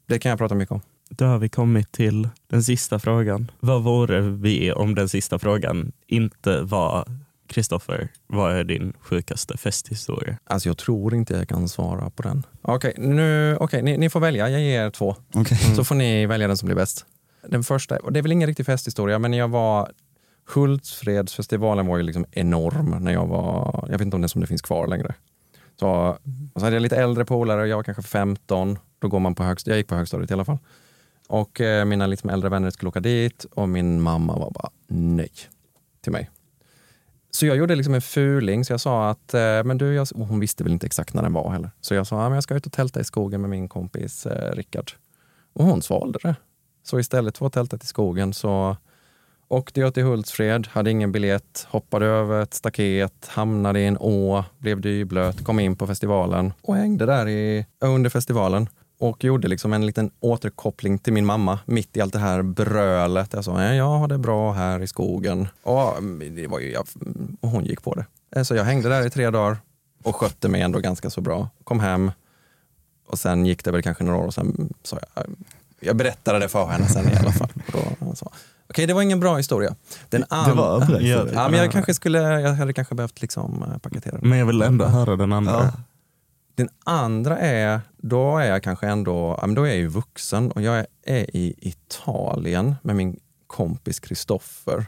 Det 0.06 0.18
kan 0.18 0.30
jag 0.30 0.38
prata 0.38 0.54
mycket 0.54 0.72
om. 0.72 0.80
Då 1.10 1.24
har 1.24 1.38
vi 1.38 1.48
kommit 1.48 1.92
till 1.92 2.28
den 2.48 2.62
sista 2.62 2.98
frågan. 2.98 3.50
Vad 3.60 3.82
vore 3.82 4.20
vi 4.20 4.72
om 4.72 4.94
den 4.94 5.08
sista 5.08 5.38
frågan 5.38 5.92
inte 6.06 6.60
var 6.60 7.08
Kristoffer, 7.50 8.08
vad 8.26 8.56
är 8.56 8.64
din 8.64 8.92
sjukaste 9.00 9.56
festhistoria? 9.56 10.36
Alltså 10.44 10.68
jag 10.68 10.78
tror 10.78 11.14
inte 11.14 11.34
jag 11.34 11.48
kan 11.48 11.68
svara 11.68 12.10
på 12.10 12.22
den. 12.22 12.42
Okej, 12.62 12.94
okay, 12.98 13.54
okay, 13.54 13.82
ni, 13.82 13.98
ni, 13.98 14.10
får 14.10 14.20
välja. 14.20 14.48
Jag 14.48 14.60
ger 14.60 14.80
er 14.80 14.90
två. 14.90 15.16
Okay. 15.34 15.58
Mm. 15.64 15.76
Så 15.76 15.84
får 15.84 15.94
ni 15.94 16.26
välja 16.26 16.48
den 16.48 16.56
som 16.56 16.66
blir 16.66 16.76
bäst. 16.76 17.06
Den 17.42 17.64
första, 17.64 17.96
och 17.96 18.12
det 18.12 18.20
är 18.20 18.22
väl 18.22 18.32
ingen 18.32 18.46
riktig 18.46 18.66
festhistoria, 18.66 19.18
men 19.18 19.32
jag 19.32 19.48
var 19.48 19.92
Hultsfredsfestivalen 20.54 21.86
var 21.86 21.96
ju 21.96 22.02
liksom 22.02 22.26
enorm 22.30 22.96
när 23.00 23.12
jag 23.12 23.26
var, 23.26 23.84
jag 23.88 23.98
vet 23.98 24.00
inte 24.00 24.16
om 24.16 24.22
det, 24.22 24.28
som 24.28 24.40
det 24.40 24.46
finns 24.46 24.62
kvar 24.62 24.86
längre. 24.86 25.14
Så, 25.76 25.88
och 26.54 26.60
så 26.60 26.66
hade 26.66 26.76
jag 26.76 26.82
lite 26.82 26.96
äldre 26.96 27.24
polare, 27.24 27.68
jag 27.68 27.76
var 27.76 27.82
kanske 27.82 28.02
15. 28.02 28.78
Då 28.98 29.08
går 29.08 29.20
man 29.20 29.34
på 29.34 29.42
högst, 29.42 29.66
jag 29.66 29.76
gick 29.76 29.88
på 29.88 29.94
högstadiet 29.94 30.30
i 30.30 30.34
alla 30.34 30.44
fall. 30.44 30.58
Och 31.28 31.60
eh, 31.60 31.84
mina 31.84 32.06
liksom 32.06 32.30
äldre 32.30 32.50
vänner 32.50 32.70
skulle 32.70 32.88
åka 32.88 33.00
dit 33.00 33.44
och 33.44 33.68
min 33.68 34.00
mamma 34.00 34.38
var 34.38 34.50
bara 34.50 34.70
nej 34.88 35.30
till 36.00 36.12
mig. 36.12 36.30
Så 37.30 37.46
jag 37.46 37.56
gjorde 37.56 37.74
liksom 37.74 37.94
en 37.94 38.02
fuling, 38.02 38.64
så 38.64 38.72
jag 38.72 38.80
sa 38.80 39.10
att, 39.10 39.34
eh, 39.34 39.64
men 39.64 39.78
du, 39.78 39.94
jag, 39.94 40.08
hon 40.14 40.40
visste 40.40 40.64
väl 40.64 40.72
inte 40.72 40.86
exakt 40.86 41.14
när 41.14 41.22
den 41.22 41.32
var 41.32 41.50
heller. 41.50 41.70
Så 41.80 41.94
jag 41.94 42.06
sa, 42.06 42.26
att 42.26 42.34
jag 42.34 42.42
ska 42.42 42.54
ut 42.54 42.66
och 42.66 42.72
tälta 42.72 43.00
i 43.00 43.04
skogen 43.04 43.40
med 43.40 43.50
min 43.50 43.68
kompis 43.68 44.26
eh, 44.26 44.54
Rickard. 44.54 44.92
Och 45.52 45.64
hon 45.64 45.82
svalde 45.82 46.18
det. 46.22 46.34
Så 46.82 46.98
istället 46.98 47.38
för 47.38 47.46
att 47.46 47.52
tälta 47.52 47.76
i 47.76 47.86
skogen 47.86 48.32
så 48.32 48.76
Åkte 49.52 49.80
jag 49.80 49.94
till 49.94 50.02
Hultsfred, 50.02 50.66
hade 50.66 50.90
ingen 50.90 51.12
biljett, 51.12 51.66
hoppade 51.70 52.06
över 52.06 52.42
ett 52.42 52.54
staket, 52.54 53.26
hamnade 53.28 53.80
i 53.80 53.86
en 53.86 53.98
å, 54.00 54.44
blev 54.58 54.80
dyblöt, 54.80 55.44
kom 55.44 55.60
in 55.60 55.76
på 55.76 55.86
festivalen 55.86 56.52
och 56.62 56.76
hängde 56.76 57.06
där 57.06 57.28
i, 57.28 57.66
under 57.80 58.10
festivalen 58.10 58.68
och 58.98 59.24
gjorde 59.24 59.48
liksom 59.48 59.72
en 59.72 59.86
liten 59.86 60.10
återkoppling 60.20 60.98
till 60.98 61.12
min 61.12 61.26
mamma 61.26 61.58
mitt 61.64 61.96
i 61.96 62.00
allt 62.00 62.12
det 62.12 62.18
här 62.18 62.42
brölet. 62.42 63.32
Jag 63.32 63.44
sa, 63.44 63.62
jag 63.62 63.98
har 63.98 64.08
det 64.08 64.18
bra 64.18 64.52
här 64.52 64.80
i 64.80 64.86
skogen. 64.86 65.48
Och, 65.62 66.02
det 66.30 66.46
var 66.46 66.60
ju, 66.60 66.72
jag, 66.72 66.86
och 67.40 67.48
hon 67.48 67.64
gick 67.64 67.82
på 67.82 67.94
det. 67.94 68.06
Eh, 68.36 68.42
så 68.42 68.54
jag 68.54 68.64
hängde 68.64 68.88
där 68.88 69.06
i 69.06 69.10
tre 69.10 69.30
dagar 69.30 69.56
och 70.02 70.16
skötte 70.16 70.48
mig 70.48 70.60
ändå 70.60 70.78
ganska 70.78 71.10
så 71.10 71.20
bra. 71.20 71.48
Kom 71.64 71.80
hem 71.80 72.12
och 73.06 73.18
sen 73.18 73.46
gick 73.46 73.64
det 73.64 73.70
väl 73.70 73.82
kanske 73.82 74.04
några 74.04 74.18
år 74.18 74.26
och 74.26 74.34
sen 74.34 74.74
sa 74.82 74.98
jag, 75.14 75.24
jag 75.80 75.96
berättade 75.96 76.38
det 76.38 76.48
för 76.48 76.66
henne 76.66 76.86
sen 76.86 77.12
i 77.12 77.16
alla 77.16 77.32
fall. 77.32 77.48
Då, 77.72 78.14
så. 78.14 78.32
Okej, 78.70 78.86
det 78.86 78.94
var 78.94 79.02
ingen 79.02 79.20
bra 79.20 79.36
historia. 79.36 79.74
Den 80.08 80.20
det 80.20 80.52
var 80.52 80.86
bra 80.86 81.00
ja, 81.00 81.26
ja, 81.32 81.48
men 81.48 81.58
jag, 81.58 81.72
kanske 81.72 81.94
skulle, 81.94 82.18
jag 82.18 82.54
hade 82.54 82.72
kanske 82.72 82.94
behövt 82.94 83.20
liksom 83.20 83.62
eh, 83.62 83.78
paketera 83.78 84.18
den. 84.18 84.28
Men 84.28 84.38
jag 84.38 84.46
vill 84.46 84.62
ändå 84.62 84.84
höra 84.84 85.16
den 85.16 85.32
andra. 85.32 85.52
Ja. 85.52 85.72
Den 86.54 86.68
andra 86.84 87.38
är, 87.38 87.80
då 87.96 88.38
är 88.38 88.46
jag 88.46 88.62
kanske 88.62 88.86
ändå, 88.86 89.44
då 89.56 89.64
är 89.64 89.68
jag 89.68 89.76
ju 89.76 89.86
vuxen 89.86 90.50
och 90.50 90.62
jag 90.62 90.86
är 91.06 91.36
i 91.36 91.54
Italien 91.58 92.74
med 92.82 92.96
min 92.96 93.20
kompis 93.46 94.00
Kristoffer. 94.00 94.86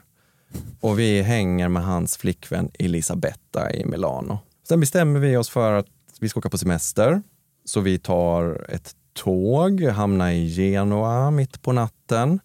Och 0.80 0.98
vi 0.98 1.22
hänger 1.22 1.68
med 1.68 1.84
hans 1.84 2.16
flickvän 2.16 2.70
Elisabetta 2.78 3.72
i 3.72 3.84
Milano. 3.84 4.38
Sen 4.68 4.80
bestämmer 4.80 5.20
vi 5.20 5.36
oss 5.36 5.50
för 5.50 5.72
att 5.72 5.86
vi 6.20 6.28
ska 6.28 6.38
åka 6.38 6.50
på 6.50 6.58
semester. 6.58 7.22
Så 7.64 7.80
vi 7.80 7.98
tar 7.98 8.66
ett 8.68 8.94
tåg, 9.14 9.82
hamnar 9.82 10.30
i 10.30 10.48
Genua 10.54 11.30
mitt 11.30 11.62
på 11.62 11.72
natten 11.72 12.40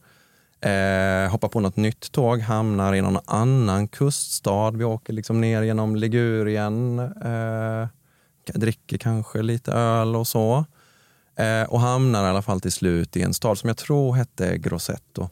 Eh, 0.62 1.32
hoppar 1.32 1.48
på 1.48 1.60
något 1.60 1.76
nytt 1.76 2.12
tåg, 2.12 2.40
hamnar 2.40 2.94
i 2.94 3.02
någon 3.02 3.20
annan 3.26 3.88
kuststad. 3.88 4.72
Vi 4.72 4.84
åker 4.84 5.14
liksom 5.14 5.42
ner 5.42 5.62
genom 5.62 5.96
Ligurien, 5.96 7.00
eh, 7.00 7.88
dricker 8.54 8.98
kanske 8.98 9.42
lite 9.42 9.72
öl 9.72 10.16
och 10.16 10.28
så. 10.28 10.66
Eh, 11.36 11.64
och 11.64 11.80
hamnar 11.80 12.26
i 12.26 12.30
alla 12.30 12.42
fall 12.42 12.62
till 12.62 12.72
slut 12.72 13.18
i 13.18 13.22
en 13.22 13.34
stad 13.34 13.58
som 13.58 13.68
jag 13.68 13.78
tror 13.78 14.14
hette 14.14 14.58
Grossetto. 14.58 15.30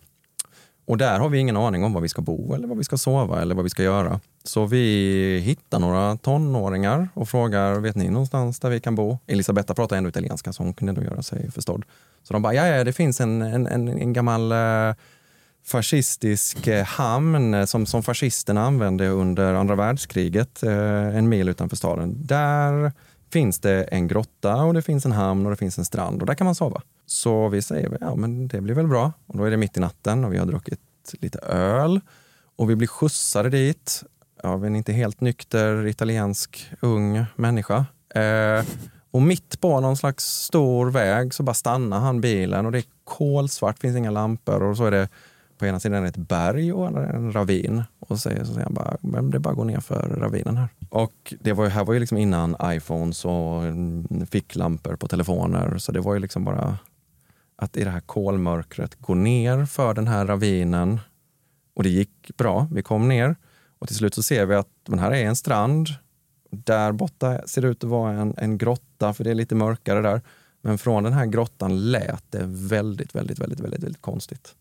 Och 0.86 0.98
där 0.98 1.20
har 1.20 1.30
vi 1.30 1.38
ingen 1.40 1.58
aning 1.58 1.84
om 1.84 1.94
var 1.94 2.02
vi 2.02 2.10
ska 2.10 2.22
bo 2.22 2.54
eller 2.54 2.68
var 2.68 2.76
vi 2.76 2.84
ska 2.84 2.98
sova 2.98 3.42
eller 3.42 3.56
vad 3.56 3.64
vi 3.64 3.70
ska 3.70 3.84
göra. 3.84 4.20
Så 4.44 4.66
vi 4.66 5.40
hittar 5.46 5.80
några 5.80 6.18
tonåringar 6.18 7.10
och 7.14 7.30
frågar, 7.30 7.80
vet 7.80 7.96
ni 7.96 8.10
någonstans 8.10 8.60
där 8.60 8.70
vi 8.70 8.80
kan 8.80 8.96
bo? 8.96 9.18
Elisabetta 9.28 9.74
pratar 9.74 9.98
ändå 9.98 10.10
italienska 10.10 10.54
så 10.54 10.64
hon 10.64 10.74
kunde 10.74 10.94
nog 10.94 11.04
göra 11.04 11.24
sig 11.24 11.52
förstådd. 11.52 11.86
Så 12.24 12.34
de 12.34 12.42
bara, 12.42 12.54
ja, 12.54 12.68
ja 12.68 12.84
det 12.84 12.94
finns 12.94 13.22
en, 13.22 13.42
en, 13.42 13.68
en, 13.68 13.88
en 13.88 14.14
gammal 14.14 14.52
eh, 14.52 14.96
fascistisk 15.66 16.68
eh, 16.68 16.86
hamn 16.86 17.68
som, 17.68 17.86
som 17.86 18.04
fascisterna 18.04 18.62
använde 18.62 19.08
under 19.08 19.54
andra 19.54 19.76
världskriget, 19.76 20.64
eh, 20.64 21.18
en 21.18 21.30
mil 21.30 21.50
utanför 21.50 21.76
staden. 21.76 22.14
Där 22.18 22.92
finns 23.36 23.60
det 23.60 23.84
en 23.84 24.08
grotta 24.08 24.56
och 24.56 24.74
det 24.74 24.82
finns 24.82 25.06
en 25.06 25.12
hamn 25.12 25.46
och 25.46 25.52
det 25.52 25.58
finns 25.58 25.78
en 25.78 25.86
strand 25.86 26.22
och 26.22 26.28
där 26.28 26.36
kan 26.36 26.46
man 26.46 26.56
sova. 26.56 26.82
Så 27.06 27.50
vi 27.50 27.62
säger, 27.62 27.98
ja 28.02 28.16
men 28.16 28.48
det 28.48 28.62
blir 28.62 28.76
väl 28.76 28.88
bra. 28.88 29.12
Och 29.28 29.38
då 29.38 29.44
är 29.44 29.52
det 29.52 29.58
mitt 29.58 29.78
i 29.78 29.80
natten 29.80 30.26
och 30.26 30.34
vi 30.34 30.38
har 30.38 30.46
druckit 30.46 30.80
lite 31.20 31.40
öl 31.40 32.02
och 32.56 32.70
vi 32.70 32.76
blir 32.76 32.88
skjutsade 32.88 33.50
dit 33.50 34.04
av 34.44 34.66
en 34.66 34.76
inte 34.76 34.94
helt 34.94 35.22
nykter 35.22 35.88
italiensk 35.88 36.72
ung 36.82 37.26
människa. 37.36 37.86
Eh, 38.16 38.66
och 39.12 39.22
mitt 39.22 39.62
på 39.62 39.80
någon 39.80 39.98
slags 39.98 40.26
stor 40.26 40.92
väg 40.92 41.34
så 41.34 41.44
bara 41.44 41.54
stannar 41.54 42.00
han 42.00 42.22
bilen 42.22 42.66
och 42.66 42.72
det 42.72 42.78
är 42.78 42.86
kolsvart, 43.04 43.80
finns 43.80 43.98
inga 43.98 44.12
lampor 44.12 44.64
och 44.64 44.78
så 44.78 44.86
är 44.86 44.92
det 44.92 45.10
på 45.58 45.66
ena 45.66 45.80
sidan 45.80 46.06
ett 46.06 46.18
berg 46.18 46.74
och 46.74 46.88
en 46.88 47.32
ravin. 47.32 47.84
Och 48.00 48.08
så 48.08 48.18
säger, 48.18 48.44
så 48.44 48.54
säger 48.54 48.64
han 48.64 48.74
bara, 48.74 48.98
men 49.02 49.30
det 49.30 49.38
är 49.38 49.40
bara 49.40 49.50
att 49.50 49.58
gå 49.58 49.64
ner 49.64 49.80
för 49.80 50.10
ravinen 50.10 50.58
här. 50.58 50.70
Och 50.90 51.34
det 51.40 51.54
var, 51.54 51.68
här 51.68 51.86
var 51.86 51.94
ju 51.94 52.00
liksom 52.00 52.18
innan 52.18 52.56
iPhones 52.64 53.26
och 53.26 53.64
mm, 53.64 54.26
ficklampor 54.32 54.96
på 54.96 55.08
telefoner, 55.08 55.78
så 55.78 55.92
det 55.92 56.00
var 56.00 56.14
ju 56.14 56.20
liksom 56.20 56.44
bara 56.44 56.78
att 57.56 57.78
i 57.78 57.84
det 57.84 57.90
här 57.90 58.00
kolmörkret 58.00 58.96
gå 58.96 59.14
ner 59.14 59.66
för 59.66 59.94
den 59.94 60.08
här 60.08 60.26
ravinen. 60.26 61.00
Och 61.76 61.84
det 61.84 61.90
gick 61.90 62.32
bra, 62.38 62.68
vi 62.72 62.84
kom 62.84 63.08
ner 63.08 63.36
och 63.80 63.88
till 63.88 63.98
slut 63.98 64.14
så 64.14 64.24
ser 64.24 64.46
vi 64.46 64.56
att 64.56 64.68
men 64.88 65.00
här 65.00 65.12
är 65.12 65.26
en 65.26 65.36
strand. 65.36 65.88
Där 66.52 66.92
borta 66.92 67.42
ser 67.48 67.62
det 67.62 67.68
ut 67.68 67.84
att 67.84 67.90
vara 67.90 68.12
en, 68.12 68.34
en 68.38 68.58
grotta, 68.58 69.14
för 69.14 69.24
det 69.24 69.32
är 69.32 69.36
lite 69.36 69.56
mörkare 69.56 70.02
där. 70.02 70.22
Men 70.62 70.78
från 70.78 71.04
den 71.04 71.14
här 71.14 71.26
grottan 71.26 71.92
lät 71.92 72.32
det 72.32 72.44
väldigt, 72.46 73.16
väldigt, 73.16 73.40
väldigt, 73.40 73.60
väldigt, 73.60 73.84
väldigt 73.84 74.02
konstigt. 74.02 74.56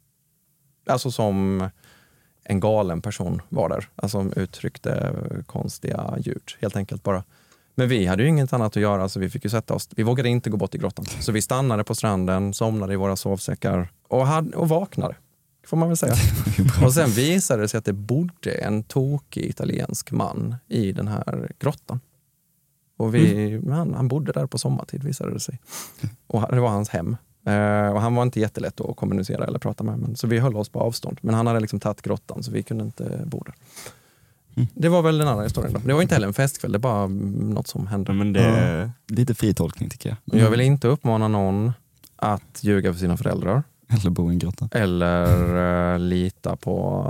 Alltså 0.87 1.11
som 1.11 1.69
en 2.45 2.61
galen 2.61 3.03
person 3.03 3.43
var 3.49 3.69
där. 3.69 3.89
Alltså 3.97 4.31
uttryckte 4.37 5.15
konstiga 5.47 6.15
ljud, 6.19 6.51
helt 6.61 6.77
enkelt 6.77 7.03
bara. 7.03 7.25
Men 7.75 7.89
vi 7.89 8.07
hade 8.07 8.23
ju 8.23 8.29
inget 8.29 8.53
annat 8.53 8.77
att 8.77 8.83
göra 8.83 9.09
så 9.09 9.21
vi 9.21 9.31
fick 9.31 9.45
ju 9.45 9.51
sätta 9.51 9.75
oss. 9.75 9.89
Vi 9.97 10.03
vågade 10.03 10.29
inte 10.29 10.51
gå 10.51 10.57
bort 10.57 10.75
i 10.75 10.79
grottan. 10.79 11.05
Så 11.21 11.33
vi 11.33 11.43
stannade 11.43 11.85
på 11.85 11.95
stranden, 11.95 12.55
somnade 12.55 12.93
i 12.93 12.97
våra 12.97 13.17
sovsäckar 13.17 13.89
och, 14.09 14.27
hade, 14.27 14.57
och 14.57 14.69
vaknade. 14.69 15.17
Får 15.67 15.77
man 15.77 15.89
väl 15.89 15.97
säga. 15.97 16.15
och 16.85 16.95
sen 16.95 17.11
visade 17.11 17.63
det 17.63 17.69
sig 17.69 17.79
att 17.79 17.85
det 17.85 17.93
bodde 17.93 18.53
en 18.53 18.83
tokig 18.83 19.45
italiensk 19.45 20.11
man 20.11 20.57
i 20.69 20.93
den 20.93 21.09
här 21.09 21.53
grottan. 21.59 22.01
Och 22.97 23.15
vi, 23.15 23.53
mm. 23.53 23.71
han, 23.73 23.95
han 23.95 24.09
bodde 24.09 24.33
där 24.33 24.47
på 24.47 24.59
sommartid 24.59 25.05
visade 25.05 25.33
det 25.33 25.41
sig. 25.41 25.61
Och 26.27 26.55
det 26.55 26.61
var 26.61 26.69
hans 26.69 26.89
hem. 26.89 27.17
Uh, 27.49 27.89
och 27.89 28.01
han 28.01 28.15
var 28.15 28.23
inte 28.23 28.41
jättelätt 28.41 28.81
att 28.81 28.97
kommunicera 28.97 29.45
eller 29.45 29.59
prata 29.59 29.85
med. 29.85 29.99
Men, 29.99 30.17
så 30.17 30.27
vi 30.27 30.39
höll 30.39 30.57
oss 30.57 30.69
på 30.69 30.81
avstånd. 30.81 31.19
Men 31.23 31.35
han 31.35 31.47
hade 31.47 31.61
liksom 31.61 31.81
tagit 31.81 32.03
grottan 32.03 32.43
så 32.43 32.51
vi 32.51 32.63
kunde 32.63 32.85
inte 32.85 33.23
bo 33.27 33.43
där. 33.45 33.55
Mm. 34.57 34.69
Det 34.75 34.89
var 34.89 35.03
väl 35.03 35.19
den 35.19 35.29
andra 35.29 35.45
historien. 35.45 35.73
Då. 35.73 35.81
Det 35.85 35.95
var 35.95 36.03
inte 36.03 36.15
heller 36.15 36.27
en 36.27 36.35
festkväll, 36.35 36.73
det 36.73 36.79
var 36.79 36.91
bara 36.91 37.07
något 37.49 37.67
som 37.67 37.87
hände. 37.87 38.13
Men 38.13 38.33
det 38.33 38.41
är 38.41 38.91
lite 39.07 39.35
fri 39.35 39.55
tolkning 39.55 39.89
tycker 39.89 40.09
jag. 40.09 40.17
Mm. 40.33 40.45
Jag 40.45 40.51
vill 40.51 40.61
inte 40.61 40.89
uppmana 40.89 41.29
någon 41.29 41.73
att 42.17 42.59
ljuga 42.61 42.93
för 42.93 43.01
sina 43.01 43.17
föräldrar. 43.17 43.63
Eller 43.89 44.11
bo 44.11 44.31
i 44.31 44.33
en 44.33 44.39
grotta. 44.39 44.69
Eller 44.73 45.57
uh, 45.95 45.99
lita 45.99 46.57
på 46.57 47.07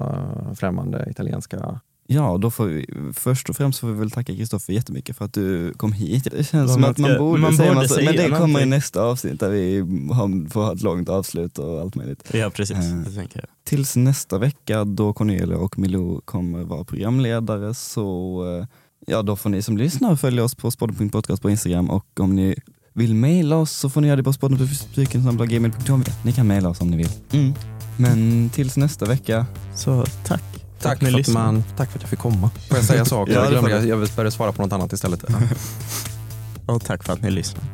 uh, 0.48 0.54
främmande 0.54 1.06
italienska 1.10 1.80
Ja, 2.06 2.38
då 2.40 2.50
får 2.50 2.66
vi, 2.66 2.86
först 3.14 3.50
och 3.50 3.56
främst 3.56 3.78
får 3.78 3.88
vi 3.88 3.94
väl 3.94 4.10
tacka 4.10 4.34
Kristoffer 4.34 4.72
jättemycket 4.72 5.16
för 5.16 5.24
att 5.24 5.32
du 5.32 5.72
kom 5.72 5.92
hit. 5.92 6.28
Det 6.30 6.44
känns 6.44 6.72
som 6.72 6.84
att 6.84 6.98
man 6.98 7.18
borde, 7.18 7.42
man 7.42 7.56
säga, 7.56 7.74
borde 7.74 7.88
säga 7.88 8.12
Men 8.12 8.30
det 8.30 8.36
kommer 8.38 8.60
i 8.60 8.66
nästa 8.66 9.02
avsnitt 9.02 9.40
där 9.40 9.50
vi 9.50 9.78
har, 10.12 10.50
får 10.50 10.62
ha 10.62 10.72
ett 10.72 10.82
långt 10.82 11.08
avslut 11.08 11.58
och 11.58 11.80
allt 11.80 11.94
möjligt. 11.94 12.30
Ja, 12.32 12.50
precis. 12.50 12.76
Jag. 13.16 13.44
Tills 13.64 13.96
nästa 13.96 14.38
vecka 14.38 14.84
då 14.84 15.12
Cornelia 15.12 15.56
och 15.56 15.78
Milou 15.78 16.20
kommer 16.20 16.62
vara 16.62 16.84
programledare 16.84 17.74
så 17.74 18.42
uh, 18.44 18.66
ja, 19.06 19.22
då 19.22 19.36
får 19.36 19.50
ni 19.50 19.62
som 19.62 19.76
lyssnar 19.76 20.16
följa 20.16 20.44
oss 20.44 20.54
på 20.54 20.70
spodden.podcast 20.70 21.42
på 21.42 21.50
Instagram 21.50 21.90
och 21.90 22.20
om 22.20 22.36
ni 22.36 22.54
vill 22.92 23.14
mejla 23.14 23.56
oss 23.56 23.72
så 23.72 23.90
får 23.90 24.00
ni 24.00 24.06
göra 24.06 24.16
det 24.16 24.22
på 24.22 24.32
spodden.gmail.com. 24.32 26.04
Ni 26.24 26.32
kan 26.32 26.46
mejla 26.46 26.68
oss 26.68 26.80
om 26.80 26.90
ni 26.90 26.96
vill. 26.96 27.10
Mm. 27.32 27.52
Men 27.96 28.50
tills 28.50 28.76
nästa 28.76 29.06
vecka, 29.06 29.46
så 29.74 30.04
tack. 30.24 30.53
Tack 30.84 30.98
för, 30.98 31.20
att 31.20 31.28
man, 31.28 31.64
tack 31.76 31.90
för 31.90 31.98
att 31.98 32.02
jag 32.02 32.10
fick 32.10 32.18
komma. 32.18 32.50
Får 32.68 32.76
jag 32.76 32.84
säga 32.86 33.04
saker? 33.14 33.32
jag, 33.32 33.48
glömde, 33.48 33.70
jag, 33.70 33.86
jag 33.86 34.08
började 34.16 34.30
svara 34.30 34.52
på 34.52 34.62
något 34.62 34.72
annat 34.72 34.92
istället. 34.92 35.24
och 36.66 36.84
tack 36.84 37.04
för 37.04 37.12
att 37.12 37.22
ni 37.22 37.30
lyssnade. 37.30 37.66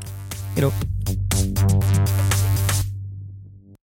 Hej 0.55 0.63
då. 0.63 0.73